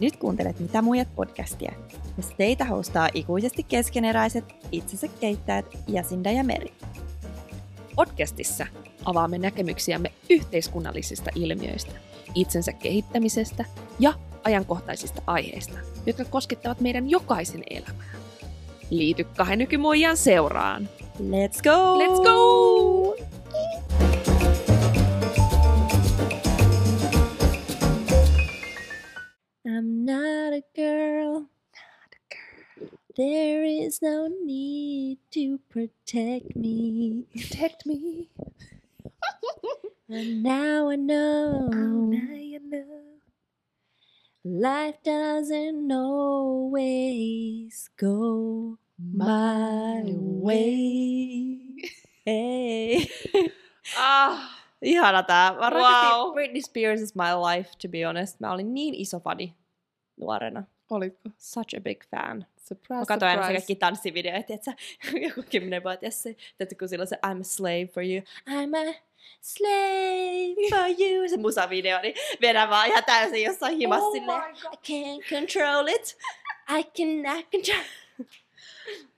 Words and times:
Nyt 0.00 0.16
kuuntelet 0.16 0.60
Mitä 0.60 0.82
muijat 0.82 1.08
podcastia, 1.14 1.72
jossa 2.16 2.36
teitä 2.36 2.64
hostaa 2.64 3.08
ikuisesti 3.14 3.62
keskeneräiset 3.62 4.44
itsensä 4.72 5.08
keittäjät 5.20 5.66
Jasinda 5.88 6.30
ja 6.30 6.44
Meri. 6.44 6.72
Podcastissa 7.94 8.66
avaamme 9.04 9.38
näkemyksiämme 9.38 10.12
yhteiskunnallisista 10.30 11.30
ilmiöistä, 11.34 11.92
itsensä 12.34 12.72
kehittämisestä 12.72 13.64
ja 13.98 14.12
ajankohtaisista 14.44 15.22
aiheista, 15.26 15.78
jotka 16.06 16.24
koskettavat 16.24 16.80
meidän 16.80 17.10
jokaisen 17.10 17.62
elämää. 17.70 18.14
Liity 18.90 19.24
kahden 19.24 19.58
nykymuijan 19.58 20.16
seuraan. 20.16 20.88
Let's 21.18 21.62
go! 21.62 21.98
Let's 21.98 22.22
go! 22.24 22.95
I'm 29.76 30.06
not 30.06 30.52
a 30.54 30.62
girl. 30.74 31.32
Not 31.76 32.10
a 32.16 32.20
girl. 32.32 32.88
There 33.16 33.62
is 33.62 34.00
no 34.00 34.28
need 34.44 35.18
to 35.32 35.58
protect 35.68 36.56
me. 36.56 37.26
Protect 37.36 37.84
me. 37.84 38.30
And 40.08 40.42
now 40.42 40.88
I 40.88 40.96
know. 40.96 41.68
I 42.14 42.58
know. 42.62 43.20
Life 44.44 44.96
doesn't 45.04 45.92
always 45.92 47.90
go 48.00 48.78
my 48.98 50.02
way. 50.06 51.58
Hey. 52.24 53.10
Ah, 53.98 54.38
Ihana 54.82 55.22
tää. 55.22 55.52
Mä 55.52 55.70
rakastin 55.70 56.08
Wow. 56.18 56.34
Britney 56.34 56.62
Spears 56.62 57.00
is 57.00 57.14
my 57.14 57.32
life, 57.34 57.70
to 57.82 57.88
be 57.88 58.06
honest. 58.06 58.40
Mä 58.40 58.52
olin 58.52 58.74
niin 58.74 58.94
iso 58.94 59.20
fani 59.20 59.54
nuorena. 60.16 60.64
olitko? 60.90 61.28
Such 61.38 61.76
a 61.76 61.80
big 61.80 62.02
fan. 62.10 62.46
Surprise, 62.58 62.94
Mä 62.94 63.06
katsoin 63.06 63.30
aina 63.30 63.42
kaikki 63.42 63.74
tanssivideoita, 63.76 64.54
että 64.54 64.72
joku 65.28 65.42
kymmenen 65.50 65.84
vuotias 65.84 66.22
se, 66.22 66.36
että 66.60 66.74
kun 66.74 66.88
sillä 66.88 67.02
on 67.02 67.06
se 67.06 67.16
I'm 67.26 67.40
a 67.40 67.44
slave 67.44 67.86
for 67.86 68.02
you. 68.02 68.22
I'm 68.48 68.90
a 68.90 68.94
slave 69.40 70.68
for 70.70 70.88
you. 71.00 71.28
Se 71.28 71.36
musavideo, 71.36 72.00
niin 72.02 72.14
vedän 72.40 72.70
vaan 72.70 72.86
ihan 72.88 73.04
täysin 73.04 73.44
jossain 73.44 73.76
himassa 73.76 74.06
Oh 74.06 74.12
silleen. 74.12 74.42
I 74.72 74.76
can't 74.76 75.28
control 75.28 75.86
it. 75.86 76.18
I 76.78 76.84
cannot 76.84 77.46
control 77.50 77.84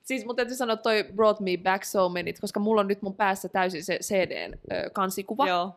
Siis 0.03 0.25
mun 0.25 0.35
täytyy 0.35 0.55
sanoa, 0.55 0.77
toi 0.77 1.03
brought 1.15 1.39
me 1.39 1.57
back 1.63 1.83
so 1.83 2.09
many, 2.09 2.33
koska 2.41 2.59
mulla 2.59 2.81
on 2.81 2.87
nyt 2.87 3.01
mun 3.01 3.15
päässä 3.15 3.49
täysin 3.49 3.83
se 3.83 3.99
CDn 4.03 4.53
ö, 4.71 4.89
kansikuva. 4.89 5.47
Joo. 5.47 5.71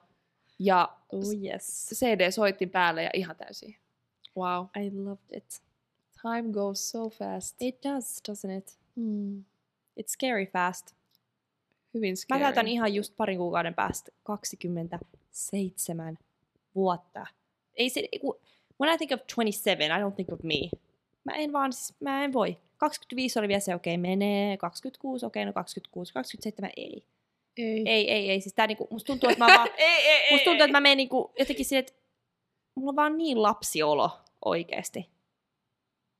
Ja 0.58 0.88
Oh 1.12 1.44
yes. 1.44 1.90
CD 1.94 2.30
soitti 2.30 2.66
päälle 2.66 3.02
ja 3.02 3.10
ihan 3.14 3.36
täysin. 3.36 3.76
Wow. 4.36 4.66
I 4.76 4.90
loved 4.94 5.36
it. 5.36 5.62
Time 6.22 6.52
goes 6.52 6.90
so 6.90 7.08
fast. 7.10 7.56
It 7.60 7.82
does, 7.82 8.22
doesn't 8.28 8.58
it? 8.58 8.78
Mm. 8.96 9.44
It's 10.00 10.12
scary 10.12 10.46
fast. 10.46 10.94
Hyvin 11.94 12.12
Mä 12.12 12.16
scary. 12.16 12.40
täytän 12.40 12.68
ihan 12.68 12.94
just 12.94 13.16
parin 13.16 13.38
kuukauden 13.38 13.74
päästä 13.74 14.12
27 14.22 16.18
vuotta. 16.74 17.26
Ei 17.74 17.90
se, 17.90 18.08
when 18.80 18.94
I 18.94 18.98
think 18.98 19.12
of 19.12 19.20
27, 19.36 20.00
I 20.00 20.02
don't 20.02 20.14
think 20.14 20.32
of 20.32 20.42
me. 20.42 20.70
Mä 21.24 21.32
en 21.32 21.52
vaan, 21.52 21.72
siis, 21.72 21.94
mä 22.00 22.24
en 22.24 22.32
voi. 22.32 22.56
25 22.76 23.38
oli 23.38 23.48
vielä 23.48 23.60
se, 23.60 23.74
okei, 23.74 23.94
okay, 23.94 24.02
menee. 24.02 24.56
26, 24.56 25.26
okei, 25.26 25.42
okay, 25.42 25.46
no 25.46 25.52
26. 25.52 26.12
27, 26.12 26.70
ei. 26.76 27.04
Ei. 27.56 27.82
Ei, 27.86 28.10
ei, 28.10 28.30
ei. 28.30 28.40
Siis 28.40 28.54
tää 28.54 28.66
niinku, 28.66 28.88
musta 28.90 29.06
tuntuu, 29.06 29.30
että 29.30 29.44
mä 29.44 29.54
vaan, 29.56 29.68
ei, 29.78 30.08
ei, 30.08 30.32
musta 30.32 30.44
tuntuu, 30.44 30.64
että 30.64 30.76
mä 30.76 30.80
menen 30.80 30.96
niinku 30.96 31.32
jotenkin 31.38 31.66
silleen, 31.66 31.80
että 31.88 31.92
mulla 32.74 32.90
on 32.90 32.96
vaan 32.96 33.18
niin 33.18 33.42
lapsiolo 33.42 34.10
oikeesti. 34.44 35.08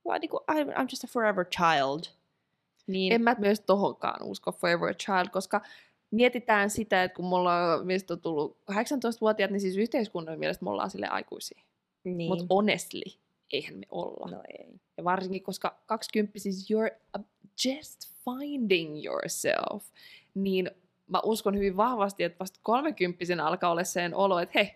Vaan 0.05 0.21
niinku, 0.21 0.41
I'm, 0.51 0.73
I'm 0.75 0.89
just 0.91 1.05
a 1.05 1.07
forever 1.07 1.45
child. 1.45 2.03
Niin, 2.87 3.13
En 3.13 3.23
mä 3.23 3.37
myös 3.39 3.61
tohonkaan 3.61 4.23
usko 4.23 4.53
Forever 4.53 4.95
Child, 4.95 5.29
koska 5.33 5.61
mietitään 6.11 6.71
sitä, 6.71 7.05
että 7.05 7.17
kun 7.17 7.25
mulla 7.25 7.75
on, 7.75 7.87
meistä 7.87 8.15
on 8.15 8.21
tullut 8.21 8.59
18-vuotiaat, 8.73 9.51
niin 9.51 9.61
siis 9.61 9.77
yhteiskunnan 9.77 10.39
mielestä 10.39 10.65
me 10.65 10.71
ollaan 10.71 10.91
sille 10.91 11.07
aikuisia. 11.07 11.63
niin. 12.05 12.29
Mutta 12.29 12.45
honestly, 12.51 13.03
eihän 13.53 13.75
me 13.75 13.87
olla. 13.91 14.31
no 14.31 14.43
ei. 14.59 14.81
Ja 14.97 15.05
varsinkin, 15.05 15.43
koska 15.43 15.79
20 15.87 16.39
siis 16.39 16.69
you're 16.71 17.23
just 17.65 18.01
finding 18.25 19.05
yourself, 19.05 19.85
niin 20.35 20.71
mä 21.07 21.21
uskon 21.25 21.57
hyvin 21.57 21.77
vahvasti, 21.77 22.25
että 22.25 22.39
vasta 22.39 22.61
30 22.63 23.47
alkaa 23.47 23.71
olla 23.71 23.85
sen 23.85 24.15
olo, 24.15 24.39
että 24.39 24.53
hei, 24.59 24.75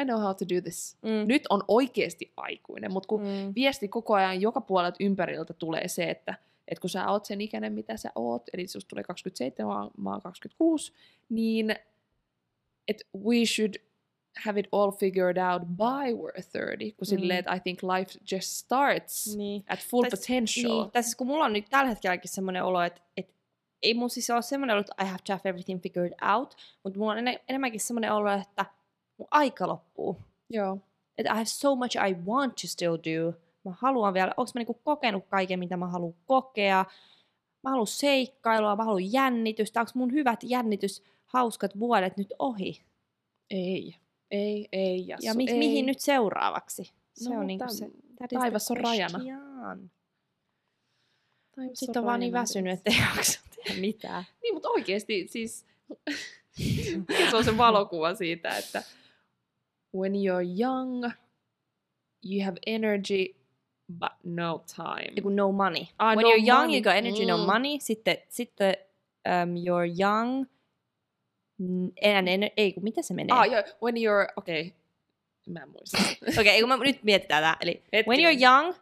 I 0.00 0.04
know 0.04 0.20
how 0.20 0.34
to 0.36 0.44
do 0.54 0.60
this. 0.62 0.96
Mm. 1.02 1.28
Nyt 1.28 1.42
on 1.50 1.64
oikeasti 1.68 2.32
aikuinen, 2.36 2.92
mutta 2.92 3.06
kun 3.06 3.20
Mm. 3.22 3.52
viesti 3.54 3.88
koko 3.88 4.14
ajan 4.14 4.40
joka 4.40 4.60
puolelta 4.60 4.96
ympäriltä 5.00 5.52
tulee 5.54 5.88
se, 5.88 6.10
että, 6.10 6.34
että 6.68 6.80
kun 6.80 6.90
sä 6.90 7.08
oot 7.10 7.24
sen 7.24 7.40
ikäinen, 7.40 7.72
mitä 7.72 7.96
sä 7.96 8.12
oot, 8.14 8.42
eli 8.52 8.66
susta 8.66 8.88
tulee 8.88 9.04
27, 9.04 9.90
mä, 9.96 10.10
oon 10.10 10.22
26, 10.22 10.92
niin 11.28 11.76
että 12.88 13.04
we 13.24 13.44
should 13.46 13.74
have 14.44 14.60
it 14.60 14.68
all 14.72 14.90
figured 14.90 15.36
out 15.52 15.62
by 15.68 16.12
we're 16.16 16.42
30, 16.52 16.76
kun 16.78 16.92
Mm. 17.00 17.06
silleen, 17.06 17.38
että 17.38 17.54
I 17.54 17.60
think 17.60 17.78
life 17.82 18.18
just 18.32 18.48
starts 18.48 19.36
Niin. 19.36 19.64
at 19.68 19.78
full 19.80 20.02
Tai 20.02 20.10
s- 20.16 20.20
potential. 20.20 20.82
Niin, 20.82 20.90
tai 20.90 21.02
siis 21.02 21.16
kun 21.16 21.26
mulla 21.26 21.44
on 21.44 21.52
nyt 21.52 21.66
tällä 21.70 21.88
hetkelläkin 21.90 22.30
semmoinen 22.30 22.64
olo, 22.64 22.82
että, 22.82 23.00
että 23.16 23.32
ei 23.82 23.94
mun 23.94 24.10
siis 24.10 24.30
ole 24.30 24.42
semmoinen 24.42 24.74
olo, 24.74 24.80
että 24.80 25.04
I 25.04 25.06
have 25.06 25.18
to 25.26 25.32
have 25.32 25.40
everything 25.44 25.82
figured 25.82 26.12
out, 26.36 26.56
mutta 26.84 26.98
mulla 26.98 27.12
on 27.12 27.18
ene- 27.18 27.40
enemmänkin 27.48 27.80
semmoinen 27.80 28.12
olo, 28.12 28.32
että 28.32 28.64
mun 29.22 29.28
aika 29.30 29.68
loppuu. 29.68 30.16
Joo. 30.50 30.78
Että 31.18 31.32
I 31.32 31.34
have 31.34 31.44
so 31.44 31.74
much 31.76 31.96
I 32.08 32.14
want 32.26 32.54
to 32.54 32.66
still 32.66 32.96
do. 32.96 33.32
Mä 33.64 33.74
haluan 33.78 34.14
vielä, 34.14 34.34
onko 34.36 34.50
mä 34.54 34.58
niinku 34.58 34.74
kokenut 34.74 35.24
kaiken, 35.28 35.58
mitä 35.58 35.76
mä 35.76 35.86
haluan 35.86 36.14
kokea. 36.26 36.84
Mä 37.64 37.70
haluan 37.70 37.86
seikkailua, 37.86 38.76
mä 38.76 38.84
haluan 38.84 39.12
jännitystä. 39.12 39.80
Onko 39.80 39.92
mun 39.94 40.12
hyvät 40.12 40.40
jännitys, 40.42 41.02
hauskat 41.26 41.78
vuodet 41.78 42.16
nyt 42.16 42.34
ohi? 42.38 42.82
Ei. 43.50 43.96
Ei, 44.30 44.68
ei, 44.72 45.08
Jassu, 45.08 45.26
ja 45.26 45.34
mi- 45.34 45.50
ei. 45.50 45.58
mihin 45.58 45.86
nyt 45.86 46.00
seuraavaksi? 46.00 46.92
Se 47.14 47.30
No, 47.30 47.40
on 47.40 47.46
niinku 47.46 47.64
se, 47.68 47.90
taivas 48.34 48.70
on 48.70 48.76
rajana. 48.76 49.18
Taivas 51.56 51.78
Sitten 51.78 52.00
on 52.00 52.06
vaan 52.06 52.20
niin 52.20 52.32
väsynyt, 52.32 52.66
edessä. 52.72 52.82
että 52.90 53.02
ei 53.02 53.08
jaksa 53.16 53.40
tehdä 53.56 53.80
mitään. 53.80 54.24
Niin, 54.42 54.54
mutta 54.54 54.68
oikeasti 54.68 55.26
siis 55.30 55.66
se 57.30 57.36
on 57.36 57.44
se 57.44 57.56
valokuva 57.58 58.14
siitä, 58.14 58.56
että 58.58 58.82
when 59.92 60.14
you're 60.14 60.42
young, 60.42 61.12
you 62.24 62.44
have 62.44 62.56
energy, 62.66 63.34
but 63.88 64.12
no 64.24 64.62
time. 64.76 65.14
Joku 65.16 65.30
no 65.30 65.52
money. 65.52 65.88
Ah, 65.98 66.14
When 66.14 66.22
no 66.24 66.28
you're 66.30 66.46
young, 66.46 66.60
money. 66.66 66.74
you 66.76 66.82
got 66.82 66.94
energy, 66.96 67.24
no 67.26 67.36
Mm. 67.38 67.46
money. 67.46 67.78
Sitten, 67.80 68.16
sitten 68.28 68.74
um, 69.28 69.56
you're 69.56 69.86
young, 70.00 70.46
en, 72.02 72.28
en, 72.28 72.50
ei 72.56 72.74
mitä 72.80 73.02
se 73.02 73.14
menee? 73.14 73.36
Ah, 73.36 73.46
joo, 73.46 73.62
when 73.82 73.94
you're, 73.96 74.32
okei, 74.36 74.60
okay. 74.60 75.52
mä 75.52 75.60
en 75.60 75.68
muista. 75.70 75.98
Okei, 76.02 76.40
okay, 76.40 76.60
kun 76.60 76.68
mä 76.68 76.76
nyt 76.76 77.02
mietitään 77.02 77.42
tää. 77.42 77.56
Eli 77.60 77.82
when 77.92 78.20
Hetkinen. 78.20 78.34
you're 78.34 78.42
young, 78.42 78.74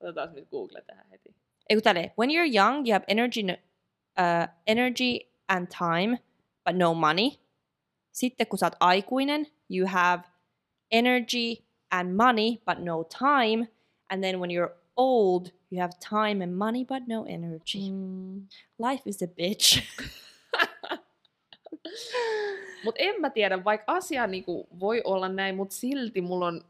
Otetaan 0.00 0.34
nyt 0.34 0.48
Google 0.50 0.82
tähän 0.86 1.06
heti. 1.10 1.34
ei 1.68 1.76
kun 1.76 1.82
tälleen, 1.82 2.10
when 2.18 2.30
you're 2.30 2.56
young, 2.56 2.76
you 2.88 2.92
have 2.92 3.04
energy, 3.08 3.42
no- 3.42 3.56
uh, 4.18 4.48
energy 4.66 5.18
and 5.48 5.66
time, 5.78 6.18
but 6.64 6.76
no 6.76 6.94
money. 6.94 7.30
Sitten 8.12 8.46
kun 8.46 8.58
sä 8.58 8.66
oot 8.66 8.76
aikuinen, 8.80 9.46
you 9.70 9.86
have 9.88 10.22
energy 10.90 11.64
and 11.90 12.16
money, 12.16 12.60
but 12.66 12.78
no 12.78 13.04
time. 13.04 13.68
And 14.10 14.22
then 14.22 14.40
when 14.40 14.50
you're 14.50 14.74
old, 14.96 15.52
you 15.70 15.80
have 15.80 15.92
time 16.00 16.42
and 16.42 16.56
money, 16.56 16.84
but 16.84 17.02
no 17.06 17.24
energy. 17.24 17.90
Mm. 17.90 18.48
Life 18.78 19.02
is 19.06 19.22
a 19.22 19.26
bitch. 19.26 19.82
Mutta 22.84 23.02
en 23.02 23.20
mä 23.20 23.30
tiedä, 23.30 23.64
vaikka 23.64 23.92
asia 23.92 24.26
niinku 24.26 24.68
voi 24.80 25.02
olla 25.04 25.28
näin, 25.28 25.56
mutta 25.56 25.74
silti 25.74 26.20
mulla 26.20 26.46
on, 26.46 26.64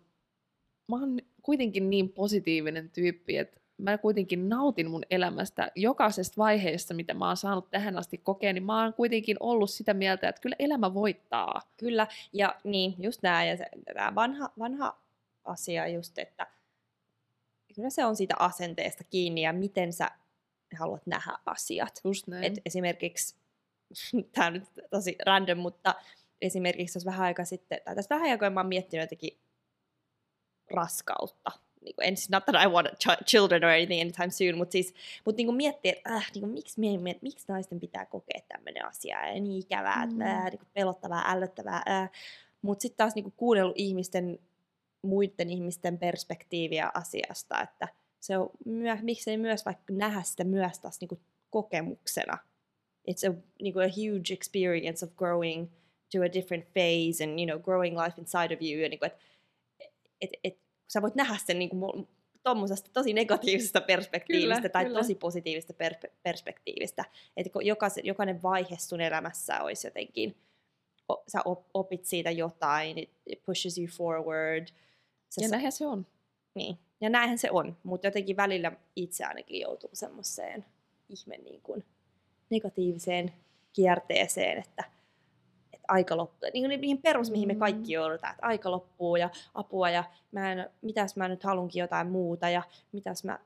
mä 0.88 0.96
oon 0.96 1.18
kuitenkin 1.42 1.90
niin 1.90 2.08
positiivinen 2.12 2.90
tyyppi, 2.90 3.36
että 3.36 3.60
mä 3.78 3.98
kuitenkin 3.98 4.48
nautin 4.48 4.90
mun 4.90 5.02
elämästä 5.10 5.72
jokaisesta 5.74 6.34
vaiheesta, 6.38 6.94
mitä 6.94 7.14
mä 7.14 7.26
oon 7.26 7.36
saanut 7.36 7.70
tähän 7.70 7.96
asti 7.96 8.18
kokea, 8.18 8.52
niin 8.52 8.62
mä 8.64 8.82
oon 8.82 8.94
kuitenkin 8.94 9.36
ollut 9.40 9.70
sitä 9.70 9.94
mieltä, 9.94 10.28
että 10.28 10.40
kyllä 10.40 10.56
elämä 10.58 10.94
voittaa. 10.94 11.62
Kyllä, 11.76 12.06
ja 12.32 12.54
niin, 12.64 12.94
just 12.98 13.22
nämä, 13.22 13.44
ja 13.44 13.56
tämä 13.94 14.14
vanha, 14.14 14.50
vanha 14.58 14.98
asia 15.44 15.88
just, 15.88 16.18
että 16.18 16.46
kyllä 17.74 17.90
se 17.90 18.04
on 18.04 18.16
siitä 18.16 18.34
asenteesta 18.38 19.04
kiinni, 19.04 19.42
ja 19.42 19.52
miten 19.52 19.92
sä 19.92 20.10
haluat 20.78 21.06
nähdä 21.06 21.38
asiat. 21.46 22.00
Just 22.04 22.26
näin. 22.26 22.44
Et 22.44 22.54
esimerkiksi, 22.66 23.36
tämä 24.32 24.46
on 24.46 24.52
nyt 24.52 24.64
tosi 24.90 25.16
random, 25.26 25.58
mutta 25.58 25.94
esimerkiksi 26.40 26.96
jos 26.96 27.06
vähän 27.06 27.26
aika 27.26 27.44
sitten, 27.44 27.80
tai 27.84 27.94
tässä 27.94 28.14
vähän 28.14 28.30
aikaa 28.30 28.50
mä 28.50 28.60
oon 28.60 28.68
miettinyt 28.68 29.04
jotenkin 29.04 29.38
raskautta. 30.70 31.50
Niin 31.88 31.94
kuin, 31.94 32.08
en 32.08 32.16
siis, 32.16 32.30
not 32.30 32.44
that 32.44 32.62
I 32.64 32.68
want 32.68 32.86
ch- 32.88 33.24
children 33.24 33.64
or 33.64 33.70
anything 33.70 34.00
anytime 34.02 34.30
soon, 34.30 34.58
mutta 34.58 34.72
siis 34.72 34.94
mut 35.24 35.36
niin 35.36 35.46
kuin 35.46 35.56
miettiä, 35.56 35.92
että 35.92 36.14
äh, 36.14 36.30
niin 36.34 36.40
kuin, 36.42 36.52
miksi, 36.52 36.80
mie, 36.80 36.98
mie, 36.98 37.16
miksi 37.22 37.44
naisten 37.48 37.80
pitää 37.80 38.06
kokea 38.06 38.40
tämmöinen 38.48 38.84
asia, 38.86 39.26
ja 39.26 39.40
niin 39.40 39.60
ikävää, 39.60 40.06
Mm. 40.06 40.20
äh, 40.20 40.44
niin 40.44 40.58
kuin 40.58 40.68
pelottavaa, 40.74 41.30
ällöttävää. 41.32 41.82
Äh. 41.88 42.10
Mutta 42.62 42.82
sitten 42.82 42.96
taas 42.96 43.14
niin 43.14 43.22
kuin 43.22 43.34
kuunnellut 43.36 43.78
ihmisten 43.78 44.38
muiden 45.02 45.50
ihmisten 45.50 45.98
perspektiiviä 45.98 46.90
asiasta, 46.94 47.60
että 47.62 47.88
se 48.20 48.38
on 48.38 48.50
myö, 48.64 48.96
miksei 49.02 49.36
myös 49.36 49.64
vaikka 49.64 49.92
nähdä 49.92 50.22
sitä 50.22 50.44
myös 50.44 50.78
taas 50.78 51.00
niin 51.00 51.08
kuin 51.08 51.20
kokemuksena. 51.50 52.38
It's 53.10 53.30
a, 53.30 53.34
niin 53.62 53.72
kuin 53.72 53.86
a 53.86 53.88
huge 53.88 54.34
experience 54.34 55.06
of 55.06 55.16
growing 55.16 55.68
to 56.12 56.18
a 56.22 56.32
different 56.32 56.64
phase 56.72 57.24
and 57.24 57.38
you 57.38 57.46
know, 57.46 57.60
growing 57.62 57.96
life 58.04 58.20
inside 58.20 58.54
of 58.54 58.62
you. 58.62 58.82
Ja 58.82 58.88
niin 58.88 58.98
kuin, 58.98 59.10
et, 59.80 59.92
et, 60.20 60.30
et, 60.44 60.58
sä 60.88 61.02
voit 61.02 61.14
nähdä 61.14 61.36
sen 61.46 61.58
niin 61.58 61.70
kuin, 61.70 62.08
tuommoisesta 62.42 62.90
tosi 62.92 63.12
negatiivisesta 63.12 63.80
perspektiivistä 63.80 64.54
Kyllä, 64.56 64.68
tai 64.68 64.84
kyllä. 64.84 64.98
tosi 64.98 65.14
positiivisesta 65.14 65.72
per- 65.72 66.10
perspektiivistä. 66.22 67.04
Että 67.36 67.50
jokaisen, 67.62 68.06
jokainen 68.06 68.42
vaihe 68.42 68.76
sun 68.78 69.00
elämässä 69.00 69.62
olisi 69.62 69.86
jotenkin, 69.86 70.36
o, 71.12 71.24
sä 71.28 71.40
op, 71.44 71.66
opit 71.74 72.04
siitä 72.04 72.30
jotain, 72.30 72.98
it, 72.98 73.10
pushes 73.46 73.78
you 73.78 73.86
forward. 73.96 74.66
Sä, 75.28 75.42
Ja 75.42 75.48
näinhän 75.48 75.72
se 75.72 75.86
on. 75.86 76.06
niin. 76.54 76.78
Ja 77.00 77.10
näinhän 77.10 77.38
se 77.38 77.50
on, 77.50 77.76
mutta 77.82 78.06
jotenkin 78.06 78.36
välillä 78.36 78.72
itse 78.96 79.24
ainakin 79.24 79.60
joutuu 79.60 79.90
semmoiseen 79.92 80.64
ihme 81.08 81.36
niin 81.36 81.60
kuin 81.62 81.84
negatiiviseen 82.50 83.32
kierteeseen, 83.72 84.58
että 84.58 84.84
aika 85.88 86.16
loppuu. 86.16 86.50
Niin 86.54 86.68
niihin 86.80 87.02
perus, 87.02 87.30
mihin 87.30 87.48
me 87.48 87.52
Mm. 87.54 87.58
kaikki 87.58 87.92
joudutaan, 87.92 88.30
että 88.34 88.46
aika 88.46 88.70
loppuu 88.70 89.16
ja 89.16 89.30
apua 89.54 89.90
ja 89.90 90.04
mä 90.32 90.52
en, 90.52 90.70
mitäs 90.82 91.16
mä 91.16 91.28
nyt 91.28 91.44
halunkin 91.44 91.80
jotain 91.80 92.06
muuta 92.06 92.48
ja 92.48 92.62
mitäs 92.92 93.24
mä 93.24 93.38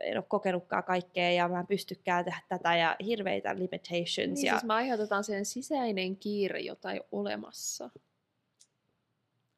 en 0.00 0.16
ole 0.16 0.24
kokenutkaan 0.28 0.84
kaikkea 0.84 1.30
ja 1.30 1.48
mä 1.48 1.60
en 1.60 1.66
pystykään 1.66 2.24
tehdä 2.24 2.40
tätä 2.48 2.76
ja 2.76 2.96
hirveitä 3.04 3.54
limitations. 3.56 4.16
Niin, 4.34 4.46
ja, 4.46 4.52
siis 4.52 4.64
me 4.64 4.74
aiheutetaan 4.74 5.24
sen 5.24 5.44
sisäinen 5.44 6.16
kiire, 6.16 6.60
jota 6.60 6.92
ei 6.92 6.98
ole 6.98 7.06
olemassa. 7.12 7.90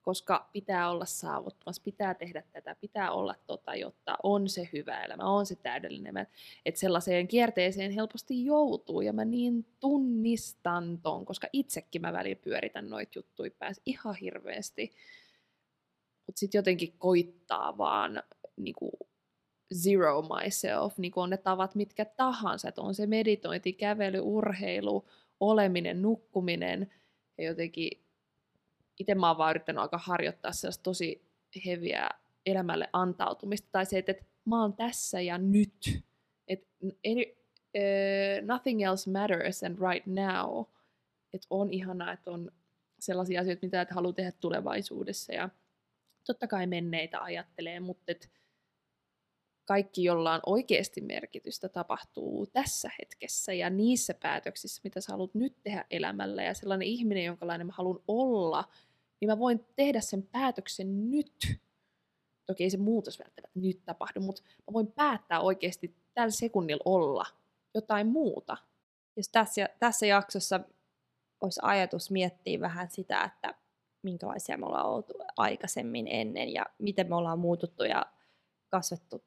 Koska 0.02 0.48
pitää 0.52 0.90
olla 0.90 1.04
saavuttamassa, 1.04 1.82
pitää 1.82 2.14
tehdä 2.14 2.42
tätä, 2.52 2.76
pitää 2.80 3.10
olla 3.10 3.34
tota, 3.46 3.74
jotta 3.74 4.16
on 4.22 4.48
se 4.48 4.68
hyvä 4.72 5.04
elämä, 5.04 5.24
on 5.24 5.46
se 5.46 5.56
täydellinen 5.56 6.16
elämä. 6.16 6.26
Että 6.66 6.80
sellaiseen 6.80 7.28
kierteeseen 7.28 7.90
helposti 7.90 8.44
joutuu 8.44 9.00
ja 9.00 9.12
mä 9.12 9.24
niin 9.24 9.66
tunnistan 9.80 10.98
ton, 11.02 11.24
koska 11.24 11.48
itsekin 11.52 12.02
mä 12.02 12.12
välillä 12.12 12.40
pyöritän 12.42 12.90
noita 12.90 13.12
juttuja 13.18 13.50
päässä 13.58 13.82
ihan 13.86 14.14
hirveästi. 14.14 14.92
Mutta 16.26 16.40
sitten 16.40 16.58
jotenkin 16.58 16.92
koittaa 16.98 17.78
vaan 17.78 18.22
niinku, 18.56 18.90
zero 19.74 20.22
myself, 20.22 20.98
niin 20.98 21.12
on 21.16 21.30
ne 21.30 21.36
tavat 21.36 21.74
mitkä 21.74 22.04
tahansa, 22.04 22.68
että 22.68 22.82
on 22.82 22.94
se 22.94 23.06
meditointi, 23.06 23.72
kävely, 23.72 24.20
urheilu, 24.22 25.08
oleminen, 25.40 26.02
nukkuminen 26.02 26.92
ja 27.38 27.44
jotenkin 27.44 27.90
itse 29.00 29.14
mä 29.14 29.28
oon 29.28 29.38
vaan 29.38 29.50
yrittänyt 29.50 29.82
aika 29.82 29.98
harjoittaa 29.98 30.52
sellaista 30.52 30.82
tosi 30.82 31.22
heviä 31.66 32.08
elämälle 32.46 32.88
antautumista 32.92 33.68
tai 33.72 33.86
se, 33.86 33.98
että, 33.98 34.12
että 34.12 34.24
mä 34.44 34.60
oon 34.62 34.72
tässä 34.72 35.20
ja 35.20 35.38
nyt, 35.38 36.02
että 36.48 36.68
any, 36.82 37.22
uh, 37.76 38.46
nothing 38.46 38.82
else 38.82 39.10
matters 39.10 39.60
than 39.60 39.76
right 39.90 40.06
now, 40.06 40.64
että 41.32 41.46
on 41.50 41.72
ihanaa, 41.72 42.12
että 42.12 42.30
on 42.30 42.50
sellaisia 42.98 43.40
asioita, 43.40 43.66
mitä 43.66 43.80
et 43.80 43.90
halua 43.90 44.12
tehdä 44.12 44.32
tulevaisuudessa. 44.32 45.32
Ja 45.32 45.48
totta 46.26 46.46
kai 46.46 46.66
menneitä 46.66 47.22
ajattelee, 47.22 47.80
mutta 47.80 48.04
et 48.12 48.30
kaikki, 49.64 50.04
jolla 50.04 50.34
on 50.34 50.40
oikeasti 50.46 51.00
merkitystä, 51.00 51.68
tapahtuu 51.68 52.46
tässä 52.46 52.90
hetkessä 52.98 53.52
ja 53.52 53.70
niissä 53.70 54.14
päätöksissä, 54.14 54.80
mitä 54.84 55.00
sä 55.00 55.12
haluat 55.12 55.34
nyt 55.34 55.56
tehdä 55.62 55.84
elämällä. 55.90 56.42
Ja 56.42 56.54
sellainen 56.54 56.88
ihminen, 56.88 57.24
jonkalainen 57.24 57.66
mä 57.66 57.72
haluan 57.76 58.02
olla, 58.08 58.64
niin 59.20 59.28
mä 59.28 59.38
voin 59.38 59.66
tehdä 59.76 60.00
sen 60.00 60.22
päätöksen 60.22 61.10
nyt. 61.10 61.60
Toki 62.46 62.64
ei 62.64 62.70
se 62.70 62.76
muutos 62.76 63.18
välttämättä 63.18 63.60
nyt 63.60 63.84
tapahdu, 63.84 64.20
mutta 64.20 64.42
mä 64.42 64.72
voin 64.72 64.92
päättää 64.92 65.40
oikeasti 65.40 65.94
tällä 66.14 66.30
sekunnilla 66.30 66.82
olla 66.84 67.26
jotain 67.74 68.06
muuta. 68.06 68.56
jos 69.16 69.28
tässä, 69.28 69.68
tässä 69.78 70.06
jaksossa 70.06 70.60
olisi 71.40 71.60
ajatus 71.62 72.10
miettiä 72.10 72.60
vähän 72.60 72.90
sitä, 72.90 73.24
että 73.24 73.54
minkälaisia 74.02 74.58
me 74.58 74.66
ollaan 74.66 74.86
oltu 74.86 75.12
aikaisemmin 75.36 76.08
ennen 76.08 76.52
ja 76.52 76.66
miten 76.78 77.08
me 77.08 77.14
ollaan 77.14 77.38
muututtu 77.38 77.84
ja 77.84 78.06
kasvettu 78.68 79.24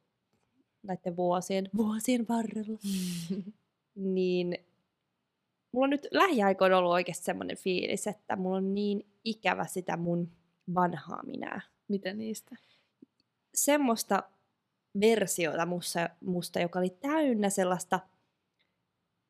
näiden 0.83 1.15
vuosien, 1.15 1.69
vuosien 1.77 2.25
varrella, 2.27 2.79
niin 3.95 4.57
mulla 5.73 5.85
on 5.85 5.89
nyt 5.89 6.07
lähiaikoina 6.11 6.77
ollut 6.77 6.91
oikeasti 6.91 7.23
semmoinen 7.23 7.57
fiilis, 7.57 8.07
että 8.07 8.35
mulla 8.35 8.57
on 8.57 8.73
niin 8.73 9.05
ikävä 9.23 9.65
sitä 9.65 9.97
mun 9.97 10.31
vanhaa 10.75 11.23
minää. 11.23 11.61
Mitä 11.87 12.13
niistä? 12.13 12.55
Semmoista 13.53 14.23
versiota 14.99 15.65
musta, 15.65 16.09
musta, 16.21 16.59
joka 16.59 16.79
oli 16.79 16.89
täynnä 16.89 17.49
sellaista 17.49 17.99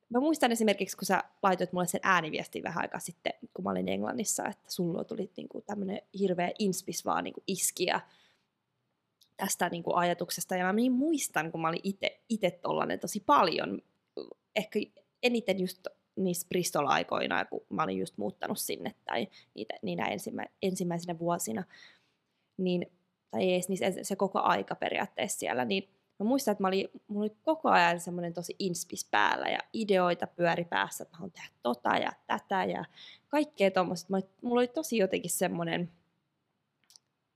Mä 0.10 0.20
muistan 0.20 0.52
esimerkiksi, 0.52 0.98
kun 0.98 1.06
sä 1.06 1.24
laitoit 1.44 1.74
mulle 1.74 1.88
sen 1.88 2.00
ääniviestin 2.04 2.64
vähän 2.64 2.82
aikaa 2.82 3.00
sitten, 3.00 3.34
kun 3.54 3.64
mä 3.64 3.72
olin 3.72 3.90
Englannissa, 3.90 4.46
että 4.46 4.72
sulla 4.72 5.04
tuli 5.04 5.32
niinku 5.38 5.62
tämmöinen 5.62 6.02
hirveä 6.20 6.52
inspis 6.60 7.06
vaan 7.06 7.24
niinku 7.24 7.44
iskiä 7.48 8.02
tästä 9.38 9.70
niinku 9.70 9.94
ajatuksesta. 9.94 10.56
Ja 10.56 10.66
mä 10.66 10.74
niin 10.74 10.92
muistan, 10.92 11.52
kun 11.52 11.62
mä 11.62 11.68
olin 11.68 11.96
itse 12.30 12.52
tollanen 12.62 13.00
tosi 13.00 13.20
paljon, 13.20 13.82
ehkä 14.56 14.80
eniten 15.24 15.60
just 15.60 15.88
niissä 16.16 16.48
Bristol-aikoina, 16.48 17.46
kun 17.46 17.66
mä 17.70 17.84
olin 17.84 18.00
just 18.00 18.18
muuttanut 18.18 18.60
sinne 18.60 18.96
tai 19.06 19.28
niitä, 19.54 19.74
niinä 19.82 20.06
ensimmä, 20.06 20.46
ensimmäisenä 20.62 21.20
vuosina, 21.20 21.64
niin, 22.58 22.92
tai 23.32 23.44
ei 23.44 23.54
edes 23.54 23.70
niissä, 23.70 23.86
se 24.02 24.16
koko 24.16 24.40
aika 24.40 24.76
periaatteessa 24.76 25.40
siellä, 25.40 25.66
niin 25.66 25.90
mä 26.20 26.26
muistan, 26.26 26.52
että 26.52 26.64
mä 26.64 26.68
olin, 26.68 26.90
mulla 27.08 27.24
oli 27.24 27.38
koko 27.42 27.70
ajan 27.70 28.00
semmoinen 28.00 28.34
tosi 28.34 28.56
inspis 28.60 29.08
päällä 29.12 29.46
ja 29.50 29.60
ideoita 29.74 30.28
pyöri 30.28 30.66
päässä, 30.66 31.04
että 31.04 31.14
mä 31.14 31.18
haluan 31.18 31.32
tehdä 31.32 31.50
tota 31.64 31.90
ja 31.90 32.12
tätä 32.28 32.64
ja 32.64 32.86
kaikkea 33.28 33.72
tuommoista. 33.72 34.14
Mulla 34.42 34.60
oli 34.60 34.68
tosi 34.68 34.98
jotenkin 34.98 35.32
semmoinen, 35.32 35.92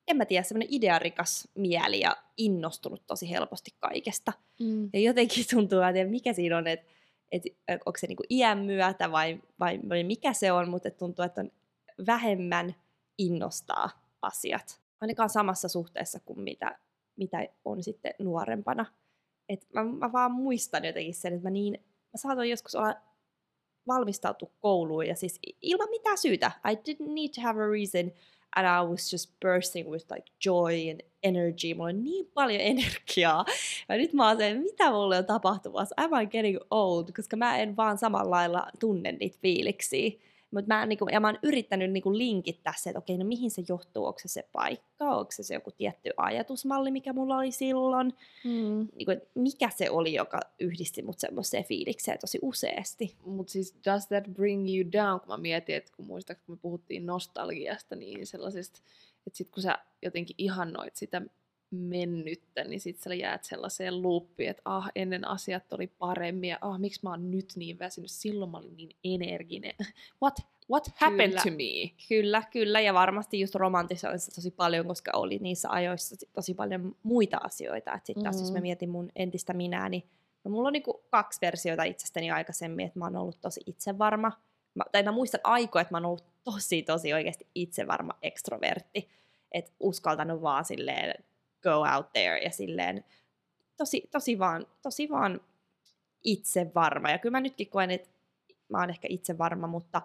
en 0.08 0.18
mä 0.18 0.26
tiedä, 0.26 0.44
semmoinen 0.44 0.68
idearikas 0.72 1.48
mieli 1.56 2.00
ja 2.00 2.18
innostunut 2.38 3.04
tosi 3.08 3.30
helposti 3.30 3.72
kaikesta. 3.80 4.34
Mm. 4.60 4.90
Ja 4.94 5.00
jotenkin 5.00 5.46
tuntuu, 5.54 5.82
että 5.82 6.12
mikä 6.12 6.34
siinä 6.34 6.58
on, 6.58 6.68
että, 6.68 6.97
että 7.32 7.50
onko 7.86 7.98
se 8.00 8.08
niinku 8.08 8.24
iän 8.30 8.58
myötä 8.58 9.12
vai, 9.12 9.42
vai, 9.60 9.80
vai 9.90 10.04
mikä 10.04 10.34
se 10.34 10.52
on, 10.52 10.70
mutta 10.70 10.92
tuntuu, 10.92 11.26
että 11.26 11.42
on 11.42 11.52
vähemmän 12.08 12.76
innostaa 13.18 13.90
asiat. 14.22 14.82
Ainakaan 15.02 15.30
samassa 15.30 15.68
suhteessa 15.68 16.20
kuin 16.20 16.40
mitä 16.40 16.78
mitä 17.18 17.48
on 17.66 17.84
sitten 17.84 18.14
nuorempana. 18.20 18.86
Et 19.50 19.68
mä, 19.74 19.84
mä 19.84 20.12
vaan 20.12 20.32
muistan 20.32 20.86
jotenkin 20.86 21.14
sen, 21.14 21.34
että 21.34 21.44
mä, 21.44 21.50
niin, 21.50 21.74
mä 21.84 22.18
saatoin 22.18 22.50
joskus 22.50 22.76
olla 22.76 22.96
valmistautua 23.88 24.52
kouluun 24.60 25.08
ja 25.08 25.16
siis 25.16 25.40
ilman 25.62 25.90
mitään 25.90 26.18
syytä. 26.18 26.52
I 26.72 26.76
didn't 26.76 27.14
need 27.14 27.30
to 27.36 27.42
have 27.42 27.64
a 27.64 27.68
reason 27.68 28.12
and 28.58 28.66
I 28.66 28.82
was 28.92 29.14
just 29.14 29.40
bursting 29.40 29.88
with 29.88 30.06
like 30.10 30.26
joy 30.46 30.90
and 30.90 31.02
energy. 31.24 31.74
Mulla 31.74 31.86
oli 31.86 31.94
niin 31.94 32.26
paljon 32.34 32.62
energiaa. 32.72 33.46
Ja 33.90 33.98
nyt 33.98 34.14
mä 34.14 34.28
oon 34.28 34.38
mitä 34.64 34.92
mulle 34.92 35.18
on 35.18 35.26
tapahtumassa? 35.26 35.96
Am 35.98 36.22
I 36.22 36.26
getting 36.26 36.58
old? 36.72 37.06
Koska 37.16 37.38
mä 37.38 37.58
en 37.58 37.78
vaan 37.78 37.98
samalla 37.98 38.32
lailla 38.32 38.68
tunne 38.80 39.12
niitä 39.12 39.38
fiiliksiä. 39.42 40.12
Mut 40.52 40.68
mä, 40.68 40.86
niinku, 40.86 41.08
ja 41.12 41.20
mä 41.20 41.28
oon 41.28 41.40
yrittänyt 41.44 41.92
niinku 41.92 42.18
linkittää 42.18 42.74
se, 42.78 42.90
että 42.90 43.00
okei, 43.00 43.18
no 43.18 43.26
mihin 43.26 43.52
se 43.52 43.64
johtuu, 43.70 44.06
onko 44.06 44.20
se 44.20 44.28
se 44.28 44.44
paikka, 44.52 45.16
onko 45.16 45.32
se 45.32 45.44
se 45.44 45.54
joku 45.54 45.72
tietty 45.72 46.10
ajatusmalli, 46.18 46.92
mikä 46.92 47.14
mulla 47.14 47.38
oli 47.38 47.52
silloin, 47.52 48.14
Mm. 48.44 48.88
niinku, 48.96 49.12
että 49.12 49.30
mikä 49.36 49.70
se 49.70 49.90
oli, 49.90 50.14
joka 50.14 50.40
yhdisti 50.60 51.02
mut 51.02 51.20
semmoiseen 51.20 51.64
fiilikseen 51.64 52.20
tosi 52.20 52.40
useasti. 52.42 53.16
Mutta 53.26 53.52
siis 53.52 53.76
does 53.86 54.08
that 54.08 54.24
bring 54.34 54.68
you 54.70 54.92
down, 54.92 55.20
kun 55.20 55.30
mä 55.30 55.38
mietin, 55.38 55.76
että 55.76 55.92
kun 55.96 56.06
muistaakseni 56.06 56.46
kun 56.46 56.56
me 56.56 56.60
puhuttiin 56.62 57.06
nostalgiasta, 57.06 57.96
niin 57.96 58.28
sellaisesta, 58.28 58.80
että 59.28 59.38
sit 59.38 59.50
kun 59.50 59.64
sä 59.64 59.78
jotenkin 60.02 60.36
ihannoit 60.38 60.96
sitä 60.96 61.22
mennyttä, 61.72 62.64
niin 62.64 62.80
sit 62.80 63.00
sä 63.00 63.14
jäät 63.14 63.44
sellaiseen 63.44 64.02
loopiin, 64.04 64.50
että 64.50 64.62
ah, 64.66 64.90
ennen 64.96 65.28
asiat 65.28 65.74
oli 65.74 65.88
paremmin 65.88 66.50
ja 66.50 66.58
ah, 66.62 66.80
miksi 66.80 67.00
mä 67.04 67.10
oon 67.10 67.32
nyt 67.32 67.54
niin 67.56 67.80
väsynyt, 67.80 68.12
silloin 68.12 68.52
mä 68.52 68.58
olin 68.58 68.78
niin 68.78 68.90
energinen. 69.04 69.74
What, 70.24 70.40
what 70.72 70.88
happened 70.96 71.30
Kyllä. 71.30 71.42
to 71.44 71.50
me? 71.52 71.92
Kyllä, 72.10 72.44
kyllä, 72.52 72.82
ja 72.82 72.94
varmasti 72.94 73.40
just 73.40 73.56
romantisoin 73.56 74.20
sitä 74.20 74.36
tosi 74.36 74.52
paljon, 74.52 74.88
koska 74.88 75.12
oli 75.16 75.38
niissä 75.42 75.70
ajoissa 75.70 76.16
tosi 76.34 76.54
paljon 76.54 76.96
muita 77.04 77.38
asioita. 77.44 77.94
Että 77.94 78.08
sitten 78.08 78.24
taas 78.24 78.40
jos 78.42 78.52
mä 78.52 78.58
Mhm. 78.58 78.62
mietin 78.64 78.90
mun 78.90 79.10
entistä 79.16 79.54
minää, 79.54 79.90
niin 79.90 80.04
no 80.44 80.52
mulla 80.52 80.68
on 80.68 80.74
niinku 80.74 81.04
kaksi 81.10 81.40
versiota 81.42 81.84
itsestäni 81.84 82.32
aikaisemmin, 82.32 82.86
että 82.86 83.00
mä 83.00 83.06
oon 83.06 83.16
ollut 83.16 83.42
tosi 83.42 83.62
itsevarma. 83.66 84.32
Mä, 84.76 84.84
tai 84.92 85.04
mä 85.04 85.12
muistan 85.12 85.42
aikoja, 85.44 85.82
että 85.82 85.94
mä 85.94 85.98
oon 85.98 86.06
ollut 86.06 86.26
tosi, 86.44 86.82
tosi 86.84 87.14
oikeasti 87.14 87.48
itsevarma 87.56 88.14
ekstrovertti. 88.22 89.10
Että 89.52 89.72
uskaltanut 89.80 90.42
vaan 90.42 90.66
silleen 90.66 91.24
go 91.68 91.84
out 91.96 92.14
there 92.14 92.40
ja 92.40 92.52
silleen 92.52 93.04
tosi, 93.78 94.10
tosi, 94.12 94.40
vaan, 94.40 94.68
tosi 94.82 95.10
vaan 95.10 95.42
itsevarma. 96.24 97.10
Ja 97.10 97.18
kyllä 97.18 97.38
mä 97.38 97.42
nytkin 97.42 97.70
koen, 97.70 97.92
että 97.92 98.10
mä 98.70 98.80
oon 98.80 98.90
ehkä 98.90 99.08
itsevarma, 99.12 99.68
mutta 99.68 100.02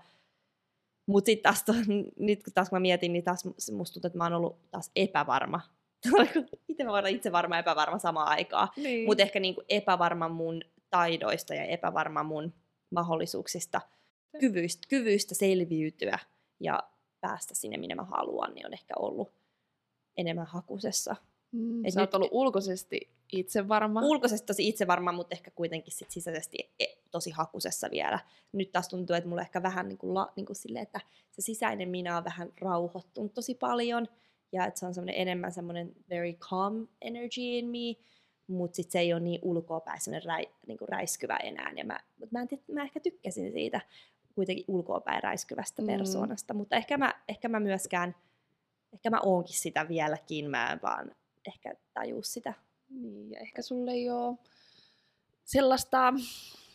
Mutta 1.06 1.26
sitten 1.26 1.42
taas, 1.42 1.62
to, 1.62 1.72
nyt 2.26 2.42
kun 2.44 2.52
taas 2.52 2.68
kun 2.70 2.76
mä 2.76 2.80
mietin, 2.80 3.12
niin 3.12 3.24
taas 3.24 3.44
musta 3.72 3.94
tuntuu, 3.94 4.06
että 4.06 4.18
mä 4.18 4.24
oon 4.24 4.32
ollut 4.32 4.70
taas 4.70 4.90
epävarma. 4.96 5.60
Miten 6.68 6.86
mä 6.86 6.92
voin 6.92 7.00
olla 7.00 7.08
itse 7.08 7.32
varma 7.32 7.54
ja 7.54 7.60
epävarma 7.60 7.98
samaan 7.98 8.28
aikaan. 8.28 8.68
Niin. 8.76 9.06
Mutta 9.06 9.22
ehkä 9.22 9.40
niinku 9.40 9.62
epävarma 9.68 10.28
mun 10.28 10.62
taidoista 10.90 11.54
ja 11.54 11.64
epävarma 11.64 12.22
mun 12.22 12.54
mahdollisuuksista, 12.90 13.80
kyvyistä, 14.40 14.86
kyvyistä 14.88 15.34
selviytyä 15.34 16.18
ja 16.60 16.82
päästä 17.20 17.54
sinne, 17.54 17.76
minne 17.76 17.94
mä 17.94 18.04
haluan, 18.04 18.54
niin 18.54 18.66
on 18.66 18.72
ehkä 18.72 18.94
ollut 18.98 19.32
enemmän 20.16 20.46
hakusessa. 20.46 21.16
Mm, 21.52 21.84
Et 21.84 21.94
sä 21.94 22.00
oot 22.00 22.08
nyt- 22.08 22.14
ollut 22.14 22.28
ulkoisesti 22.32 23.10
itse 23.32 23.68
varma. 23.68 24.00
Ulkoisesti 24.02 24.46
tosi 24.46 24.68
itsevarma, 24.68 25.12
mutta 25.12 25.34
ehkä 25.34 25.50
kuitenkin 25.50 25.92
sit 25.92 26.10
sisäisesti 26.10 26.70
e- 26.80 26.84
tosi 27.10 27.30
hakusessa 27.30 27.88
vielä. 27.90 28.18
Nyt 28.52 28.72
taas 28.72 28.88
tuntuu, 28.88 29.16
että 29.16 29.28
mulla 29.28 29.42
ehkä 29.42 29.62
vähän 29.62 29.88
niin 29.88 29.98
kuin, 29.98 30.14
la, 30.14 30.32
niin 30.36 30.46
kuin 30.46 30.56
silleen, 30.56 30.82
että 30.82 31.00
se 31.30 31.42
sisäinen 31.42 31.88
minä 31.88 32.16
on 32.16 32.24
vähän 32.24 32.52
rauhoittunut 32.60 33.34
tosi 33.34 33.54
paljon. 33.54 34.08
Ja 34.52 34.66
että 34.66 34.80
se 34.80 34.86
on 34.86 34.94
semmoinen 34.94 35.20
enemmän 35.20 35.52
semmoinen 35.52 35.92
very 36.10 36.32
calm 36.32 36.88
energy 37.00 37.40
in 37.40 37.66
me, 37.66 38.02
mutta 38.46 38.76
sitten 38.76 38.92
se 38.92 38.98
ei 38.98 39.12
ole 39.12 39.20
niin 39.20 39.40
ulkoapäin 39.42 40.00
semmoinen 40.00 40.26
räi, 40.26 40.46
niin 40.66 40.78
kuin 40.78 40.88
räiskyvä 40.88 41.36
enää. 41.36 41.72
Ja 41.76 41.84
mä, 41.84 42.00
mut 42.18 42.32
mä, 42.32 42.40
en 42.40 42.48
tiedä, 42.48 42.62
mä 42.72 42.82
ehkä 42.82 43.00
tykkäsin 43.00 43.52
siitä 43.52 43.80
kuitenkin 44.34 44.64
ulkoapäin 44.68 45.22
räiskyvästä 45.22 45.82
Mm. 45.82 45.86
persoonasta, 45.86 46.54
mutta 46.54 46.76
ehkä 46.76 46.98
mä, 46.98 47.14
ehkä 47.28 47.48
mä 47.48 47.60
myöskään, 47.60 48.14
ehkä 48.92 49.10
mä 49.10 49.20
oonkin 49.24 49.56
sitä 49.58 49.88
vieläkin, 49.88 50.50
mä 50.50 50.72
en 50.72 50.80
vaan 50.82 51.14
ehkä 51.46 51.74
tajuu 51.94 52.22
sitä. 52.22 52.54
Niin, 52.90 53.30
ja 53.30 53.40
ehkä 53.40 53.62
sulle 53.62 53.92
ei 53.92 54.10
ole 54.10 54.38
sellaista, 55.44 56.14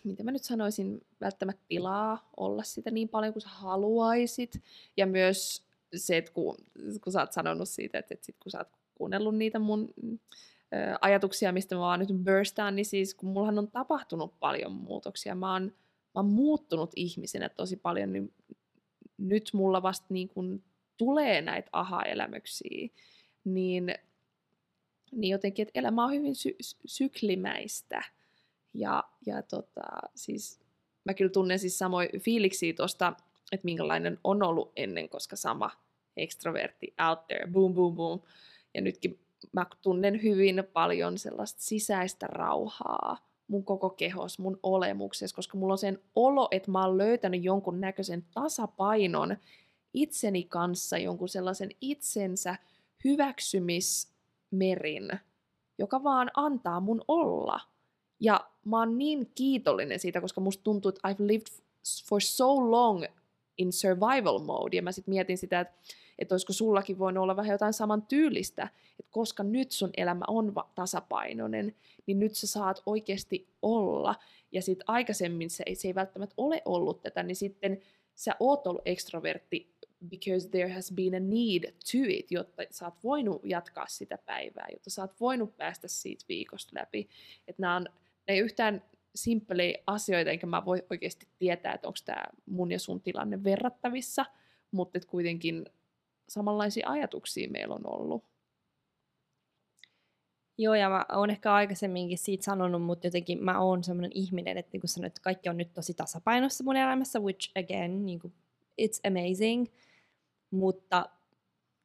miten 0.03 0.25
mä 0.25 0.31
nyt 0.31 0.43
sanoisin, 0.43 1.01
välttämättä 1.21 1.63
tilaa 1.67 2.29
olla 2.37 2.63
sitä 2.63 2.91
niin 2.91 3.09
paljon 3.09 3.33
kuin 3.33 3.41
sä 3.41 3.49
haluaisit. 3.49 4.61
Ja 4.97 5.05
myös 5.05 5.67
se, 5.95 6.17
että 6.17 6.31
kun, 6.31 6.55
kun 7.03 7.13
sä 7.13 7.19
oot 7.19 7.33
sanonut 7.33 7.69
siitä, 7.69 7.99
että, 7.99 8.13
että 8.13 8.25
sit 8.25 8.35
kun 8.43 8.51
sä 8.51 8.57
oot 8.57 8.67
kuunnellut 8.95 9.35
niitä 9.35 9.59
mun 9.59 9.93
ö, 9.99 10.97
ajatuksia, 11.01 11.51
mistä 11.51 11.75
mä 11.75 11.81
vaan 11.81 11.99
nyt 11.99 12.09
burstaan, 12.25 12.75
niin 12.75 12.85
siis 12.85 13.13
kun 13.13 13.29
mullahan 13.29 13.59
on 13.59 13.71
tapahtunut 13.71 14.39
paljon 14.39 14.71
muutoksia, 14.71 15.35
mä 15.35 15.53
oon, 15.53 15.63
mä 15.63 15.71
oon 16.15 16.25
muuttunut 16.25 16.91
ihmisenä 16.95 17.49
tosi 17.49 17.77
paljon, 17.77 18.13
niin 18.13 18.33
nyt 19.17 19.49
mulla 19.53 19.81
vasta 19.81 20.05
niin 20.09 20.27
kun 20.27 20.63
tulee 20.97 21.41
näitä 21.41 21.69
aha-elämyksiä, 21.73 22.89
niin 23.43 23.95
niin 25.11 25.31
jotenkin, 25.31 25.63
että 25.67 25.79
elämä 25.79 26.03
on 26.03 26.13
hyvin 26.13 26.35
sy- 26.35 26.55
sy- 26.61 26.77
syklimäistä. 26.85 28.03
Ja, 28.73 29.03
ja 29.25 29.41
tota, 29.41 29.81
siis 30.15 30.59
mä 31.05 31.13
kyllä 31.13 31.31
tunnen 31.31 31.59
siis 31.59 31.79
samoin 31.79 32.09
fiiliksiä 32.19 32.73
tuosta, 32.73 33.13
että 33.51 33.65
minkälainen 33.65 34.19
on 34.23 34.43
ollut 34.43 34.71
ennen, 34.75 35.09
koska 35.09 35.35
sama 35.35 35.71
extrovertti 36.17 36.93
out 37.07 37.27
there, 37.27 37.47
boom, 37.51 37.73
boom, 37.73 37.95
boom. 37.95 38.19
Ja 38.73 38.81
nytkin 38.81 39.19
mä 39.53 39.65
tunnen 39.81 40.23
hyvin 40.23 40.63
paljon 40.73 41.17
sellaista 41.17 41.61
sisäistä 41.61 42.27
rauhaa 42.27 43.27
mun 43.47 43.65
koko 43.65 43.89
kehos, 43.89 44.39
mun 44.39 44.59
olemuksessa, 44.63 45.35
koska 45.35 45.57
mulla 45.57 45.73
on 45.73 45.77
sen 45.77 45.99
olo, 46.15 46.47
että 46.51 46.71
mä 46.71 46.85
oon 46.85 46.97
löytänyt 46.97 47.43
jonkun 47.43 47.81
näköisen 47.81 48.25
tasapainon 48.33 49.37
itseni 49.93 50.43
kanssa, 50.43 50.97
jonkun 50.97 51.29
sellaisen 51.29 51.69
itsensä 51.81 52.55
hyväksymismerin, 54.51 55.09
joka 55.77 56.03
vaan 56.03 56.31
antaa 56.33 56.79
mun 56.79 57.01
olla. 57.07 57.59
Ja 58.19 58.49
mä 58.65 58.79
oon 58.79 58.97
niin 58.97 59.31
kiitollinen 59.35 59.99
siitä, 59.99 60.21
koska 60.21 60.41
musta 60.41 60.63
tuntuu, 60.63 60.89
että 60.89 61.07
I've 61.07 61.27
lived 61.27 61.47
for 62.09 62.21
so 62.21 62.71
long 62.71 63.03
in 63.57 63.73
survival 63.73 64.39
mode. 64.39 64.75
Ja 64.75 64.81
mä 64.81 64.91
sitten 64.91 65.11
mietin 65.11 65.37
sitä, 65.37 65.59
että, 65.59 65.73
että 66.19 66.33
olisiko 66.35 66.53
sullakin 66.53 66.99
voinut 66.99 67.21
olla 67.21 67.35
vähän 67.35 67.51
jotain 67.51 67.73
saman 67.73 68.01
tyylistä, 68.01 68.69
että 68.99 69.11
koska 69.11 69.43
nyt 69.43 69.71
sun 69.71 69.89
elämä 69.97 70.25
on 70.27 70.55
va- 70.55 70.69
tasapainoinen, 70.75 71.75
niin 72.05 72.19
nyt 72.19 72.35
sä 72.35 72.47
saat 72.47 72.83
oikeasti 72.85 73.47
olla. 73.61 74.15
Ja 74.51 74.61
sitten 74.61 74.85
aikaisemmin 74.87 75.49
se 75.49 75.63
ei, 75.65 75.75
se 75.75 75.87
ei 75.87 75.95
välttämättä 75.95 76.33
ole 76.37 76.61
ollut 76.65 77.01
tätä, 77.01 77.23
niin 77.23 77.35
sitten 77.35 77.79
sä 78.15 78.35
oot 78.39 78.67
ollut 78.67 78.81
ekstrovertti 78.85 79.76
because 80.09 80.49
there 80.49 80.73
has 80.73 80.91
been 80.91 81.15
a 81.15 81.19
need 81.19 81.63
to 81.71 81.97
it, 82.07 82.31
jotta 82.31 82.63
sä 82.71 82.85
oot 82.85 83.03
voinut 83.03 83.41
jatkaa 83.43 83.87
sitä 83.87 84.17
päivää, 84.17 84.67
jotta 84.71 84.89
sä 84.89 85.01
oot 85.01 85.19
voinut 85.19 85.57
päästä 85.57 85.87
siitä 85.87 86.25
viikosta 86.29 86.79
läpi. 86.79 87.09
Että 87.47 87.61
nämä 87.61 87.75
on 87.75 87.85
ne 88.27 88.33
ei 88.33 88.39
yhtään 88.39 88.83
simppelejä 89.15 89.77
asioita, 89.87 90.31
enkä 90.31 90.47
mä 90.47 90.65
voi 90.65 90.83
oikeasti 90.89 91.27
tietää, 91.39 91.73
että 91.73 91.87
onko 91.87 91.99
tämä 92.05 92.23
mun 92.45 92.71
ja 92.71 92.79
sun 92.79 93.01
tilanne 93.01 93.43
verrattavissa, 93.43 94.25
mutta 94.71 94.99
kuitenkin 95.07 95.65
samanlaisia 96.29 96.89
ajatuksia 96.89 97.49
meillä 97.49 97.75
on 97.75 97.93
ollut. 97.93 98.23
Joo, 100.57 100.75
ja 100.75 100.89
mä 100.89 101.05
oon 101.11 101.29
ehkä 101.29 101.53
aikaisemminkin 101.53 102.17
siitä 102.17 102.43
sanonut, 102.43 102.81
mutta 102.81 103.07
jotenkin 103.07 103.43
mä 103.43 103.59
oon 103.59 103.83
semmoinen 103.83 104.11
ihminen, 104.13 104.57
että 104.57 104.69
niin 104.73 104.81
kuin 104.81 104.89
sanoit, 104.89 105.11
että 105.11 105.21
kaikki 105.21 105.49
on 105.49 105.57
nyt 105.57 105.73
tosi 105.73 105.93
tasapainossa 105.93 106.63
mun 106.63 106.77
elämässä, 106.77 107.19
which 107.19 107.51
again, 107.55 108.05
niin 108.05 108.19
kuin, 108.19 108.33
it's 108.81 108.99
amazing. 109.07 109.67
Mutta 110.51 111.09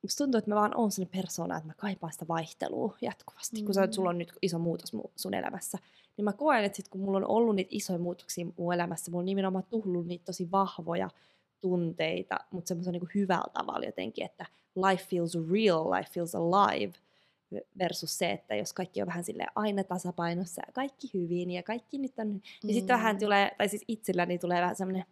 musta 0.02 0.25
tuntuu, 0.25 0.38
että 0.38 0.50
mä 0.50 0.57
vaan 0.57 0.76
oon 0.76 0.90
sellainen 0.90 1.21
persona, 1.23 1.57
että 1.57 1.66
mä 1.66 1.75
kaipaan 1.76 2.12
sitä 2.12 2.28
vaihtelua 2.28 2.97
jatkuvasti. 3.00 3.61
Mm. 3.61 3.64
Kun 3.64 3.75
sä, 3.75 3.88
sulla 3.90 4.11
on 4.11 4.19
nyt 4.19 4.33
iso 4.42 4.59
muutos 4.59 4.95
mu- 4.95 5.11
sun 5.16 5.35
elämässä, 5.35 5.78
niin 6.16 6.25
mä 6.25 6.33
koen, 6.33 6.64
että 6.64 6.76
sit 6.76 6.88
kun 6.88 7.00
mulla 7.00 7.19
on 7.19 7.28
ollut 7.28 7.57
niitä 7.57 7.71
isoja 7.73 7.99
muutoksia 7.99 8.47
mun 8.57 8.75
elämässä, 8.75 9.11
mulla 9.11 9.23
on 9.23 9.26
nimenomaan 9.26 9.64
tullut 9.71 10.07
niitä 10.07 10.25
tosi 10.25 10.50
vahvoja 10.50 11.11
tunteita, 11.61 12.40
mutta 12.50 12.69
semmoisen 12.69 12.92
niin 12.92 13.09
hyvällä 13.14 13.52
tavalla 13.52 13.87
jotenkin, 13.87 14.25
että 14.25 14.47
life 14.76 15.04
feels 15.09 15.35
real, 15.52 15.90
life 15.90 16.11
feels 16.12 16.35
alive 16.35 16.92
versus 17.78 18.19
se, 18.19 18.31
että 18.31 18.54
jos 18.54 18.73
kaikki 18.73 19.02
on 19.02 19.09
vähän 19.09 19.25
sille 19.25 19.47
aina 19.54 19.85
tasapainossa 19.85 20.62
ja 20.66 20.73
kaikki 20.73 21.11
hyvin 21.14 21.50
ja 21.50 21.62
kaikki 21.62 21.99
nyt 21.99 22.19
on, 22.19 22.28
niin 22.28 22.42
mm. 22.64 22.73
sitten 22.73 22.97
vähän 22.97 23.19
tulee, 23.19 23.50
tai 23.59 23.69
siis 23.69 23.85
itselläni 23.88 24.38
tulee 24.38 24.61
vähän 24.61 24.76
semmoinen, 24.76 25.04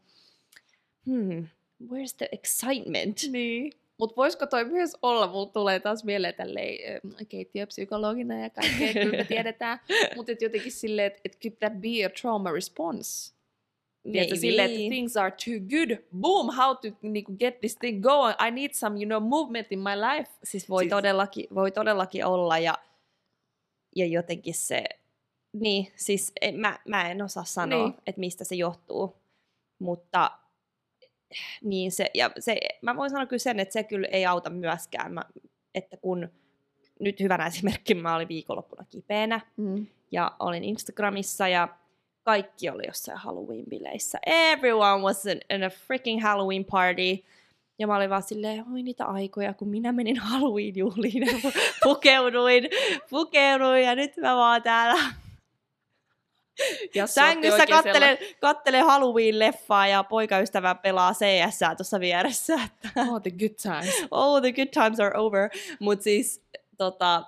hmm, 1.06 1.46
where's 1.82 2.16
the 2.16 2.28
excitement? 2.32 3.22
Niin. 3.30 3.72
Mutta 3.98 4.16
voisiko 4.16 4.46
toi 4.46 4.64
myös 4.64 4.96
olla, 5.02 5.26
mulla 5.26 5.46
tulee 5.46 5.80
taas 5.80 6.04
mieleen 6.04 6.34
tälleen 6.34 7.00
keittiöpsykologina 7.28 8.38
ja 8.40 8.50
kaikkea, 8.50 8.92
kyllä 8.92 9.16
me 9.16 9.24
tiedetään, 9.24 9.80
mutta 10.16 10.32
et 10.32 10.42
jotenkin 10.42 10.72
silleen, 10.72 11.06
että 11.06 11.20
et 11.24 11.38
could 11.42 11.56
that 11.58 11.72
be 11.72 12.04
a 12.06 12.10
trauma 12.20 12.52
response? 12.52 13.34
Tiedätkö, 14.12 14.36
silleen, 14.36 14.70
että 14.70 14.88
things 14.88 15.16
are 15.16 15.30
too 15.30 15.54
good, 15.70 15.98
boom, 16.20 16.46
how 16.56 16.76
to 16.76 16.88
niinku, 17.02 17.32
get 17.36 17.60
this 17.60 17.76
thing 17.76 18.02
going, 18.02 18.34
I 18.48 18.50
need 18.50 18.70
some, 18.72 18.96
you 18.96 19.06
know, 19.06 19.22
movement 19.28 19.66
in 19.70 19.78
my 19.78 19.96
life. 19.96 20.30
Siis 20.44 20.68
voi, 20.68 20.82
Siis- 20.82 20.90
Todellakin, 20.90 21.46
voi 21.54 21.70
todellakin 21.72 22.26
olla 22.26 22.58
ja, 22.58 22.78
ja 23.96 24.06
jotenkin 24.06 24.54
se, 24.54 24.84
niin 25.52 25.92
siis 25.96 26.32
en, 26.40 26.60
mä, 26.60 26.78
mä 26.88 27.10
en 27.10 27.22
osaa 27.22 27.44
sanoa, 27.44 27.88
niin. 27.88 27.94
että 28.06 28.20
mistä 28.20 28.44
se 28.44 28.54
johtuu, 28.54 29.16
mutta 29.78 30.30
niin 31.62 31.92
se, 31.92 32.06
ja 32.14 32.30
se, 32.38 32.56
mä 32.82 32.96
voin 32.96 33.10
sanoa 33.10 33.26
kyllä 33.26 33.38
sen, 33.40 33.60
että 33.60 33.72
se 33.72 33.82
kyllä 33.84 34.08
ei 34.10 34.26
auta 34.26 34.50
myöskään, 34.50 35.12
mä, 35.12 35.22
että 35.74 35.96
kun 35.96 36.28
nyt 37.00 37.20
hyvänä 37.20 37.46
esimerkki, 37.46 37.94
mä 37.94 38.14
olin 38.16 38.28
viikonloppuna 38.28 38.84
kipeänä 38.90 39.40
Mm. 39.56 39.86
ja 40.10 40.32
olin 40.38 40.64
Instagramissa 40.64 41.48
ja 41.48 41.68
kaikki 42.22 42.70
oli 42.70 42.82
jossain 42.86 43.18
Halloween-bileissä. 43.18 44.18
Everyone 44.26 45.02
was 45.02 45.26
in, 45.26 45.40
in 45.50 45.64
a 45.64 45.70
freaking 45.70 46.22
Halloween 46.22 46.64
party. 46.64 47.24
Ja 47.78 47.86
mä 47.86 47.96
olin 47.96 48.10
vaan 48.10 48.22
silleen, 48.22 48.64
oi 48.72 48.82
niitä 48.82 49.04
aikoja, 49.06 49.54
kun 49.54 49.68
minä 49.68 49.92
menin 49.92 50.16
Halloween-juhliin 50.18 51.26
ja 51.26 51.32
pu- 51.32 51.58
pukeuduin, 51.84 52.68
pukeuduin 53.10 53.84
ja 53.84 53.94
nyt 53.94 54.16
mä 54.16 54.36
vaan 54.36 54.62
täällä 54.62 55.02
Ja 56.94 57.06
sängyssä 57.06 57.66
kattelen, 57.66 58.18
kattelen 58.40 58.84
Halloween-leffaa 58.84 59.86
ja 59.88 60.04
poikaystävä 60.04 60.74
pelaa 60.74 61.12
CS 61.12 61.58
tuossa 61.76 62.00
vieressä. 62.00 62.54
Että 62.64 63.00
Oh, 63.00 63.22
the 63.22 63.30
good 63.30 63.54
times. 63.62 63.94
oh, 64.10 64.40
the 64.40 64.52
good 64.52 64.68
times 64.72 65.00
are 65.00 65.18
over. 65.18 65.50
Mutta 65.80 66.02
siis, 66.02 66.42
tota, 66.78 67.24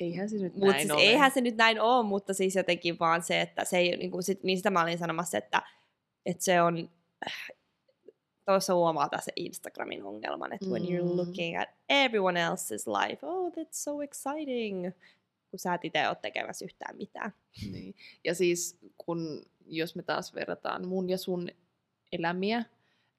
Eihän 0.00 0.28
se 0.30 0.36
nyt 0.36 0.54
Mutta 0.54 0.66
näin 0.72 0.80
siis 0.80 0.90
ole. 0.92 1.02
eihän 1.02 1.30
se 1.30 1.40
nyt 1.40 1.56
näin 1.56 1.80
ole, 1.80 2.06
mutta 2.06 2.34
siis 2.34 2.56
jotenkin 2.56 2.98
vaan 2.98 3.22
se, 3.22 3.40
että 3.40 3.64
se 3.64 3.78
ei, 3.78 3.96
niin, 3.96 4.10
kuin 4.10 4.22
sit, 4.22 4.42
niin 4.42 4.58
sitä 4.58 4.70
mä 4.70 4.82
olin 4.82 4.98
sanomassa, 4.98 5.38
että, 5.38 5.62
että 6.26 6.44
se 6.44 6.62
on, 6.62 6.90
tuossa 8.46 8.74
huomaa 8.74 9.08
taas 9.08 9.24
se 9.24 9.32
Instagramin 9.36 10.04
ongelman, 10.04 10.52
että 10.52 10.66
mm. 10.66 10.72
when 10.72 10.82
you're 10.82 11.02
Mm. 11.12 11.16
looking 11.16 11.60
at 11.60 11.68
everyone 11.88 12.40
else's 12.48 12.86
life, 13.02 13.26
oh 13.26 13.52
that's 13.52 13.68
so 13.70 14.00
exciting, 14.00 14.86
kun 15.50 15.58
sä 15.58 15.74
et 15.74 15.84
itse 15.84 16.08
ole 16.08 16.16
tekemässä 16.22 16.64
yhtään 16.64 16.96
mitään. 16.96 17.32
Niin. 17.72 17.94
Ja 18.24 18.34
siis 18.34 18.78
kun, 18.98 19.42
jos 19.66 19.96
me 19.96 20.02
taas 20.02 20.34
verrataan 20.34 20.88
mun 20.88 21.10
ja 21.10 21.18
sun 21.18 21.48
elämiä, 22.12 22.64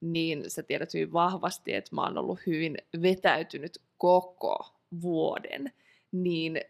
niin 0.00 0.50
sä 0.50 0.62
tiedät 0.62 0.94
hyvin 0.94 1.12
vahvasti, 1.12 1.74
että 1.74 1.94
mä 1.94 2.02
oon 2.02 2.18
ollut 2.18 2.38
hyvin 2.46 2.78
vetäytynyt 3.02 3.78
koko 3.98 4.74
vuoden. 5.02 5.72
Niin 6.12 6.60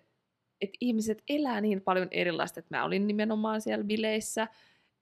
että 0.60 0.76
ihmiset 0.80 1.22
elää 1.28 1.60
niin 1.60 1.80
paljon 1.80 2.08
erilaista, 2.10 2.60
että 2.60 2.76
mä 2.76 2.84
olin 2.84 3.06
nimenomaan 3.06 3.60
siellä 3.60 3.84
bileissä, 3.84 4.48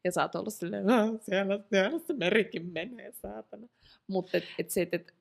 Ja 0.04 0.12
sä 0.12 0.22
oot 0.22 0.34
ollut 0.34 0.54
silleen, 0.54 0.90
"Ah, 0.90 1.08
siellä, 1.20 1.60
siellä 1.70 1.98
se 1.98 2.12
merikin 2.12 2.66
menee, 2.66 3.12
saatana. 3.12 3.68
Mutta 4.06 4.36
et, 4.36 4.44
et 4.58 4.70
se, 4.70 4.82
että 4.82 4.96
et, 4.96 5.14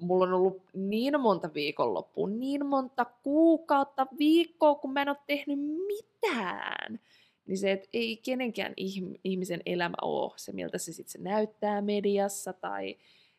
mulla 0.00 0.24
on 0.24 0.32
ollut 0.32 0.62
niin 0.74 1.20
monta 1.20 1.54
viikonloppua, 1.54 2.28
niin 2.28 2.66
monta 2.66 3.04
kuukautta, 3.04 4.06
viikkoa, 4.18 4.74
kun 4.74 4.92
mä 4.92 5.02
en 5.02 5.08
ole 5.08 5.16
tehnyt 5.26 5.58
mitään. 5.86 7.00
Niin 7.46 7.58
se, 7.58 7.72
että 7.72 7.88
ei 7.92 8.16
kenenkään 8.16 8.72
ihm- 8.80 9.20
ihmisen 9.24 9.60
elämä 9.66 9.94
ole 10.02 10.32
se, 10.36 10.52
miltä 10.52 10.78
se 10.78 10.92
sitten 10.92 11.12
se 11.12 11.18
näyttää 11.18 11.82
mediassa 11.82 12.52
tai 12.52 12.96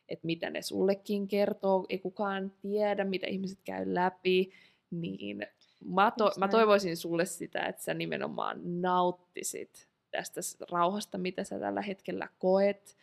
että 0.08 0.26
mitä 0.26 0.50
ne 0.50 0.62
sullekin 0.62 1.28
kertoo. 1.28 1.86
Ei 1.88 1.98
kukaan 1.98 2.52
tiedä, 2.62 3.04
mitä 3.04 3.26
ihmiset 3.26 3.58
käy 3.64 3.94
läpi. 3.94 4.52
Niin 4.90 5.46
mä, 5.84 6.12
to- 6.18 6.32
mä 6.38 6.48
toivoisin 6.48 6.96
sulle 6.96 7.26
sitä, 7.26 7.66
että 7.66 7.82
sä 7.82 7.94
nimenomaan 7.94 8.60
nauttisit 8.82 9.88
tästä 10.10 10.40
rauhasta, 10.70 11.18
mitä 11.18 11.44
sä 11.44 11.58
tällä 11.58 11.82
hetkellä 11.82 12.28
koet, 12.38 12.96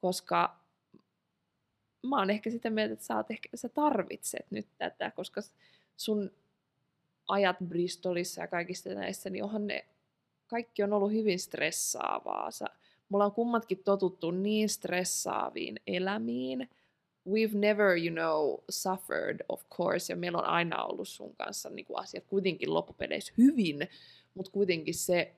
koska 0.00 0.63
mä 2.08 2.18
oon 2.18 2.30
ehkä 2.30 2.50
sitä 2.50 2.70
mieltä, 2.70 2.92
että 2.92 3.04
sä, 3.04 3.16
oot 3.16 3.30
ehkä, 3.30 3.48
sä 3.54 3.68
tarvitset 3.68 4.46
nyt 4.50 4.66
tätä, 4.78 5.10
koska 5.10 5.40
sun 5.96 6.30
ajat 7.28 7.56
Bristolissa 7.68 8.40
ja 8.40 8.46
kaikista 8.46 8.94
näissä, 8.94 9.30
niin 9.30 9.44
onhan 9.44 9.66
ne, 9.66 9.86
kaikki 10.46 10.82
on 10.82 10.92
ollut 10.92 11.12
hyvin 11.12 11.38
stressaavaa. 11.38 12.50
Sä, 12.50 12.64
me 13.08 13.16
ollaan 13.16 13.32
kummatkin 13.32 13.82
totuttu 13.84 14.30
niin 14.30 14.68
stressaaviin 14.68 15.80
elämiin. 15.86 16.68
We've 17.28 17.56
never, 17.56 17.96
you 17.96 18.14
know, 18.14 18.64
suffered, 18.70 19.40
of 19.48 19.62
course, 19.70 20.12
ja 20.12 20.16
meillä 20.16 20.38
on 20.38 20.44
aina 20.44 20.84
ollut 20.84 21.08
sun 21.08 21.36
kanssa 21.36 21.70
niin 21.70 21.86
kuin 21.86 21.98
asiat 21.98 22.24
kuitenkin 22.26 22.74
loppupeleissä 22.74 23.32
hyvin, 23.38 23.88
mutta 24.34 24.50
kuitenkin 24.50 24.94
se 24.94 25.34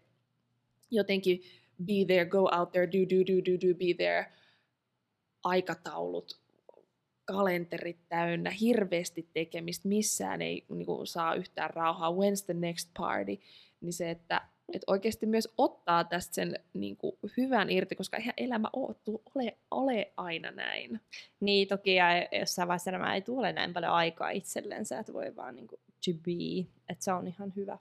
jotenkin 0.91 1.43
be 1.85 2.05
there, 2.07 2.25
go 2.25 2.49
out 2.59 2.73
there, 2.73 2.87
do, 2.87 2.99
do, 2.99 3.21
do, 3.27 3.53
do, 3.53 3.69
do, 3.69 3.75
be 3.75 3.95
there, 3.97 4.33
aikataulut, 5.45 6.39
kalenterit 7.27 7.99
täynnä, 8.09 8.51
hirveästi 8.51 9.29
tekemistä, 9.33 9.89
missään 9.89 10.43
ei 10.43 10.65
niin 10.69 10.87
kuin, 10.87 11.07
saa 11.07 11.35
yhtään 11.35 11.71
rauhaa, 11.71 12.11
when's 12.11 12.45
the 12.45 12.55
next 12.55 12.91
party, 12.99 13.41
niin 13.81 13.93
se, 13.93 14.11
että 14.11 14.41
et 14.73 14.83
oikeasti 14.87 15.27
myös 15.27 15.49
ottaa 15.59 16.05
tästä 16.05 16.35
sen 16.35 16.61
niin 16.75 16.97
kuin, 16.97 17.17
hyvän 17.37 17.71
irti, 17.71 17.97
koska 17.97 18.17
eihän 18.17 18.35
elämä 18.37 18.69
ole, 18.73 18.97
ole, 19.35 19.57
ole 19.71 20.13
aina 20.17 20.51
näin. 20.51 21.01
Niin 21.41 21.69
toki 21.69 21.95
ja 21.95 22.07
jossain 22.41 22.69
vaiheessa 22.69 22.91
nämä 22.91 23.15
ei 23.15 23.23
tule 23.23 23.53
näin 23.53 23.73
paljon 23.73 23.93
aikaa 23.93 24.31
itsellensä, 24.31 24.99
että 24.99 25.13
voi 25.13 25.37
vaan 25.37 25.57
niin 25.57 25.67
kuin, 25.67 25.81
to 26.05 26.11
be, 26.25 26.67
että 26.89 27.05
se 27.05 27.13
on 27.13 27.27
ihan 27.27 27.53
hyvä, 27.57 27.79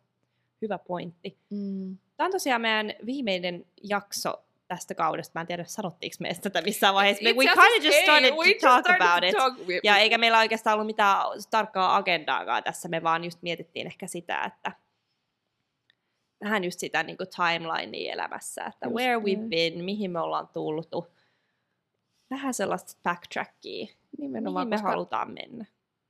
hyvä 0.62 0.78
pointti. 0.78 1.38
Mm. 1.50 1.98
Tämä 2.18 2.26
on 2.26 2.32
tosiaan 2.32 2.62
meidän 2.62 2.94
viimeinen 3.06 3.66
jakso 3.84 4.45
tästä 4.68 4.96
kaudesta. 4.96 5.32
Mä 5.36 5.42
en 5.42 5.48
tiedä, 5.48 5.64
sanottiinko 5.64 6.16
me 6.20 6.34
tätä 6.42 6.62
missään 6.62 6.94
vaiheessa. 6.94 7.24
We, 7.24 7.34
we 7.34 7.46
kind 7.46 7.78
of 7.78 7.84
just 7.84 7.98
started 8.04 8.30
to 8.30 8.44
just 8.44 8.60
talk 8.62 8.86
started 8.86 9.02
about 9.02 9.22
to 9.22 9.28
it. 9.28 9.38
talk. 9.38 9.84
Ja 9.84 9.98
eikä 9.98 10.18
meillä 10.18 10.40
oikeastaan 10.40 10.74
ollut 10.74 10.86
mitään 10.86 11.26
tarkkaa 11.50 11.96
agendaakaan 11.96 12.64
tässä, 12.64 12.90
me 12.90 13.04
vaan 13.04 13.24
just 13.24 13.42
mietittiin 13.42 13.88
ehkä 13.88 14.08
sitä, 14.08 14.44
että 14.44 14.72
vähän 16.44 16.64
just 16.64 16.80
sitä 16.80 17.04
niin 17.04 17.18
timelinea 17.36 18.14
elämässä, 18.14 18.66
että 18.66 18.86
Just 18.86 18.96
where 18.96 19.18
we've 19.18 19.50
been, 19.50 19.86
mihin 19.86 20.12
me 20.12 20.20
ollaan 20.20 20.48
tultu. 20.48 21.08
Vähän 22.30 22.54
sellaista 22.54 23.00
backtrackia, 23.04 23.88
Nimenomaan, 24.18 24.68
mihin 24.68 24.70
me 24.70 24.76
koska 24.76 24.90
halutaan 24.90 25.32
mennä. 25.32 25.66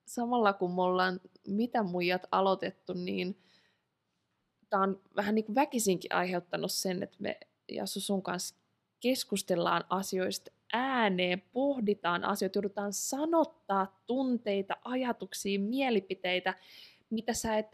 samalla 0.05 0.53
kun 0.53 0.75
me 0.75 0.81
ollaan 0.81 1.19
mitä 1.47 1.83
muijat 1.83 2.21
aloitettu, 2.31 2.93
niin 2.93 3.37
tämä 4.69 4.83
on 4.83 5.01
vähän 5.15 5.35
niin 5.35 5.45
kuin 5.45 5.55
väkisinkin 5.55 6.13
aiheuttanut 6.13 6.71
sen, 6.71 7.03
että 7.03 7.17
me 7.19 7.39
Jassu 7.71 7.99
sun 7.99 8.21
kanssa 8.21 8.55
keskustellaan 8.99 9.83
asioista 9.89 10.51
ääneen, 10.73 11.41
pohditaan 11.53 12.23
asioita, 12.23 12.57
joudutaan 12.57 12.93
sanottaa 12.93 14.01
tunteita, 14.07 14.77
ajatuksia, 14.83 15.59
mielipiteitä, 15.59 16.53
mitä 17.09 17.33
sä 17.33 17.57
et 17.57 17.67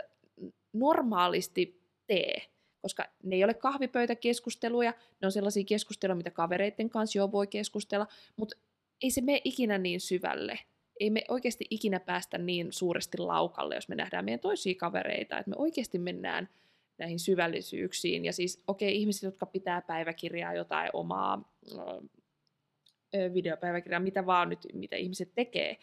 normaalisti 0.74 1.82
tee. 2.08 2.42
Koska 2.82 3.06
ne 3.24 3.36
ei 3.36 3.44
ole 3.44 3.54
kahvipöytäkeskusteluja, 3.54 4.94
ne 5.22 5.26
on 5.26 5.32
sellaisia 5.32 5.64
keskusteluja, 5.64 6.16
mitä 6.16 6.32
kavereiden 6.32 6.90
kanssa 6.90 7.18
jo 7.18 7.32
voi 7.32 7.48
keskustella, 7.48 8.08
mutta 8.36 8.58
ei 9.04 9.12
se 9.12 9.22
mene 9.22 9.42
ikinä 9.44 9.78
niin 9.78 10.02
syvälle 10.02 10.60
ei 11.02 11.10
me 11.10 11.24
oikeasti 11.28 11.66
ikinä 11.70 12.00
päästä 12.00 12.38
niin 12.38 12.68
suuresti 12.74 13.18
laukalle, 13.18 13.76
jos 13.76 13.90
me 13.90 13.96
nähdään 13.96 14.26
meidän 14.26 14.40
toisia 14.40 14.76
kavereita, 14.76 15.38
että 15.38 15.50
me 15.50 15.56
oikeasti 15.58 16.00
mennään 16.00 16.50
näihin 17.02 17.20
syvällisyyksiin. 17.20 18.26
Ja 18.26 18.34
siis, 18.34 18.64
okei, 18.68 18.90
okay, 18.90 18.98
ihmiset, 18.98 19.24
jotka 19.24 19.46
pitää 19.46 19.82
päiväkirjaa, 19.82 20.54
jotain 20.54 20.90
omaa 20.94 21.54
videopäiväkirjaa, 23.34 24.00
mitä 24.00 24.26
vaan 24.26 24.50
nyt, 24.50 24.60
mitä 24.74 24.96
ihmiset 24.96 25.32
tekee, 25.36 25.78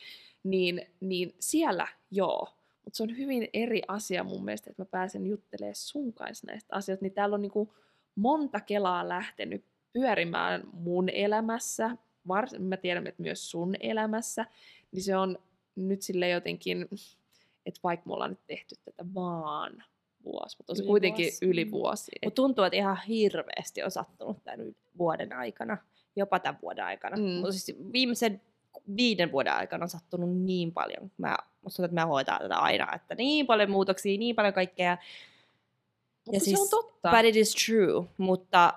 niin, 0.44 0.87
niin 1.00 1.35
siellä 1.38 1.88
joo. 2.11 2.48
Mutta 2.85 2.96
se 2.96 3.02
on 3.02 3.16
hyvin 3.16 3.48
eri 3.52 3.83
asia 3.88 4.24
mun 4.24 4.44
mielestä, 4.44 4.70
että 4.70 4.83
mä 4.83 4.87
pääsen 4.87 5.26
juttelemaan 5.26 5.74
sun 5.74 6.12
kanssa 6.12 6.46
näistä 6.46 6.76
asioista. 6.76 7.04
Niin 7.04 7.12
täällä 7.12 7.35
on 7.35 7.42
niinku 7.42 7.74
monta 8.14 8.61
kelaa 8.61 9.09
lähtenyt 9.09 9.64
pyörimään 9.92 10.62
mun 10.72 11.09
elämässä, 11.09 11.96
vars, 12.28 12.59
mä 12.59 12.76
tiedän, 12.76 13.07
että 13.07 13.22
myös 13.22 13.50
sun 13.50 13.74
elämässä, 13.81 14.46
niin 14.92 15.02
se 15.02 15.16
on 15.16 15.38
nyt 15.76 16.02
sille 16.02 16.28
jotenkin, 16.28 16.88
että 17.66 17.81
vaikka 17.85 18.07
me 18.07 18.14
ollaan 18.14 18.31
nyt 18.31 18.46
tehty 18.46 18.74
tätä 18.85 19.04
vaan 19.14 19.85
vuosi, 20.33 20.57
mutta 20.59 20.73
on 20.73 20.77
se 20.77 20.83
Yli 20.83 20.88
kuitenkin 20.88 21.25
vuosi. 21.27 21.47
yli 21.47 21.71
vuosi. 21.71 22.12
Et, 22.23 22.27
Mutta 22.27 22.37
tuntuu, 22.37 22.64
että 22.64 22.77
ihan 22.77 22.99
hirveästi 23.09 23.83
on 23.83 23.91
sattunut 23.91 24.45
tämän 24.45 24.61
vuoden 24.99 25.33
aikana, 25.33 25.79
jopa 26.17 26.38
tämän 26.38 26.59
vuoden 26.62 26.85
aikana. 26.85 27.17
Mm. 27.17 27.23
Mm. 27.23 27.29
Mutta 27.31 27.53
siis 27.53 27.79
viimeisen 27.93 28.41
viiden 28.97 29.33
vuoden 29.33 29.53
aikana 29.53 29.83
on 29.85 29.88
sattunut 29.88 30.37
niin 30.37 30.73
paljon. 30.73 31.11
Mä, 31.19 31.37
musta 31.62 31.77
tuntuu, 31.77 31.85
että 31.85 32.01
mä 32.01 32.07
hoitaa 32.07 32.38
tätä 32.38 32.57
aina, 32.59 32.95
että 32.95 33.14
niin 33.14 33.47
paljon 33.47 33.71
muutoksia, 33.71 34.19
niin 34.19 34.37
paljon 34.37 34.55
kaikkea. 34.55 34.99
mutta 36.27 36.41
se 36.41 36.45
siis- 36.45 36.61
on 36.61 36.69
totta. 36.71 37.11
But 37.11 37.25
it 37.25 37.37
is 37.37 37.55
true, 37.67 38.07
mutta, 38.19 38.75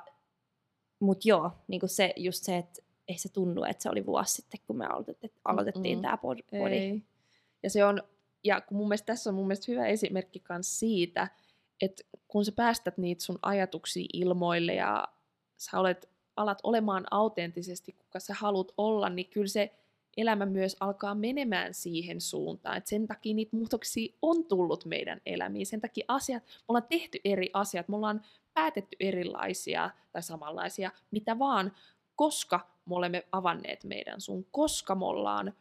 mutta 0.99 1.27
joo, 1.27 1.51
niin 1.67 1.81
se, 1.85 2.13
just 2.17 2.43
se, 2.43 2.57
että 2.57 2.81
ei 3.07 3.17
se 3.17 3.29
tunnu, 3.29 3.63
että 3.63 3.83
se 3.83 3.89
oli 3.89 4.05
vuosi 4.05 4.33
sitten, 4.33 4.59
kun 4.67 4.77
me 4.77 4.85
aloitettiin, 4.85 5.31
aloitettiin 5.45 5.97
Mm-mm. 5.97 6.01
tämä 6.01 6.15
pod- 6.15 6.59
podi. 6.59 6.73
Ei. 6.73 7.01
Ja 7.63 7.69
se 7.69 7.85
on, 7.85 8.03
ja 8.43 8.61
kun 8.61 8.77
mun 8.77 8.87
mielestä 8.87 9.05
tässä 9.05 9.29
on 9.29 9.35
mun 9.35 9.47
mielestä 9.47 9.71
hyvä 9.71 9.85
esimerkki 9.87 10.41
myös 10.49 10.79
siitä, 10.79 11.27
että 11.81 12.03
kun 12.27 12.45
sä 12.45 12.51
päästät 12.51 12.97
niitä 12.97 13.23
sun 13.23 13.39
ajatuksia 13.41 14.05
ilmoille 14.13 14.73
ja 14.73 15.07
sä 15.57 15.79
olet, 15.79 16.09
alat 16.35 16.59
olemaan 16.63 17.05
autenttisesti, 17.11 17.91
kuka 17.91 18.19
sä 18.19 18.33
haluat 18.33 18.71
olla, 18.77 19.09
niin 19.09 19.29
kyllä 19.29 19.47
se 19.47 19.75
elämä 20.17 20.45
myös 20.45 20.77
alkaa 20.79 21.15
menemään 21.15 21.73
siihen 21.73 22.21
suuntaan. 22.21 22.77
Et 22.77 22.87
sen 22.87 23.07
takia 23.07 23.33
niitä 23.33 23.55
muutoksia 23.55 24.13
on 24.21 24.45
tullut 24.45 24.85
meidän 24.85 25.21
elämiin. 25.25 25.65
Sen 25.65 25.81
takia 25.81 26.05
asiat, 26.07 26.43
me 26.43 26.65
ollaan 26.67 26.87
tehty 26.89 27.19
eri 27.25 27.49
asiat, 27.53 27.87
me 27.87 27.95
ollaan 27.95 28.21
päätetty 28.53 28.95
erilaisia 28.99 29.89
tai 30.11 30.23
samanlaisia, 30.23 30.91
mitä 31.11 31.39
vaan, 31.39 31.71
koska 32.15 32.59
me 32.85 32.95
olemme 32.95 33.27
avanneet 33.31 33.83
meidän 33.83 34.21
sun, 34.21 34.45
koska 34.51 34.95
me 34.95 35.05
ollaan 35.05 35.53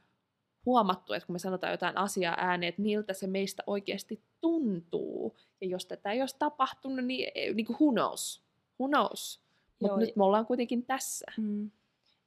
huomattu, 0.66 1.12
että 1.12 1.26
kun 1.26 1.34
me 1.34 1.38
sanotaan 1.38 1.72
jotain 1.72 1.98
asiaa 1.98 2.34
ääneen, 2.38 2.68
että 2.68 2.82
miltä 2.82 3.12
se 3.12 3.26
meistä 3.26 3.62
oikeasti 3.66 4.22
tuntuu. 4.40 5.36
Ja 5.60 5.66
jos 5.66 5.86
tätä 5.86 6.12
ei 6.12 6.20
olisi 6.20 6.36
tapahtunut, 6.38 7.04
niin, 7.04 7.32
niin 7.54 7.66
kuin 7.66 7.76
who 7.80 7.92
knows? 7.92 8.44
Who 8.80 8.88
knows? 8.88 9.40
Mutta 9.80 9.96
nyt 9.96 10.16
me 10.16 10.24
ollaan 10.24 10.46
kuitenkin 10.46 10.86
tässä. 10.86 11.26
Mm. 11.36 11.70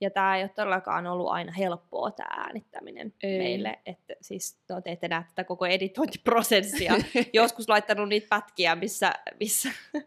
Ja 0.01 0.09
tämä 0.11 0.37
ei 0.37 0.43
ole 0.43 0.49
todellakaan 0.49 1.07
ollut 1.07 1.29
aina 1.29 1.51
helppoa 1.51 2.11
tämä 2.11 2.43
äänittäminen 2.43 3.13
Ei. 3.23 3.37
meille. 3.37 3.79
Että 3.85 4.13
siis 4.21 4.57
no, 4.69 4.81
te 4.81 4.91
ette 4.91 5.07
näe 5.07 5.23
tätä 5.23 5.43
koko 5.43 5.65
editointiprosessia. 5.65 6.93
Joskus 7.33 7.69
laittanut 7.69 8.09
niitä 8.09 8.27
pätkiä, 8.29 8.75
missä, 8.75 9.13
missä, 9.39 9.69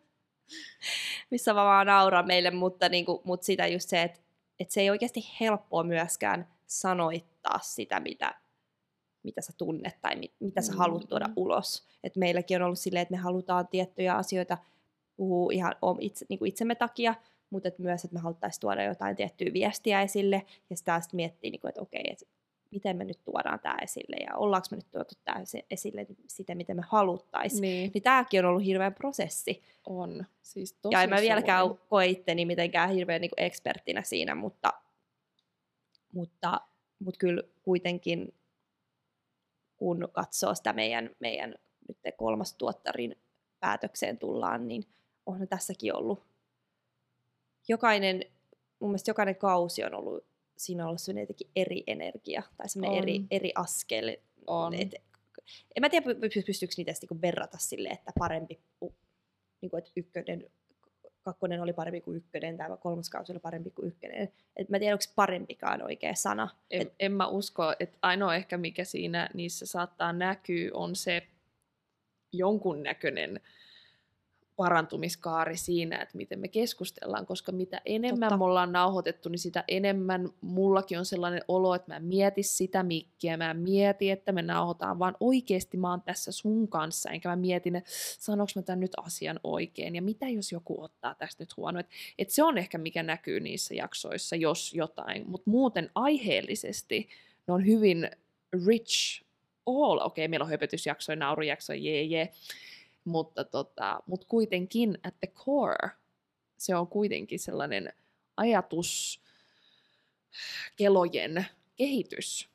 missä 1.31 1.55
mä 1.55 1.65
vaan 1.65 1.87
nauran 1.87 2.27
meille, 2.27 2.51
mutta, 2.51 2.89
niinku, 2.89 3.23
mutta 3.25 3.47
sitä 3.47 3.67
just 3.67 3.89
se, 3.89 4.03
että, 4.03 4.21
että 4.61 4.75
se 4.75 4.81
ei 4.81 4.91
oikeasti 4.91 5.21
helppoa 5.41 5.83
myöskään 5.83 6.49
sanoittaa 6.67 7.59
sitä, 7.63 8.01
mitä, 8.01 8.35
mitä 9.27 9.41
sä 9.41 9.53
tunnet 9.59 9.99
tai 10.03 10.17
mit, 10.17 10.33
mitä 10.41 10.63
sä 10.63 10.73
haluat 10.73 11.09
tuoda 11.09 11.27
Mm. 11.27 11.33
ulos. 11.37 11.87
Et 12.05 12.17
meilläkin 12.17 12.57
on 12.57 12.63
ollut 12.67 12.79
silleen, 12.79 13.03
että 13.03 13.15
me 13.15 13.19
halutaan 13.19 13.69
tiettyjä 13.69 14.15
asioita 14.15 14.59
puhua 15.17 15.53
ihan 15.53 15.75
om- 15.83 15.99
itse, 16.01 16.27
niin 16.29 16.39
kuin 16.39 16.49
itsemme 16.49 16.75
takia, 16.75 17.15
mutta 17.51 17.69
et 17.69 17.79
myös, 17.79 18.05
että 18.05 18.15
me 18.15 18.21
haluttaisiin 18.21 18.61
tuoda 18.61 18.83
jotain 18.85 19.17
tiettyä 19.17 19.53
viestiä 19.53 20.03
esille, 20.03 20.43
ja 20.71 20.77
sitä 20.77 21.01
sitten 21.01 21.17
miettiä, 21.17 21.51
niin 21.51 21.61
kuin, 21.61 21.69
että 21.69 21.81
okei, 21.83 22.05
että 22.11 22.25
miten 22.71 22.97
me 22.97 23.05
nyt 23.05 23.25
tuodaan 23.25 23.61
tämä 23.61 23.77
esille, 23.83 24.17
ja 24.17 24.37
ollaanko 24.37 24.67
me 24.71 24.77
nyt 24.77 24.91
tuotu 24.91 25.15
tämä 25.25 25.41
esille 25.71 26.07
sitä, 26.29 26.55
miten 26.55 26.77
me 26.77 26.83
haluttaisiin. 26.89 27.61
niin, 27.63 27.91
Niin 27.95 28.03
tämäkin 28.03 28.45
on 28.45 28.51
ollut 28.51 28.65
hirveän 28.65 28.95
prosessi. 28.95 29.63
on. 29.87 30.25
Siis 30.43 30.73
tosi 30.73 30.93
ja 30.95 31.03
en 31.03 31.11
mä 31.11 31.21
vieläkään 31.21 31.67
koe 31.89 32.07
itteni 32.07 32.45
mitenkään 32.45 32.91
hirveän 32.91 33.21
niin 33.21 33.31
ekspertinä 33.37 34.03
siinä, 34.03 34.35
mutta, 34.35 34.73
mutta, 36.13 36.61
mutta 36.99 37.19
kyllä 37.19 37.43
kuitenkin, 37.63 38.35
kun 39.77 40.09
katsoo 40.13 40.55
sitä 40.55 40.73
meidän, 40.73 41.11
meidän 41.21 41.55
nyt 41.89 41.99
kolmas 42.17 42.55
tuottarin 42.55 43.17
päätökseen 43.61 44.19
tullaan, 44.19 44.69
niin 44.69 44.87
onhan 45.27 45.49
tässäkin 45.49 45.97
ollut 45.97 46.27
jokainen, 47.69 48.25
mun 48.81 48.91
mielestä 48.91 49.11
jokainen 49.11 49.37
kausi 49.37 49.85
on 49.85 49.95
ollut, 49.95 50.25
siinä 50.57 50.83
on 50.85 50.89
ollut 50.89 51.01
sellainen 51.01 51.23
jotenkin 51.23 51.51
eri 51.57 51.85
energia 51.87 52.43
tai 52.57 52.69
sellainen 52.69 52.99
On. 52.99 53.03
eri, 53.03 53.25
eri 53.31 53.53
askel. 53.55 54.17
On. 54.47 54.75
Et, 54.75 54.95
en 55.77 55.81
mä 55.81 55.89
tiedä, 55.89 56.07
py- 56.07 56.15
py- 56.17 56.45
pystyykö 56.47 56.75
niitä 56.77 56.93
sitten 56.93 57.09
niinku 57.11 57.23
verrata 57.23 57.59
sille, 57.59 57.89
että 57.89 58.13
parempi, 58.19 58.61
u- 58.83 58.95
niinku, 59.61 59.77
että 59.77 59.91
ykkönen, 59.97 60.51
kakkonen 61.27 61.63
oli 61.63 61.73
parempi 61.73 62.01
kuin 62.01 62.17
ykkönen, 62.17 62.57
tai 62.57 62.69
kolmas 62.81 63.11
kausi 63.11 63.33
oli 63.33 63.41
parempi 63.41 63.71
kuin 63.71 63.89
ykkönen. 63.89 64.29
Et 64.57 64.69
mä 64.69 64.77
en 64.77 64.81
tiedä, 64.81 64.95
onko 64.95 65.05
parempikaan 65.17 65.83
oikea 65.83 66.15
sana. 66.15 66.49
En, 66.71 66.83
Et, 66.83 66.95
en 67.01 67.13
mä 67.13 67.27
usko, 67.27 67.75
että 67.81 67.99
ainoa 68.03 68.35
ehkä 68.35 68.59
mikä 68.59 68.85
siinä 68.85 69.29
niissä 69.35 69.67
saattaa 69.67 70.13
näkyä 70.13 70.71
on 70.75 70.97
se 70.97 71.27
jonkunnäköinen 72.33 73.41
parantumiskaari 74.57 75.57
siinä, 75.57 75.97
että 75.97 76.17
miten 76.17 76.39
me 76.39 76.49
keskustellaan, 76.49 77.27
koska 77.27 77.53
mitä 77.53 77.81
enemmän 77.87 78.29
Totta. 78.29 78.37
me 78.37 78.45
ollaan 78.45 78.73
nauhoitettu, 78.73 79.29
niin 79.29 79.39
sitä 79.39 79.65
enemmän 79.69 80.29
mullakin 80.41 80.99
on 80.99 81.05
sellainen 81.05 81.43
olo, 81.49 81.75
että 81.75 81.93
mä 81.93 81.97
en 81.97 82.05
mieti 82.05 82.43
sitä 82.43 82.83
mikkiä, 82.83 83.37
mä 83.37 83.51
en 83.51 83.57
mieti, 83.57 84.11
että 84.11 84.33
me 84.33 84.43
nauhoitaan, 84.43 84.99
vaan 84.99 85.17
oikeasti 85.21 85.77
mä 85.77 85.91
oon 85.91 86.03
tässä 86.03 86.33
sun 86.33 86.69
kanssa, 86.69 87.11
enkä 87.11 87.29
mä 87.29 87.37
mietin, 87.37 87.77
että 87.77 87.91
sanoinko 88.19 88.53
mä 88.57 88.63
tämän 88.63 88.81
nyt 88.81 88.93
asian 88.97 89.41
oikein, 89.45 89.97
ja 89.97 90.03
mitä 90.03 90.29
jos 90.29 90.53
joku 90.53 90.83
ottaa 90.83 91.15
tästä 91.15 91.43
nyt 91.43 91.57
huono, 91.57 91.81
että 91.81 91.93
et 92.19 92.31
se 92.31 92.43
on 92.43 92.59
ehkä 92.59 92.79
mikä 92.79 93.03
näkyy 93.03 93.41
niissä 93.41 93.75
jaksoissa, 93.75 94.37
jos 94.37 94.75
jotain, 94.75 95.31
mutta 95.31 95.51
muuten 95.51 95.91
aiheellisesti 95.95 97.09
ne 97.47 97.55
on 97.55 97.67
hyvin 97.67 98.11
rich 98.67 99.23
all, 99.67 99.99
okei, 99.99 100.25
okay, 100.25 100.31
meillä 100.31 100.45
on 100.45 100.51
höpötysjaksoja, 100.51 101.17
naurujaksoja, 101.17 101.79
jee, 101.79 102.03
jee, 102.03 102.33
mutta 103.07 103.45
tota, 103.45 104.01
mut 104.07 104.25
kuitenkin 104.25 104.99
at 105.07 105.15
the 105.21 105.27
core 105.27 105.91
se 106.57 106.77
on 106.77 106.87
kuitenkin 106.87 107.39
sellainen 107.39 107.93
ajatus 108.37 109.21
kelojen 110.77 111.47
kehitys. 111.77 112.49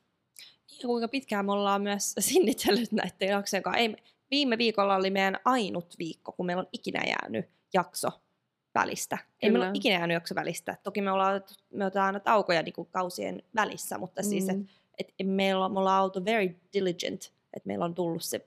ja 0.82 0.88
kuinka 0.88 1.08
pitkään 1.08 1.46
me 1.46 1.52
ollaan 1.52 1.82
myös 1.82 2.14
sinnitellyt 2.20 2.92
näiden 2.92 3.28
jaksojen 3.30 3.64
kanssa. 3.64 3.80
Ei, 3.80 3.96
viime 4.32 4.58
viikolla 4.58 4.96
oli 4.96 5.10
meidän 5.10 5.38
ainut 5.46 5.96
viikko, 6.00 6.32
kun 6.32 6.46
meillä 6.46 6.62
on 6.62 6.70
ikinä 6.74 7.04
jäänyt 7.08 7.46
jakso 7.74 8.10
välistä. 8.76 9.18
Ei 9.42 9.50
meillä 9.50 9.64
ole 9.64 9.70
Kyllä. 9.72 9.78
ikinä 9.80 9.96
jäänyt 9.96 10.14
jakso 10.16 10.36
välistä. 10.36 10.78
Toki 10.84 11.02
me 11.02 11.12
ollaan 11.12 11.44
me 11.74 11.86
otetaan 11.86 12.06
aina 12.06 12.20
taukoja 12.20 12.64
niin 12.64 12.74
kuin 12.74 12.88
kausien 12.92 13.44
välissä, 13.56 13.98
mutta 13.98 14.24
siis, 14.24 14.48
Mm. 14.48 14.68
että 14.98 15.14
et 15.20 15.28
meillä 15.28 15.66
on, 15.66 15.74
me 15.74 15.80
ollaan 15.80 16.04
oltu 16.04 16.26
very 16.26 16.56
diligent, 16.74 17.34
että 17.54 17.68
meillä 17.68 17.86
on 17.86 17.96
tullut 17.96 18.24
se 18.24 18.46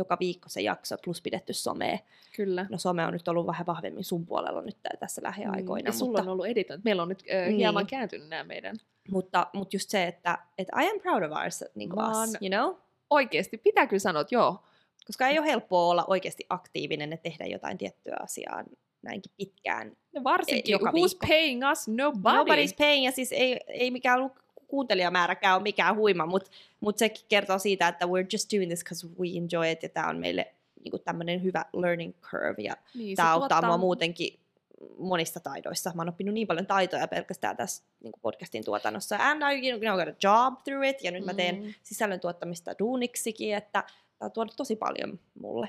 joka 0.00 0.16
viikko 0.20 0.48
se 0.48 0.60
jakso 0.60 0.96
plus 1.04 1.22
pidetty 1.22 1.52
somea. 1.52 1.98
Kyllä. 2.36 2.66
No 2.70 2.78
some 2.78 3.06
on 3.06 3.12
nyt 3.12 3.28
ollut 3.28 3.46
vähän 3.46 3.66
vahvemmin 3.66 4.04
sun 4.04 4.26
puolella 4.26 4.62
nyt 4.62 4.76
tässä 5.00 5.22
lähiaikoina, 5.24 5.82
Mm. 5.82 5.86
Ja 5.86 5.98
sulla 5.98 6.10
mutta, 6.10 6.22
on 6.22 6.28
ollut 6.28 6.46
editointi. 6.46 6.84
Meillä 6.84 7.02
on 7.02 7.08
nyt 7.08 7.22
äh, 7.34 7.46
Niin. 7.46 7.56
hieman 7.56 7.86
kääntynyt 7.86 8.28
nämä 8.28 8.44
meidän. 8.44 8.76
mutta, 9.10 9.46
mutta 9.52 9.76
just 9.76 9.90
se, 9.90 10.06
että, 10.06 10.38
että 10.58 10.82
I 10.82 10.90
am 10.90 11.00
proud 11.00 11.22
of 11.22 11.32
ours, 11.42 11.64
niin 11.74 11.90
kuin 11.90 12.04
us, 12.06 12.36
you 12.40 12.50
know? 12.50 12.74
Oikeasti, 13.10 13.58
pitää 13.58 13.86
kyllä 13.86 14.00
sanoa, 14.00 14.20
että 14.22 14.34
joo. 14.34 14.62
Koska 15.06 15.28
ei 15.28 15.38
ole 15.38 15.46
helppoa 15.46 15.90
olla 15.90 16.04
oikeasti 16.08 16.46
aktiivinen 16.48 17.10
ja 17.10 17.16
tehdä 17.16 17.46
jotain 17.46 17.78
tiettyä 17.78 18.16
asiaa 18.20 18.64
näinkin 19.02 19.32
pitkään. 19.36 19.96
Ja 20.12 20.24
varsinkin, 20.24 20.72
joka 20.72 20.90
who's 20.90 20.94
viikko. 20.94 21.26
paying 21.26 21.62
us? 21.72 21.88
Nobody. 21.88 22.36
Nobody's 22.38 22.74
paying, 22.78 23.04
ja 23.04 23.12
siis 23.12 23.32
ei, 23.32 23.60
ei 23.68 23.90
mikään 23.90 24.20
kuuntelijamääräkään 24.70 25.54
ole 25.54 25.62
mikään 25.62 25.96
huima, 25.96 26.26
mutta 26.26 26.50
mut 26.80 26.98
se 26.98 27.08
kertoo 27.28 27.58
siitä, 27.58 27.88
että 27.88 28.04
we're 28.06 28.26
just 28.32 28.52
doing 28.52 28.68
this 28.70 28.84
because 28.84 29.06
we 29.20 29.26
enjoy 29.36 29.70
it, 29.70 29.82
ja 29.82 29.88
tämä 29.88 30.08
on 30.08 30.18
meille 30.18 30.54
niinku 30.84 30.98
tämmöinen 30.98 31.42
hyvä 31.42 31.64
learning 31.72 32.14
curve, 32.20 32.62
ja 32.62 32.76
niin, 32.94 33.16
tämä 33.16 33.32
auttaa 33.32 33.48
tuottaa- 33.48 33.70
mua 33.70 33.78
muutenkin 33.78 34.40
monissa 34.98 35.40
taidoissa. 35.40 35.92
Mä 35.94 36.02
oon 36.02 36.08
oppinut 36.08 36.34
niin 36.34 36.46
paljon 36.46 36.66
taitoja 36.66 37.08
pelkästään 37.08 37.56
tässä 37.56 37.84
niin 38.02 38.12
podcastin 38.22 38.64
tuotannossa. 38.64 39.16
And 39.20 39.42
I 39.52 39.68
you 39.70 39.78
know, 39.80 39.98
got 39.98 40.08
a 40.08 40.18
job 40.22 40.64
through 40.64 40.84
it, 40.88 41.04
ja 41.04 41.10
nyt 41.10 41.24
mä 41.24 41.34
teen 41.34 41.62
Mm. 41.62 41.74
sisällön 41.82 42.20
tuottamista 42.20 42.78
duuniksikin, 42.78 43.54
että 43.54 43.84
tämä 44.18 44.26
on 44.26 44.32
tuonut 44.32 44.54
tosi 44.56 44.76
paljon 44.76 45.20
mulle. 45.40 45.68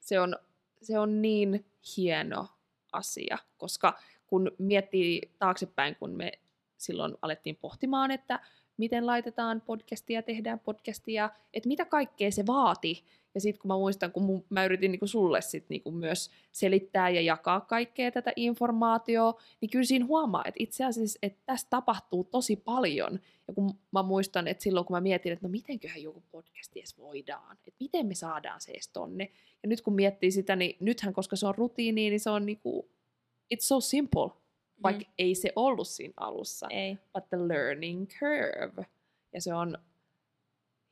se 0.00 0.20
on, 0.20 0.36
se 0.82 0.98
on 0.98 1.22
niin 1.22 1.66
hieno 1.96 2.48
asia, 2.92 3.38
koska 3.56 3.98
kun 4.26 4.50
miettii 4.58 5.22
taaksepäin, 5.38 5.96
kun 5.96 6.10
me 6.10 6.32
silloin 6.76 7.14
alettiin 7.22 7.56
pohtimaan, 7.56 8.10
että 8.10 8.40
miten 8.76 9.06
laitetaan 9.06 9.60
podcastia, 9.60 10.22
tehdään 10.22 10.60
podcastia, 10.60 11.30
että 11.54 11.68
mitä 11.68 11.84
kaikkea 11.84 12.30
se 12.30 12.46
vaati. 12.46 13.04
Ja 13.34 13.40
sitten 13.40 13.60
kun 13.60 13.68
mä 13.68 13.76
muistan, 13.76 14.12
kun 14.12 14.22
mun, 14.22 14.44
mä 14.48 14.64
yritin 14.64 14.92
niinku 14.92 15.06
sulle 15.06 15.40
sit 15.40 15.64
niinku 15.68 15.90
myös 15.90 16.30
selittää 16.52 17.10
ja 17.10 17.20
jakaa 17.20 17.60
kaikkea 17.60 18.10
tätä 18.10 18.32
informaatiota, 18.36 19.42
niin 19.60 19.70
kyllä 19.70 19.84
siinä 19.84 20.06
huomaa, 20.06 20.42
että 20.44 20.62
itse 20.62 20.84
asiassa 20.84 21.18
että 21.22 21.42
tässä 21.46 21.66
tapahtuu 21.70 22.24
tosi 22.24 22.56
paljon. 22.56 23.20
Ja 23.48 23.54
kun 23.54 23.70
mä 23.92 24.02
muistan, 24.02 24.48
että 24.48 24.62
silloin 24.62 24.86
kun 24.86 24.96
mä 24.96 25.00
mietin, 25.00 25.32
että 25.32 25.46
no 25.46 25.50
mitenköhän 25.50 26.02
joku 26.02 26.22
podcast 26.30 26.76
edes 26.76 26.98
voidaan, 26.98 27.56
että 27.66 27.76
miten 27.80 28.06
me 28.06 28.14
saadaan 28.14 28.60
se 28.60 28.72
edes 28.72 28.88
tonne, 28.88 29.30
ja 29.62 29.68
nyt 29.68 29.80
kun 29.80 29.94
miettii 29.94 30.30
sitä, 30.30 30.56
niin 30.56 30.76
nythän, 30.80 31.14
koska 31.14 31.36
se 31.36 31.46
on 31.46 31.54
rutiini, 31.54 32.10
niin 32.10 32.20
se 32.20 32.30
on 32.30 32.46
niinku, 32.46 32.88
it's 33.54 33.60
so 33.60 33.80
simple, 33.80 34.30
vaikka 34.82 35.04
mm. 35.04 35.12
ei 35.18 35.34
se 35.34 35.52
ollut 35.56 35.88
siinä 35.88 36.14
alussa, 36.16 36.66
Ei. 36.70 36.98
but 37.12 37.28
the 37.28 37.48
learning 37.48 38.08
curve. 38.08 38.86
Ja 39.32 39.40
se 39.40 39.54
on 39.54 39.78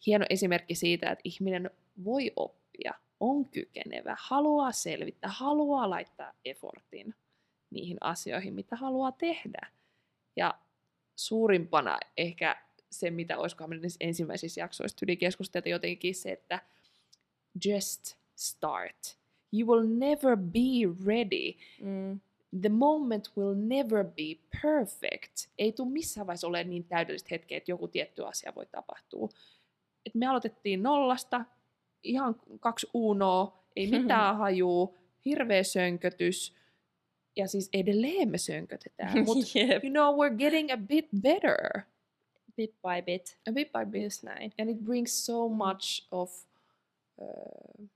hieno 0.07 0.27
esimerkki 0.31 0.75
siitä, 0.75 1.11
että 1.11 1.23
ihminen 1.25 1.71
voi 2.05 2.33
oppia, 2.37 2.95
on 3.21 3.49
kykenevä, 3.49 4.17
haluaa 4.21 4.73
selvittää, 4.73 5.31
haluaa 5.31 5.91
laittaa 5.91 6.33
effortin 6.45 7.15
niihin 7.71 7.97
asioihin, 8.01 8.55
mitä 8.55 8.77
haluaa 8.77 9.13
tehdä. 9.13 9.67
Ja 10.37 10.55
suurimpana 11.17 11.99
ehkä 12.17 12.57
se, 12.91 13.11
mitä 13.11 13.39
olisikohan 13.39 13.71
me 13.71 13.77
ensimmäisissä 14.01 14.61
jaksoissa 14.61 14.99
yli 15.03 15.17
keskusteltu 15.17 15.69
jotenkin 15.69 16.15
se, 16.15 16.33
että 16.33 16.61
just 17.65 18.17
start. 18.35 19.19
You 19.53 19.69
will 19.69 19.89
never 19.99 20.37
be 20.37 21.05
ready. 21.07 21.53
Mm. 21.81 22.21
The 22.63 22.69
moment 22.69 23.31
will 23.37 23.55
never 23.55 24.05
be 24.05 24.37
perfect. 24.63 25.51
Ei 25.59 25.73
tule 25.73 25.91
missään 25.91 26.27
vaiheessa 26.27 26.47
ole 26.47 26.65
niin 26.65 26.85
täydellistä 26.85 27.29
hetkeä, 27.31 27.59
että 27.59 27.71
joku 27.71 27.89
tietty 27.89 28.27
asia 28.27 28.53
voi 28.57 28.67
tapahtua. 28.67 29.29
Et 30.07 30.15
me 30.15 30.27
aloitettiin 30.27 30.83
nollasta, 30.83 31.45
ihan 32.03 32.37
kaksi 32.61 32.87
unoa, 32.95 33.65
ei 33.77 33.91
mitään 33.91 34.37
hajuu, 34.43 34.99
hirveä 35.25 35.63
sönkötys, 35.63 36.57
ja 37.37 37.49
siis 37.49 37.69
edelleen 37.73 38.29
me 38.29 38.39
sönkötetään. 38.39 39.19
Mutta 39.25 39.59
Jep. 39.59 39.85
you 39.85 39.93
know, 39.93 40.15
we're 40.15 40.37
getting 40.37 40.73
a 40.73 40.77
bit 40.77 41.09
better. 41.21 41.81
Bit 42.57 42.75
by 42.83 43.03
bit. 43.07 43.39
A 43.49 43.53
bit 43.53 43.73
by 43.73 43.91
bit. 43.91 44.03
Just 44.03 44.23
näin. 44.23 44.53
And 44.61 44.71
it 44.71 44.79
brings 44.79 45.27
so 45.27 45.49
much 45.49 46.07
of 46.11 46.45
uh, 47.19 47.89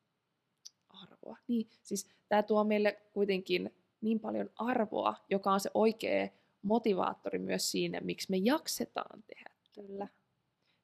arvoa. 0.89 1.37
Niin, 1.49 1.69
siis 1.83 2.09
tämä 2.29 2.43
tuo 2.43 2.65
meille 2.65 2.99
kuitenkin 3.13 3.75
niin 4.01 4.21
paljon 4.21 4.51
arvoa, 4.57 5.15
joka 5.31 5.53
on 5.53 5.61
se 5.61 5.71
oikea 5.75 6.29
motivaattori 6.63 7.39
myös 7.39 7.71
siinä, 7.71 8.01
miksi 8.01 8.31
me 8.31 8.37
jaksetaan 8.37 9.23
tehdä. 9.23 9.51
Kyllä. 9.75 10.09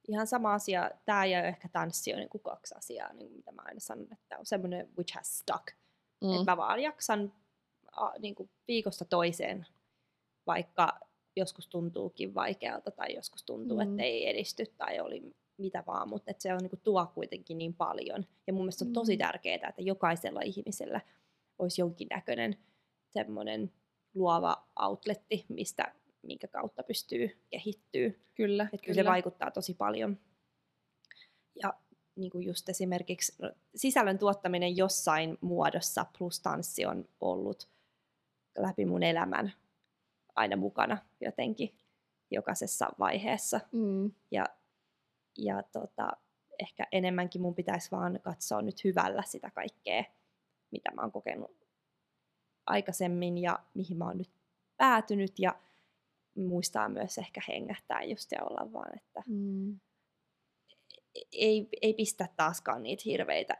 Ihan 0.08 0.26
sama 0.26 0.54
asia, 0.54 0.90
tämä 1.04 1.24
ja 1.26 1.42
ehkä 1.44 1.68
tanssi 1.68 2.12
on 2.12 2.18
niin 2.18 2.28
kuin 2.28 2.42
kaksi 2.42 2.74
asiaa, 2.74 3.12
niin 3.12 3.28
kuin 3.28 3.36
mitä 3.36 3.52
mä 3.52 3.62
aina 3.64 3.80
sanon, 3.80 4.08
että 4.12 4.38
on 4.38 4.46
semmoinen 4.46 4.88
which 4.96 5.14
has 5.14 5.38
stuck. 5.38 5.66
Mm. 6.20 6.30
Että 6.34 6.52
mä 6.52 6.56
vaan 6.56 6.80
jaksan 6.80 7.32
a, 7.92 8.10
niin 8.18 8.34
kuin 8.34 8.50
viikosta 8.68 9.04
toiseen, 9.04 9.66
vaikka 10.46 11.00
joskus 11.36 11.68
tuntuukin 11.68 12.34
vaikealta 12.34 12.90
tai 12.90 13.14
joskus 13.14 13.42
tuntuu, 13.42 13.76
Mm. 13.76 13.82
että 13.90 14.02
ei 14.02 14.28
edisty 14.28 14.66
tai 14.78 15.00
oli 15.00 15.34
mitä 15.56 15.84
vaan, 15.86 16.08
mutta 16.08 16.30
että 16.30 16.42
se 16.42 16.52
on 16.52 16.58
niin 16.58 16.70
kuin 16.70 16.80
tuo 16.84 17.06
kuitenkin 17.14 17.58
niin 17.58 17.74
paljon. 17.74 18.26
Ja 18.46 18.52
mun 18.52 18.62
mielestä 18.62 18.84
on 18.84 18.92
tosi 18.92 19.12
Mm. 19.16 19.18
tärkeää, 19.18 19.68
että 19.68 19.82
jokaisella 19.82 20.40
ihmisellä 20.42 21.00
olisi 21.58 21.80
jonkinnäköinen 21.80 22.56
semmoinen 23.14 23.72
luova 24.14 24.66
outletti, 24.82 25.44
mistä, 25.48 25.94
minkä 26.22 26.48
kautta 26.48 26.82
pystyy 26.82 27.30
kehittyy. 27.50 28.20
Kyllä, 28.34 28.68
Että 28.72 28.86
kyllä 28.86 28.94
se 28.94 29.04
vaikuttaa 29.04 29.50
tosi 29.50 29.74
paljon. 29.74 30.18
Ja 31.62 31.74
niin 32.16 32.30
kuin 32.30 32.46
just 32.46 32.68
esimerkiksi 32.68 33.34
no, 33.38 33.50
sisällön 33.74 34.18
tuottaminen 34.18 34.76
jossain 34.76 35.38
muodossa 35.40 36.06
plus 36.18 36.40
tanssi 36.40 36.86
on 36.86 37.08
ollut 37.20 37.68
läpi 38.58 38.86
mun 38.86 39.02
elämän 39.02 39.52
aina 40.36 40.56
mukana 40.56 40.98
jotenkin 41.20 41.74
jokaisessa 42.30 42.88
vaiheessa. 42.98 43.60
Mm. 43.72 44.12
Ja, 44.30 44.46
ja 45.38 45.62
tota, 45.62 46.10
ehkä 46.58 46.86
enemmänkin 46.92 47.40
mun 47.40 47.54
pitäisi 47.54 47.90
vaan 47.90 48.20
katsoa 48.22 48.62
nyt 48.62 48.84
hyvällä 48.84 49.22
sitä 49.26 49.50
kaikkea, 49.50 50.04
mitä 50.70 50.90
mä 50.94 51.02
oon 51.02 51.12
kokenut 51.12 51.63
aikaisemmin 52.66 53.38
ja 53.38 53.58
mihin 53.74 53.96
mä 53.96 54.04
oon 54.04 54.18
nyt 54.18 54.30
päätynyt 54.76 55.38
ja 55.38 55.54
muistaa 56.36 56.88
myös 56.88 57.18
ehkä 57.18 57.40
hengähtää 57.48 58.02
just 58.02 58.32
ja 58.32 58.42
olla 58.44 58.72
vaan, 58.72 58.96
että 58.96 59.22
Mm. 59.26 59.80
ei, 61.32 61.68
ei 61.82 61.94
pistä 61.94 62.28
taaskaan 62.36 62.82
niitä 62.82 63.02
hirveitä 63.06 63.56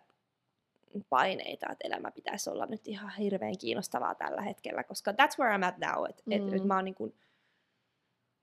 paineita, 1.09 1.67
että 1.73 1.87
elämä 1.89 2.11
pitäisi 2.11 2.51
olla 2.51 2.67
nyt 2.67 2.89
ihan 2.89 3.11
hirveän 3.19 3.59
kiinnostavaa 3.59 4.15
tällä 4.15 4.43
hetkellä, 4.43 4.85
koska 4.85 5.11
that's 5.13 5.39
where 5.39 5.57
I'm 5.59 5.65
at 5.65 5.79
now. 5.79 6.05
Et, 6.09 6.23
et 6.31 6.43
Mm. 6.45 6.51
nyt 6.51 6.65
mä 6.65 6.75
oon, 6.77 6.85
niin 6.85 6.95
kuin, 6.95 7.15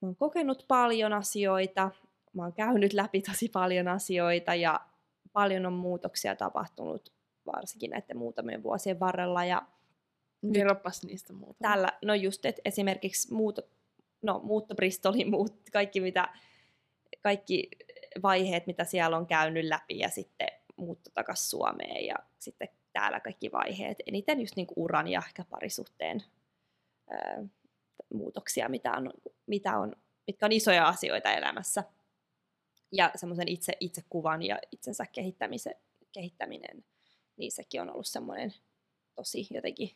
mä 0.01 0.07
oon 0.07 0.15
kokenut 0.15 0.65
paljon 0.67 1.13
asioita, 1.13 1.91
mä 2.33 2.43
oon 2.43 2.53
käynyt 2.53 2.93
läpi 2.93 3.21
tosi 3.21 3.49
paljon 3.49 3.87
asioita 3.87 4.55
ja 4.55 4.79
paljon 5.33 5.65
on 5.65 5.73
muutoksia 5.73 6.35
tapahtunut 6.35 7.13
varsinkin 7.45 7.91
näiden 7.91 8.17
muutamien 8.17 8.63
vuosien 8.63 8.99
varrella 8.99 9.45
ja 9.45 9.61
Kerropas 10.53 11.03
niistä 11.03 11.33
muuta. 11.33 11.59
tällä, 11.61 11.93
no 12.05 12.13
just, 12.13 12.45
että 12.45 12.61
esimerkiksi 12.65 13.33
muuto, 13.33 13.61
no, 14.21 14.39
muutto 14.43 14.75
Bristoliin, 14.75 15.29
muut, 15.29 15.53
kaikki, 15.73 16.01
mitä, 16.01 16.29
kaikki 17.21 17.69
vaiheet, 18.23 18.67
mitä 18.67 18.85
siellä 18.85 19.17
on 19.17 19.27
käynyt 19.27 19.65
läpi 19.65 19.99
ja 19.99 20.09
sitten 20.09 20.47
muutto 20.75 21.09
takaisin 21.13 21.49
Suomeen 21.49 22.05
ja 22.05 22.15
sitten 22.39 22.67
täällä 22.93 23.19
kaikki 23.19 23.51
vaiheet. 23.51 23.97
Eniten 24.07 24.39
just 24.39 24.55
niin 24.55 24.67
uran 24.75 25.07
ja 25.07 25.21
ehkä 25.27 25.45
parisuhteen 25.49 26.23
ää, 27.09 27.43
muutoksia, 28.13 28.69
mitä 28.69 28.91
on, 28.91 29.13
mitä 29.47 29.77
on, 29.77 29.95
mitkä 30.27 30.45
on 30.45 30.51
isoja 30.51 30.87
asioita 30.87 31.31
elämässä. 31.31 31.83
Ja 32.91 33.11
semmoisen 33.15 33.47
itse, 33.47 33.73
itsekuvan 33.79 34.43
ja 34.43 34.59
itsensä 34.71 35.05
kehittämisen, 35.11 35.75
kehittäminen, 36.11 36.85
niin 37.37 37.51
sekin 37.51 37.81
on 37.81 37.89
ollut 37.89 38.07
semmoinen 38.07 38.53
tosi 39.15 39.47
jotenkin 39.51 39.91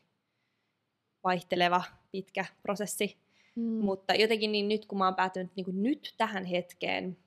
vaihteleva, 1.25 1.83
pitkä 2.11 2.45
prosessi. 2.61 3.17
Mm. 3.55 3.63
Mutta 3.63 4.15
jotenkin 4.15 4.51
niin 4.51 4.67
nyt, 4.67 4.85
kun 4.85 4.97
mä 4.97 5.05
oon 5.05 5.15
päätynyt 5.15 5.55
niin 5.55 5.65
kuin 5.65 5.83
nyt 5.83 6.13
tähän 6.17 6.45
hetkeen, 6.45 7.17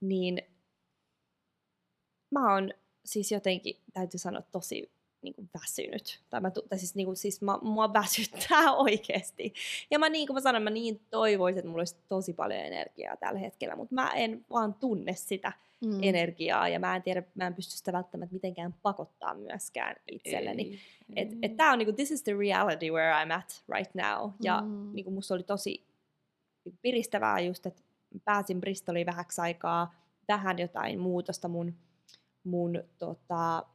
niin 0.00 0.42
mä 2.30 2.54
oon 2.54 2.70
siis 3.04 3.32
jotenkin, 3.32 3.76
täytyy 3.92 4.18
sanoa, 4.18 4.42
tosi 4.42 4.92
niin 5.24 5.34
kuin 5.34 5.50
väsynyt. 5.60 6.20
Tai, 6.30 6.40
mä, 6.40 6.50
tai 6.50 6.78
siis, 6.78 6.94
niin 6.94 7.06
kuin, 7.06 7.16
siis 7.16 7.42
mä, 7.42 7.58
mua 7.62 7.92
väsyttää 7.92 8.72
oikeasti. 8.86 9.54
Ja 9.90 9.98
mä 9.98 10.08
niin 10.08 10.26
kuin 10.26 10.34
mä 10.34 10.40
sanoin, 10.40 10.62
mä 10.64 10.70
niin 10.70 11.00
toivoisin, 11.10 11.58
että 11.58 11.68
mulla 11.68 11.80
olisi 11.80 11.96
tosi 12.08 12.32
paljon 12.32 12.60
energiaa 12.60 13.16
tällä 13.16 13.38
hetkellä, 13.38 13.76
mutta 13.76 13.94
mä 13.94 14.10
en 14.10 14.44
vaan 14.50 14.74
tunne 14.74 15.14
sitä 15.14 15.52
Mm. 15.84 15.98
energiaa 16.02 16.68
ja 16.68 16.78
mä 16.80 16.96
en 16.96 17.02
tiedä, 17.02 17.22
mä 17.34 17.46
en 17.46 17.54
pysty 17.54 17.76
sitä 17.76 17.92
välttämättä 17.92 18.32
mitenkään 18.34 18.74
pakottaa 18.82 19.34
myöskään 19.34 19.96
itselleni. 20.12 20.78
Et, 21.16 21.32
Ei. 21.32 21.38
et 21.42 21.56
tää 21.56 21.72
on 21.72 21.78
niinku, 21.78 21.92
this 21.92 22.10
is 22.10 22.22
the 22.22 22.32
reality 22.38 22.90
where 22.90 23.12
I'm 23.24 23.32
at 23.32 23.62
right 23.74 23.94
now. 23.94 24.30
Ja 24.42 24.60
Mm. 24.60 24.90
niinku 24.92 25.10
musta 25.10 25.34
oli 25.34 25.42
tosi 25.42 25.86
piristävää 26.82 27.40
just, 27.40 27.66
että 27.66 27.82
pääsin 28.24 28.60
Bristoliin 28.60 29.06
vähäksi 29.06 29.40
aikaa, 29.40 29.94
vähän 30.28 30.58
jotain 30.58 30.98
muutosta 31.00 31.48
mun, 31.48 31.74
mun, 32.44 32.82
tota, 32.98 33.66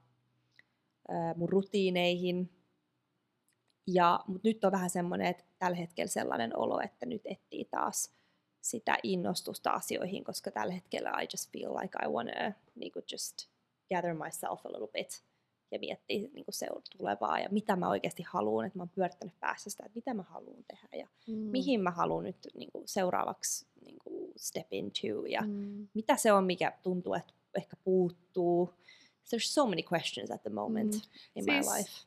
mun 1.36 1.50
rutiineihin. 1.50 2.50
Ja, 3.88 4.20
mut 4.28 4.44
nyt 4.44 4.64
on 4.64 4.72
vähän 4.72 4.90
semmoinen, 4.90 5.28
että 5.28 5.44
tällä 5.60 5.78
hetkellä 5.78 6.08
sellainen 6.10 6.58
olo, 6.58 6.80
että 6.82 7.06
nyt 7.06 7.22
etsii 7.26 7.66
taas 7.66 8.14
sitä 8.62 8.98
innostusta 9.04 9.72
asioihin, 9.72 10.24
koska 10.24 10.52
tällä 10.52 10.74
hetkellä 10.74 11.10
I 11.22 11.28
just 11.34 11.52
feel 11.52 11.74
like 11.76 11.98
I 12.06 12.10
wanna 12.10 12.52
niinku 12.76 13.00
just 13.12 13.38
gather 13.94 14.14
myself 14.14 14.66
a 14.66 14.70
little 14.72 14.88
bit 14.88 15.24
ja 15.72 15.80
miettiä 15.80 16.18
niin 16.34 16.46
kuin 16.46 16.56
seur- 16.56 16.98
tulevaa 16.98 17.40
ja 17.40 17.50
mitä 17.52 17.76
mä 17.76 17.90
oikeasti 17.90 18.24
haluan, 18.24 18.66
että 18.66 18.80
mä 18.80 18.82
oon 18.84 18.90
pyörittänyt 18.90 19.40
päässä 19.40 19.70
sitä, 19.70 19.84
että 19.86 19.96
mitä 19.96 20.14
mä 20.14 20.24
haluan 20.24 20.64
tehdä 20.68 20.88
ja 20.98 21.08
Mm. 21.28 21.34
mihin 21.34 21.82
mä 21.82 21.92
haluan 21.92 22.24
nyt 22.24 22.48
niin 22.54 22.70
kuin 22.72 22.88
seuraavaksi 22.88 23.68
niin 23.86 23.98
kuin 24.04 24.34
step 24.38 24.74
into 24.74 25.26
ja 25.30 25.42
Mm. 25.42 25.88
mitä 25.94 26.16
se 26.16 26.32
on, 26.34 26.44
mikä 26.46 26.78
tuntuu, 26.84 27.14
että 27.14 27.34
ehkä 27.58 27.76
puuttuu. 27.84 28.74
There's 29.30 29.50
so 29.50 29.66
many 29.68 29.82
questions 29.84 30.32
at 30.32 30.44
the 30.44 30.50
moment 30.50 30.94
Mm. 30.96 31.02
in 31.36 31.46
my 31.46 31.62
life. 31.62 32.06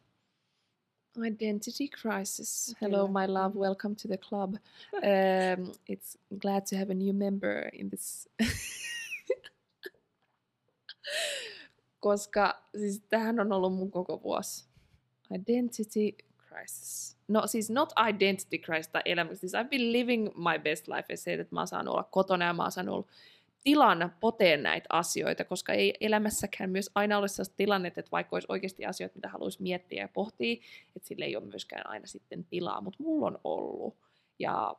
Identity 1.27 1.89
crisis. 1.89 2.75
Hello, 2.81 3.07
my 3.07 3.27
love. 3.27 3.55
Welcome 3.55 3.95
to 3.97 4.09
the 4.09 4.17
club. 4.19 4.57
Um, 5.03 5.73
it's 5.87 6.17
glad 6.39 6.67
to 6.67 6.77
have 6.77 6.91
a 6.91 6.95
new 6.95 7.13
member 7.13 7.69
in 7.73 7.91
this. 7.91 8.29
Koska 12.01 12.63
siis 12.79 13.03
tähän 13.09 13.41
on 13.41 13.53
ollut 13.53 13.73
mun 13.75 13.91
koko 13.91 14.23
vuosi. 14.23 14.65
Identity 15.35 16.17
crisis. 16.49 17.17
No 17.29 17.47
siis 17.47 17.71
not 17.71 17.93
identity 18.09 18.59
crisis 18.59 18.89
tai 18.89 19.03
elämä. 19.05 19.35
Siis 19.35 19.53
I've 19.55 19.69
been 19.69 19.93
living 19.93 20.29
my 20.37 20.59
best 20.63 20.89
life 20.89 21.05
ja 21.09 21.17
se, 21.17 21.33
että 21.33 21.55
mä 21.55 21.61
oon 21.61 21.67
saanut 21.69 21.93
olla 21.95 22.05
kotona 22.11 22.45
ja 22.45 22.53
mä 22.53 22.63
oon 22.63 22.73
saanut 22.73 22.95
olla 22.95 23.07
tilan 23.65 24.13
poteen 24.21 24.63
näitä 24.63 24.87
asioita, 24.93 25.45
koska 25.45 25.73
ei 25.73 25.95
elämässäkään 26.01 26.71
myös 26.71 26.91
aina 26.95 27.19
ole 27.19 27.29
sellaista 27.29 27.57
tilannetta, 27.57 28.01
että 28.01 28.11
vaikka 28.11 28.37
olisi 28.37 28.47
oikeasti 28.49 28.85
asioita, 28.85 29.17
mitä 29.17 29.29
haluaisi 29.29 29.63
miettiä 29.63 30.03
ja 30.03 30.09
pohtia, 30.09 30.53
että 30.97 31.09
sille 31.09 31.25
ei 31.25 31.37
ole 31.37 31.45
myöskään 31.45 31.91
aina 31.91 32.07
sitten 32.07 32.45
tilaa, 32.45 32.81
mutta 32.81 33.03
mulla 33.03 33.27
on 33.27 33.39
ollut. 33.45 33.97
Ja 34.39 34.77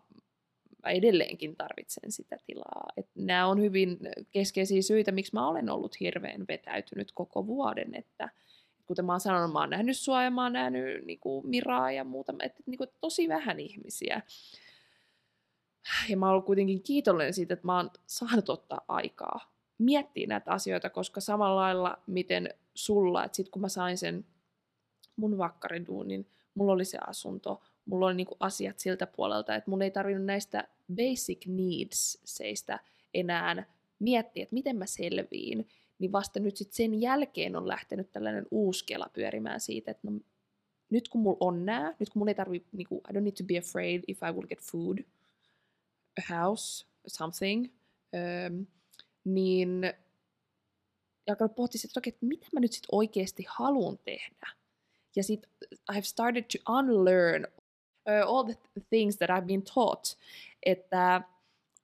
mä 0.84 0.92
edelleenkin 0.92 1.56
tarvitsen 1.56 2.12
sitä 2.12 2.38
tilaa. 2.48 2.86
Et 2.98 3.08
nämä 3.16 3.48
on 3.48 3.62
hyvin 3.62 4.00
keskeisiä 4.32 4.82
syitä, 4.82 5.12
miksi 5.12 5.34
mä 5.34 5.48
olen 5.48 5.70
ollut 5.70 6.00
hirveän 6.00 6.46
vetäytynyt 6.48 7.12
koko 7.12 7.48
vuoden, 7.48 7.96
että 7.96 8.30
kuten 8.86 9.06
mä 9.06 9.14
oon 9.14 9.20
sanonut, 9.20 9.54
mä 9.54 9.60
oon 9.60 9.70
nähnyt 9.70 9.98
sua 9.98 10.24
ja 10.24 10.32
mä 10.32 10.44
oon 10.44 10.54
nähnyt 10.54 11.06
niin 11.06 11.20
kuin 11.20 11.48
Miraa 11.48 11.92
ja 11.92 12.04
muuta, 12.04 12.34
että 12.44 12.64
niin 12.66 12.78
kuin, 12.78 12.90
tosi 13.02 13.28
vähän 13.28 13.60
ihmisiä. 13.60 14.22
Ja 16.10 16.18
mä 16.18 16.32
oon 16.32 16.44
kuitenkin 16.44 16.84
kiitollinen 16.84 17.34
siitä, 17.34 17.54
että 17.54 17.66
mä 17.66 17.78
oon 17.78 17.90
saanut 18.06 18.50
ottaa 18.50 18.86
aikaa 18.88 19.54
miettiä 19.78 20.28
näitä 20.28 20.52
asioita, 20.52 20.90
koska 20.90 21.22
samalla 21.22 21.62
lailla 21.62 21.98
miten 22.08 22.50
sulla, 22.76 23.26
että 23.26 23.36
sit 23.36 23.50
kun 23.50 23.62
mä 23.62 23.70
sain 23.70 23.98
sen 23.98 24.26
mun 25.16 25.38
vakkariduunin, 25.38 26.28
mulla 26.56 26.74
oli 26.74 26.86
se 26.86 26.98
asunto, 27.08 27.62
mulla 27.86 28.06
oli 28.06 28.16
niinku 28.16 28.38
asiat 28.40 28.80
siltä 28.80 29.08
puolelta, 29.08 29.56
että 29.56 29.70
mun 29.70 29.82
ei 29.82 29.92
tarvinnut 29.92 30.26
näistä 30.26 30.68
basic 30.96 31.46
needs 31.46 32.20
seistä 32.24 32.80
enää 33.14 33.66
miettiä, 34.00 34.44
että 34.44 34.54
miten 34.54 34.78
mä 34.78 34.86
selviin, 34.86 35.68
niin 36.00 36.12
vasta 36.12 36.40
nyt 36.40 36.58
sit 36.58 36.74
sen 36.74 37.02
jälkeen 37.02 37.56
on 37.56 37.68
lähtenyt 37.68 38.12
tällainen 38.12 38.46
uusi 38.52 38.86
kela 38.86 39.10
pyörimään 39.14 39.60
siitä, 39.60 39.92
että 39.92 40.12
no, 40.12 40.20
nyt 40.90 41.10
kun 41.10 41.22
mulla 41.22 41.38
on 41.40 41.66
nää, 41.66 41.96
nyt 42.00 42.10
kun 42.10 42.20
mun 42.20 42.30
ei 42.30 42.36
tarvi, 42.36 42.66
niinku, 42.72 43.02
I 43.10 43.14
don't 43.14 43.22
need 43.22 43.38
to 43.38 43.44
be 43.44 43.58
afraid 43.58 44.04
if 44.08 44.20
I 44.30 44.32
will 44.32 44.48
get 44.48 44.62
food, 44.62 44.98
house, 46.30 46.86
something, 47.08 47.74
um, 48.50 48.68
niin 49.24 49.94
ja 51.28 51.32
alkanut 51.34 51.56
pohtia 51.56 51.80
sitä, 51.80 52.00
että, 52.00 52.10
että 52.10 52.26
mitä 52.26 52.48
mä 52.54 52.60
nyt 52.60 52.74
sit 52.74 52.84
oikeasti 52.92 53.46
haluan 53.50 53.98
tehdä. 53.98 54.48
Ja 55.16 55.24
sit 55.24 55.50
I've 55.92 56.02
started 56.02 56.44
to 56.44 56.74
unlearn 56.74 57.48
uh, 58.08 58.36
all 58.36 58.44
the 58.44 58.56
things 58.90 59.18
that 59.18 59.30
I've 59.30 59.46
been 59.46 59.64
taught, 59.64 60.06
että, 60.66 61.22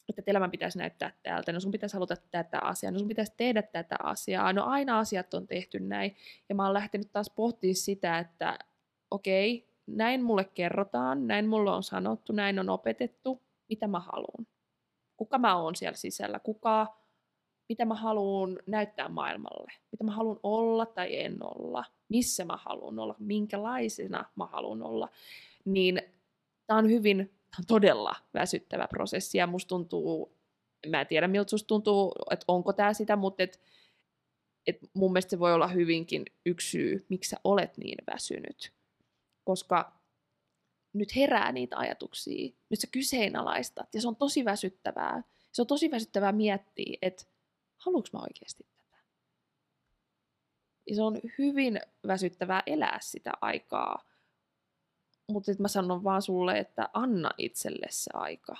että 0.10 0.24
elämän 0.28 0.52
pitäisi 0.52 0.78
näyttää 0.78 1.14
täältä, 1.24 1.52
no 1.52 1.60
sun 1.60 1.72
pitäisi 1.72 1.94
haluta 1.94 2.16
tätä 2.32 2.60
asiaa, 2.60 2.92
no 2.92 3.00
sun 3.00 3.08
pitäisi 3.08 3.34
tehdä 3.38 3.62
tätä 3.62 3.96
asiaa, 4.04 4.54
no 4.54 4.64
aina 4.66 5.00
asiat 5.00 5.34
on 5.34 5.48
tehty 5.48 5.80
näin. 5.80 6.16
Ja 6.50 6.56
mä 6.56 6.66
oon 6.66 6.74
lähtenyt 6.74 7.12
taas 7.12 7.30
pohtimaan 7.30 7.76
sitä, 7.76 8.20
että 8.20 8.60
okei, 9.12 9.70
näin 9.88 10.24
mulle 10.24 10.44
kerrotaan, 10.44 11.28
näin 11.28 11.48
mulle 11.48 11.72
on 11.72 11.84
sanottu, 11.84 12.34
näin 12.34 12.60
on 12.60 12.70
opetettu, 12.70 13.42
mitä 13.70 13.88
mä 13.88 14.00
haluan. 14.00 14.48
Kuka 15.18 15.38
mä 15.38 15.56
oon 15.58 15.76
siellä 15.76 15.98
sisällä, 15.98 16.40
kuka, 16.40 16.98
mitä 17.70 17.86
mä 17.86 17.96
haluan 17.96 18.60
näyttää 18.66 19.10
maailmalle, 19.10 19.72
mitä 19.92 20.04
mä 20.04 20.12
haluan 20.12 20.40
olla 20.44 20.86
tai 20.86 21.20
en 21.20 21.38
olla, 21.42 21.84
missä 22.10 22.46
mä 22.46 22.58
haluan 22.58 23.00
olla, 23.00 23.16
minkälaisena 23.20 24.26
mä 24.36 24.46
haluan 24.46 24.84
olla, 24.84 25.10
niin 25.66 26.02
tämä 26.68 26.80
on 26.80 26.90
hyvin, 26.90 27.18
tää 27.18 27.60
on 27.60 27.66
todella 27.68 28.16
väsyttävä 28.34 28.88
prosessi 28.88 29.38
ja 29.38 29.48
musta 29.48 29.70
tuntuu, 29.70 30.38
mä 30.88 31.02
en 31.02 31.08
tiedä 31.08 31.28
miltä 31.28 31.50
susta 31.50 31.68
tuntuu, 31.68 32.12
että 32.32 32.46
onko 32.48 32.74
tämä 32.74 32.94
sitä, 32.94 33.16
mutta 33.16 33.44
et, 33.44 33.62
et 34.68 34.78
mun 34.94 35.12
mielestä 35.12 35.30
se 35.30 35.40
voi 35.40 35.54
olla 35.54 35.68
hyvinkin 35.68 36.26
yksi 36.46 36.70
syy, 36.70 37.06
miksi 37.10 37.30
sä 37.30 37.38
olet 37.44 37.78
niin 37.78 37.98
väsynyt, 38.14 38.74
koska 39.44 39.99
nyt 40.94 41.16
herää 41.16 41.52
niitä 41.52 41.78
ajatuksia, 41.78 42.54
nyt 42.70 42.80
sä 42.80 42.88
kyseenalaistat 42.92 43.96
ja 43.96 44.02
se 44.02 44.08
on 44.08 44.16
tosi 44.16 44.46
väsyttävää. 44.46 45.24
Se 45.52 45.62
on 45.62 45.68
tosi 45.68 45.92
väsyttävää 45.92 46.32
miettiä, 46.32 46.98
että 47.02 47.26
haluanko 47.78 48.10
mä 48.14 48.20
oikeasti 48.20 48.66
tätä? 48.76 48.98
Ja 50.88 50.96
se 50.96 51.02
on 51.02 51.20
hyvin 51.38 51.80
väsyttävää 52.08 52.64
elää 52.66 52.98
sitä 53.02 53.32
aikaa. 53.42 54.10
Mutta 55.28 55.52
mä 55.60 55.68
sanon 55.68 56.04
vaan 56.04 56.22
sulle, 56.22 56.58
että 56.58 56.90
anna 56.94 57.32
itselle 57.38 57.88
se 57.90 58.12
aika. 58.14 58.56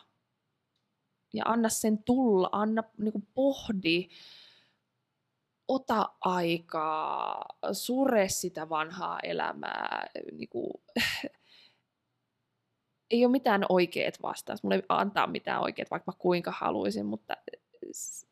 Ja 1.34 1.44
anna 1.46 1.70
sen 1.70 2.04
tulla, 2.04 2.50
anna 2.52 2.84
niinku 2.98 3.24
pohdi, 3.34 4.10
ota 5.68 6.10
aikaa, 6.22 7.46
sure 7.72 8.30
sitä 8.30 8.70
vanhaa 8.70 9.20
elämää. 9.20 10.10
Niinku, 10.32 10.84
ei 13.12 13.26
ole 13.26 13.32
mitään 13.32 13.66
oikeat 13.70 14.22
vastaus. 14.22 14.64
Mulla 14.64 14.76
ei 14.76 14.84
antaa 14.90 15.28
mitään 15.28 15.62
oikeat, 15.62 15.92
vaikka 15.92 16.12
mä 16.12 16.18
kuinka 16.20 16.52
haluaisin, 16.52 17.06
mutta 17.06 17.38
s- 17.92 18.26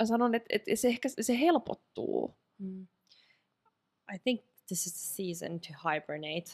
mä 0.00 0.06
sanon, 0.06 0.34
että, 0.34 0.46
että 0.50 0.76
se 0.76 0.88
ehkä 0.88 1.08
se 1.20 1.40
helpottuu. 1.40 2.34
Mm. 2.58 2.86
I 4.14 4.18
think 4.18 4.40
this 4.66 4.86
is 4.86 4.92
the 4.92 5.00
season 5.24 5.60
to 5.60 5.68
hibernate. 5.90 6.50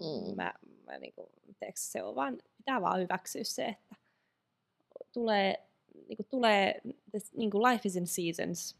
Mm. 0.00 0.36
Mä, 0.36 0.54
mä 0.86 0.98
niinku, 0.98 1.30
tiiäks, 1.58 1.92
se 1.92 2.02
on 2.02 2.14
vaan, 2.14 2.38
pitää 2.56 2.80
vaan 2.80 3.00
hyväksyä 3.00 3.44
se, 3.44 3.64
että 3.66 5.12
tulee, 5.12 5.68
niinku, 6.08 6.22
tulee 6.30 6.80
this, 7.10 7.32
niinku 7.32 7.62
life 7.62 7.80
is 7.84 7.96
in 7.96 8.06
seasons. 8.06 8.76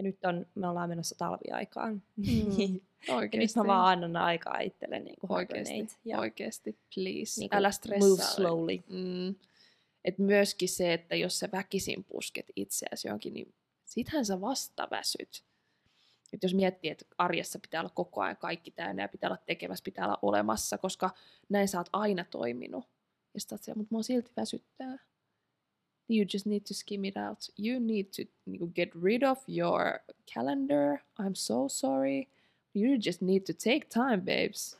Ja 0.00 0.04
nyt 0.04 0.24
on, 0.24 0.46
me 0.54 0.68
ollaan 0.68 0.88
menossa 0.88 1.14
talviaikaan. 1.18 2.02
Mm. 2.16 2.24
ja 3.08 3.14
Oikeesti. 3.14 3.58
nyt 3.58 3.66
mä 3.66 3.72
vaan 3.74 3.92
annan 3.92 4.16
aikaa 4.16 4.58
itselle 4.58 5.02
Oikeesti. 5.28 5.74
hibernate. 5.74 5.94
Ja 6.04 6.18
Oikeesti, 6.18 6.78
please. 6.94 7.40
niinku 7.40 7.56
Älä 7.56 7.70
stressaa. 7.70 8.08
move 8.08 8.22
slowly. 8.22 8.76
Mm. 8.88 9.34
Et 10.04 10.18
myöskin 10.18 10.68
se, 10.68 10.92
että 10.92 11.16
jos 11.16 11.38
sä 11.38 11.48
väkisin 11.52 12.04
pusket 12.04 12.46
itseäsi 12.56 13.08
johonkin, 13.08 13.34
niin 13.34 13.54
sittenhän 13.84 14.24
sä 14.26 14.40
vasta 14.40 14.88
väsyt. 14.90 15.44
Et 16.32 16.42
jos 16.42 16.54
miettii, 16.54 16.90
että 16.90 17.04
arjessa 17.18 17.58
pitää 17.58 17.80
olla 17.80 17.92
koko 17.94 18.20
ajan 18.20 18.36
kaikki 18.36 18.70
täynnä 18.70 19.02
ja 19.02 19.08
pitää 19.08 19.30
olla 19.30 19.42
tekemässä, 19.46 19.84
pitää 19.84 20.06
olla 20.06 20.18
olemassa, 20.22 20.78
koska 20.78 21.10
näin 21.48 21.68
sä 21.68 21.78
oot 21.78 21.88
aina 21.92 22.24
toiminut. 22.24 22.84
Ja 23.34 23.40
sitten 23.40 23.58
siellä, 23.58 23.78
mutta 23.78 23.94
mua 23.94 24.02
silti 24.02 24.30
väsyttää. 24.36 24.98
You 26.10 26.24
just 26.34 26.46
need 26.46 26.60
to 26.68 26.74
skim 26.74 27.04
it 27.04 27.16
out. 27.16 27.38
You 27.58 27.80
need 27.80 28.04
to 28.16 28.22
niinku, 28.46 28.66
get 28.66 28.88
rid 29.02 29.22
of 29.22 29.38
your 29.48 30.00
calendar. 30.34 30.98
I'm 31.22 31.34
so 31.34 31.68
sorry. 31.68 32.28
You 32.74 32.94
just 33.06 33.20
need 33.22 33.40
to 33.46 33.52
take 33.52 33.86
time, 33.88 34.16
babes. 34.20 34.78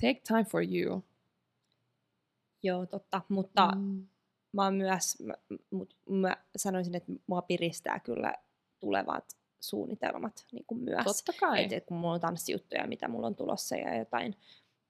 Take 0.00 0.20
time 0.28 0.44
for 0.44 0.62
you. 0.62 1.02
Joo, 2.62 2.86
totta. 2.86 3.22
Mutta 3.28 3.66
Mm. 3.76 4.06
mä 4.52 4.64
oon 4.64 4.74
myös, 4.74 5.18
mä, 5.22 5.34
mut 5.70 5.96
mä 6.08 6.36
sanoisin, 6.56 6.94
että 6.94 7.12
mua 7.26 7.42
piristää 7.42 8.00
kyllä 8.00 8.34
tulevat 8.80 9.36
suunnitelmat 9.60 10.46
niin 10.52 10.64
kuin 10.66 10.80
myös. 10.80 11.04
Totta 11.04 11.32
kai. 11.40 11.64
Et, 11.64 11.72
et 11.72 11.84
kun 11.86 11.96
mulla 11.96 12.14
on 12.14 12.20
tanssijuttuja, 12.20 12.86
mitä 12.86 13.08
mulla 13.08 13.26
on 13.26 13.34
tulossa 13.36 13.76
ja 13.76 13.98
jotain, 13.98 14.34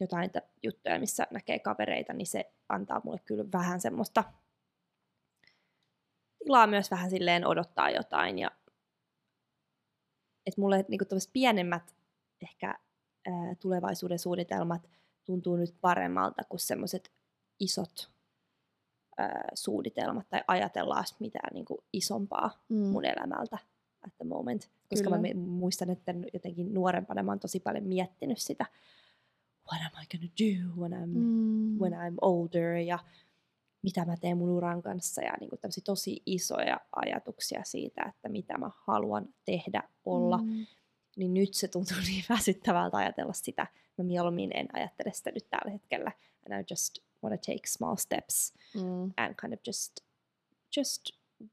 jotain 0.00 0.30
juttuja, 0.62 0.98
missä 1.00 1.26
näkee 1.30 1.58
kavereita, 1.58 2.12
niin 2.12 2.26
se 2.26 2.52
antaa 2.68 3.00
mulle 3.04 3.18
kyllä 3.24 3.44
vähän 3.52 3.80
semmoista 3.80 4.24
tilaa 6.46 6.66
myös 6.66 6.90
vähän 6.90 7.10
silleen 7.10 7.46
odottaa 7.46 7.90
jotain. 7.90 8.38
Ja, 8.38 8.50
että 10.46 10.60
mulle 10.60 10.84
niin 10.88 10.98
kuin 10.98 11.20
pienemmät 11.32 11.94
ehkä 12.42 12.66
ää, 13.26 13.54
tulevaisuuden 13.60 14.18
suunnitelmat 14.18 14.90
tuntuu 15.24 15.56
nyt 15.56 15.74
paremmalta 15.80 16.42
kuin 16.48 16.60
semmoiset 16.60 17.12
isot 17.60 18.10
ää, 19.18 19.48
suunnitelmat 19.54 20.28
tai 20.28 20.40
ajatellaan 20.48 21.04
mitään 21.20 21.54
niin 21.54 21.64
kuin 21.64 21.78
isompaa 21.92 22.64
Mm. 22.68 22.76
mun 22.76 23.04
elämältä 23.04 23.58
at 24.06 24.16
the 24.16 24.24
moment. 24.24 24.70
Koska 24.90 25.10
Kyllä. 25.10 25.18
mä 25.34 25.40
muistan, 25.40 25.90
että 25.90 26.14
jotenkin 26.32 26.74
nuorempana 26.74 27.22
mä 27.22 27.30
oon 27.30 27.40
tosi 27.40 27.60
paljon 27.60 27.84
miettinyt 27.84 28.38
sitä, 28.38 28.66
what 29.72 29.80
am 29.82 30.02
I 30.02 30.06
gonna 30.16 30.32
do 30.38 30.80
when 30.80 30.92
I'm, 30.92 31.16
Mm. 31.18 31.78
when 31.80 31.92
I'm 31.92 32.14
older 32.20 32.76
ja 32.76 32.98
mitä 33.86 34.04
mä 34.04 34.16
teen 34.16 34.38
mun 34.38 34.48
uran 34.50 34.82
kanssa 34.82 35.22
ja 35.22 35.32
niin 35.40 35.50
tämmöisiä 35.60 35.82
tosi 35.84 36.22
isoja 36.26 36.80
ajatuksia 36.96 37.60
siitä, 37.64 38.02
että 38.08 38.28
mitä 38.28 38.58
mä 38.58 38.70
haluan 38.86 39.28
tehdä, 39.44 39.82
olla. 40.04 40.38
Mm. 40.38 40.66
Niin 41.16 41.34
nyt 41.34 41.54
se 41.54 41.68
tuntuu 41.68 41.96
niin 42.08 42.24
väsyttävältä 42.28 42.96
ajatella 42.96 43.32
sitä. 43.32 43.66
Mä 43.98 44.04
mieluummin 44.04 44.56
en 44.56 44.68
ajattele 44.72 45.12
sitä 45.12 45.30
nyt 45.30 45.46
tällä 45.50 45.70
hetkellä. 45.70 46.12
And 46.50 46.60
I 46.60 46.64
just 46.70 46.98
want 47.24 47.40
to 47.42 47.52
take 47.52 47.66
small 47.66 47.96
steps 47.96 48.52
Mm. 48.74 49.12
and 49.16 49.34
kind 49.40 49.52
of 49.52 49.60
just, 49.66 49.92
just 50.76 51.02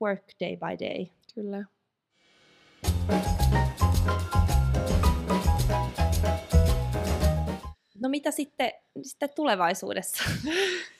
work 0.01 0.23
day 0.39 0.55
by 0.57 0.85
day. 0.85 1.05
Kyllä. 1.35 1.65
No 7.99 8.09
mitä 8.09 8.31
sitten, 8.31 8.71
sitten 9.01 9.29
tulevaisuudessa? 9.35 10.23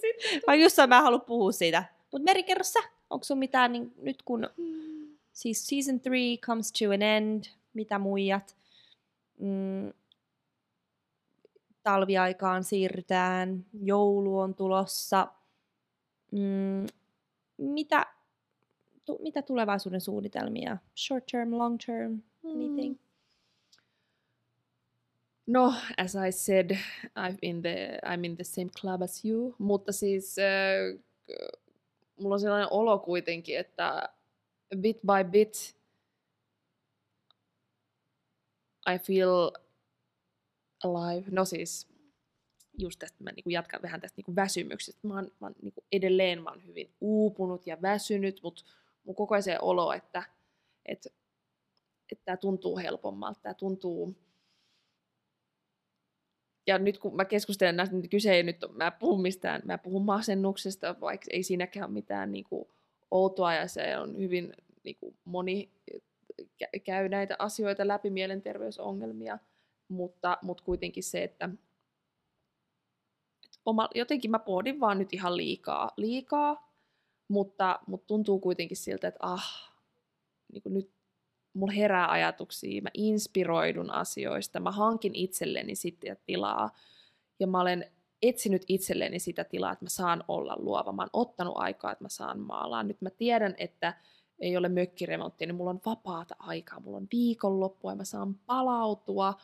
Sitten? 0.00 0.40
Mä 0.46 0.54
just 0.54 0.76
sanoin, 0.76 0.88
mä 0.88 0.96
en 0.96 1.02
halua 1.02 1.18
puhua 1.18 1.52
siitä. 1.52 1.84
Mutta 2.12 2.24
Meri, 2.24 2.42
kerro 2.42 2.64
sä, 2.64 2.80
onko 3.10 3.24
sun 3.24 3.38
mitään 3.38 3.72
niin, 3.72 3.92
nyt 4.02 4.22
kun 4.22 4.48
siis 5.32 5.66
season 5.66 6.00
3 6.00 6.36
comes 6.40 6.72
to 6.72 6.90
an 6.94 7.02
end, 7.02 7.44
mitä 7.74 7.98
muijat, 7.98 8.56
mm, 9.38 9.92
talviaikaan 11.82 12.64
siirrytään, 12.64 13.66
joulu 13.72 14.38
on 14.38 14.54
tulossa, 14.54 15.28
mm, 16.32 16.86
mitä, 17.58 18.06
tu, 19.04 19.18
mitä 19.22 19.42
tulevaisuuden 19.42 20.00
suunnitelmia? 20.00 20.76
Short 20.96 21.26
term, 21.26 21.58
long 21.58 21.78
term, 21.86 22.22
anything? 22.44 22.96
No, 25.52 25.74
as 25.98 26.16
I 26.16 26.32
said, 26.32 26.78
I've 27.14 27.38
in 27.42 27.62
the, 27.62 27.98
I'm 28.02 28.24
in 28.24 28.36
the 28.36 28.44
same 28.44 28.70
club 28.80 29.02
as 29.02 29.24
you, 29.24 29.54
mutta 29.58 29.92
siis 29.92 30.36
äh, 30.38 31.00
mulla 32.20 32.34
on 32.34 32.40
sellainen 32.40 32.68
olo 32.70 32.98
kuitenkin, 32.98 33.58
että 33.58 34.08
bit 34.76 35.00
by 35.00 35.30
bit 35.30 35.76
I 38.94 38.98
feel 38.98 39.50
alive. 40.84 41.30
No 41.30 41.44
siis 41.44 41.88
just 42.78 42.98
tästä 42.98 43.24
mä 43.24 43.30
niinku 43.32 43.50
jatkan 43.50 43.82
vähän 43.82 44.00
tästä 44.00 44.18
niinku 44.18 44.36
väsymyksestä. 44.36 45.08
Mä 45.08 45.14
oon, 45.14 45.30
mä 45.40 45.46
oon 45.46 45.54
niinku 45.62 45.84
edelleen 45.92 46.42
mä 46.42 46.50
oon 46.50 46.66
hyvin 46.66 46.90
uupunut 47.00 47.66
ja 47.66 47.82
väsynyt, 47.82 48.40
mutta 48.42 48.64
mun 49.04 49.14
koko 49.14 49.34
ajan 49.34 49.42
se 49.42 49.58
olo, 49.58 49.92
että 49.92 50.22
että 50.86 51.10
että 52.12 52.24
tämä 52.24 52.36
tuntuu 52.36 52.78
helpommalta, 52.78 53.40
tämä 53.42 53.54
tuntuu 53.54 54.16
ja 56.66 56.78
nyt 56.78 56.98
kun 56.98 57.16
mä 57.16 57.24
keskustelen 57.24 57.76
näistä, 57.76 57.96
niin 57.96 58.10
kyse 58.10 58.32
ei 58.32 58.42
nyt, 58.42 58.56
mä 58.72 58.90
puhun 58.90 59.22
mistään, 59.22 59.62
mä 59.64 59.78
puhun 59.78 60.04
masennuksesta, 60.04 61.00
vaikka 61.00 61.26
ei 61.30 61.42
siinäkään 61.42 61.84
ole 61.86 61.92
mitään 61.92 62.32
niin 62.32 62.44
kuin, 62.44 62.68
outoa 63.10 63.54
ja 63.54 63.68
se 63.68 63.98
on 63.98 64.18
hyvin 64.18 64.52
niin 64.84 64.96
kuin, 65.00 65.16
moni 65.24 65.70
kä- 66.42 66.80
käy 66.84 67.08
näitä 67.08 67.36
asioita 67.38 67.88
läpi, 67.88 68.10
mielenterveysongelmia, 68.10 69.38
mutta, 69.88 70.38
mutta 70.42 70.64
kuitenkin 70.64 71.02
se, 71.02 71.24
että 71.24 71.48
oma, 73.66 73.88
jotenkin 73.94 74.30
mä 74.30 74.38
pohdin 74.38 74.80
vaan 74.80 74.98
nyt 74.98 75.12
ihan 75.12 75.36
liikaa, 75.36 75.90
liikaa 75.96 76.72
mutta, 77.28 77.80
mutta 77.86 78.06
tuntuu 78.06 78.38
kuitenkin 78.40 78.76
siltä, 78.76 79.08
että 79.08 79.18
ah, 79.22 79.72
niin 80.52 80.62
kuin 80.62 80.74
nyt 80.74 80.90
mulla 81.54 81.72
herää 81.72 82.10
ajatuksia, 82.10 82.82
mä 82.82 82.90
inspiroidun 82.94 83.90
asioista, 83.90 84.60
mä 84.60 84.70
hankin 84.70 85.14
itselleni 85.14 85.74
sitten 85.74 86.16
tilaa 86.26 86.70
ja 87.40 87.46
mä 87.46 87.60
olen 87.60 87.86
etsinyt 88.22 88.62
itselleni 88.68 89.18
sitä 89.18 89.44
tilaa, 89.44 89.72
että 89.72 89.84
mä 89.84 89.88
saan 89.88 90.24
olla 90.28 90.56
luova. 90.58 90.92
Mä 90.92 91.02
oon 91.02 91.10
ottanut 91.12 91.54
aikaa, 91.56 91.92
että 91.92 92.04
mä 92.04 92.08
saan 92.08 92.40
maalaa. 92.40 92.82
Nyt 92.82 93.00
mä 93.00 93.10
tiedän, 93.10 93.54
että 93.58 93.94
ei 94.38 94.56
ole 94.56 94.68
mökkiremonttia, 94.68 95.46
niin 95.46 95.54
mulla 95.54 95.70
on 95.70 95.80
vapaata 95.86 96.36
aikaa, 96.38 96.80
mulla 96.80 96.96
on 96.96 97.08
viikonloppua 97.12 97.92
ja 97.92 97.96
mä 97.96 98.04
saan 98.04 98.34
palautua. 98.34 99.34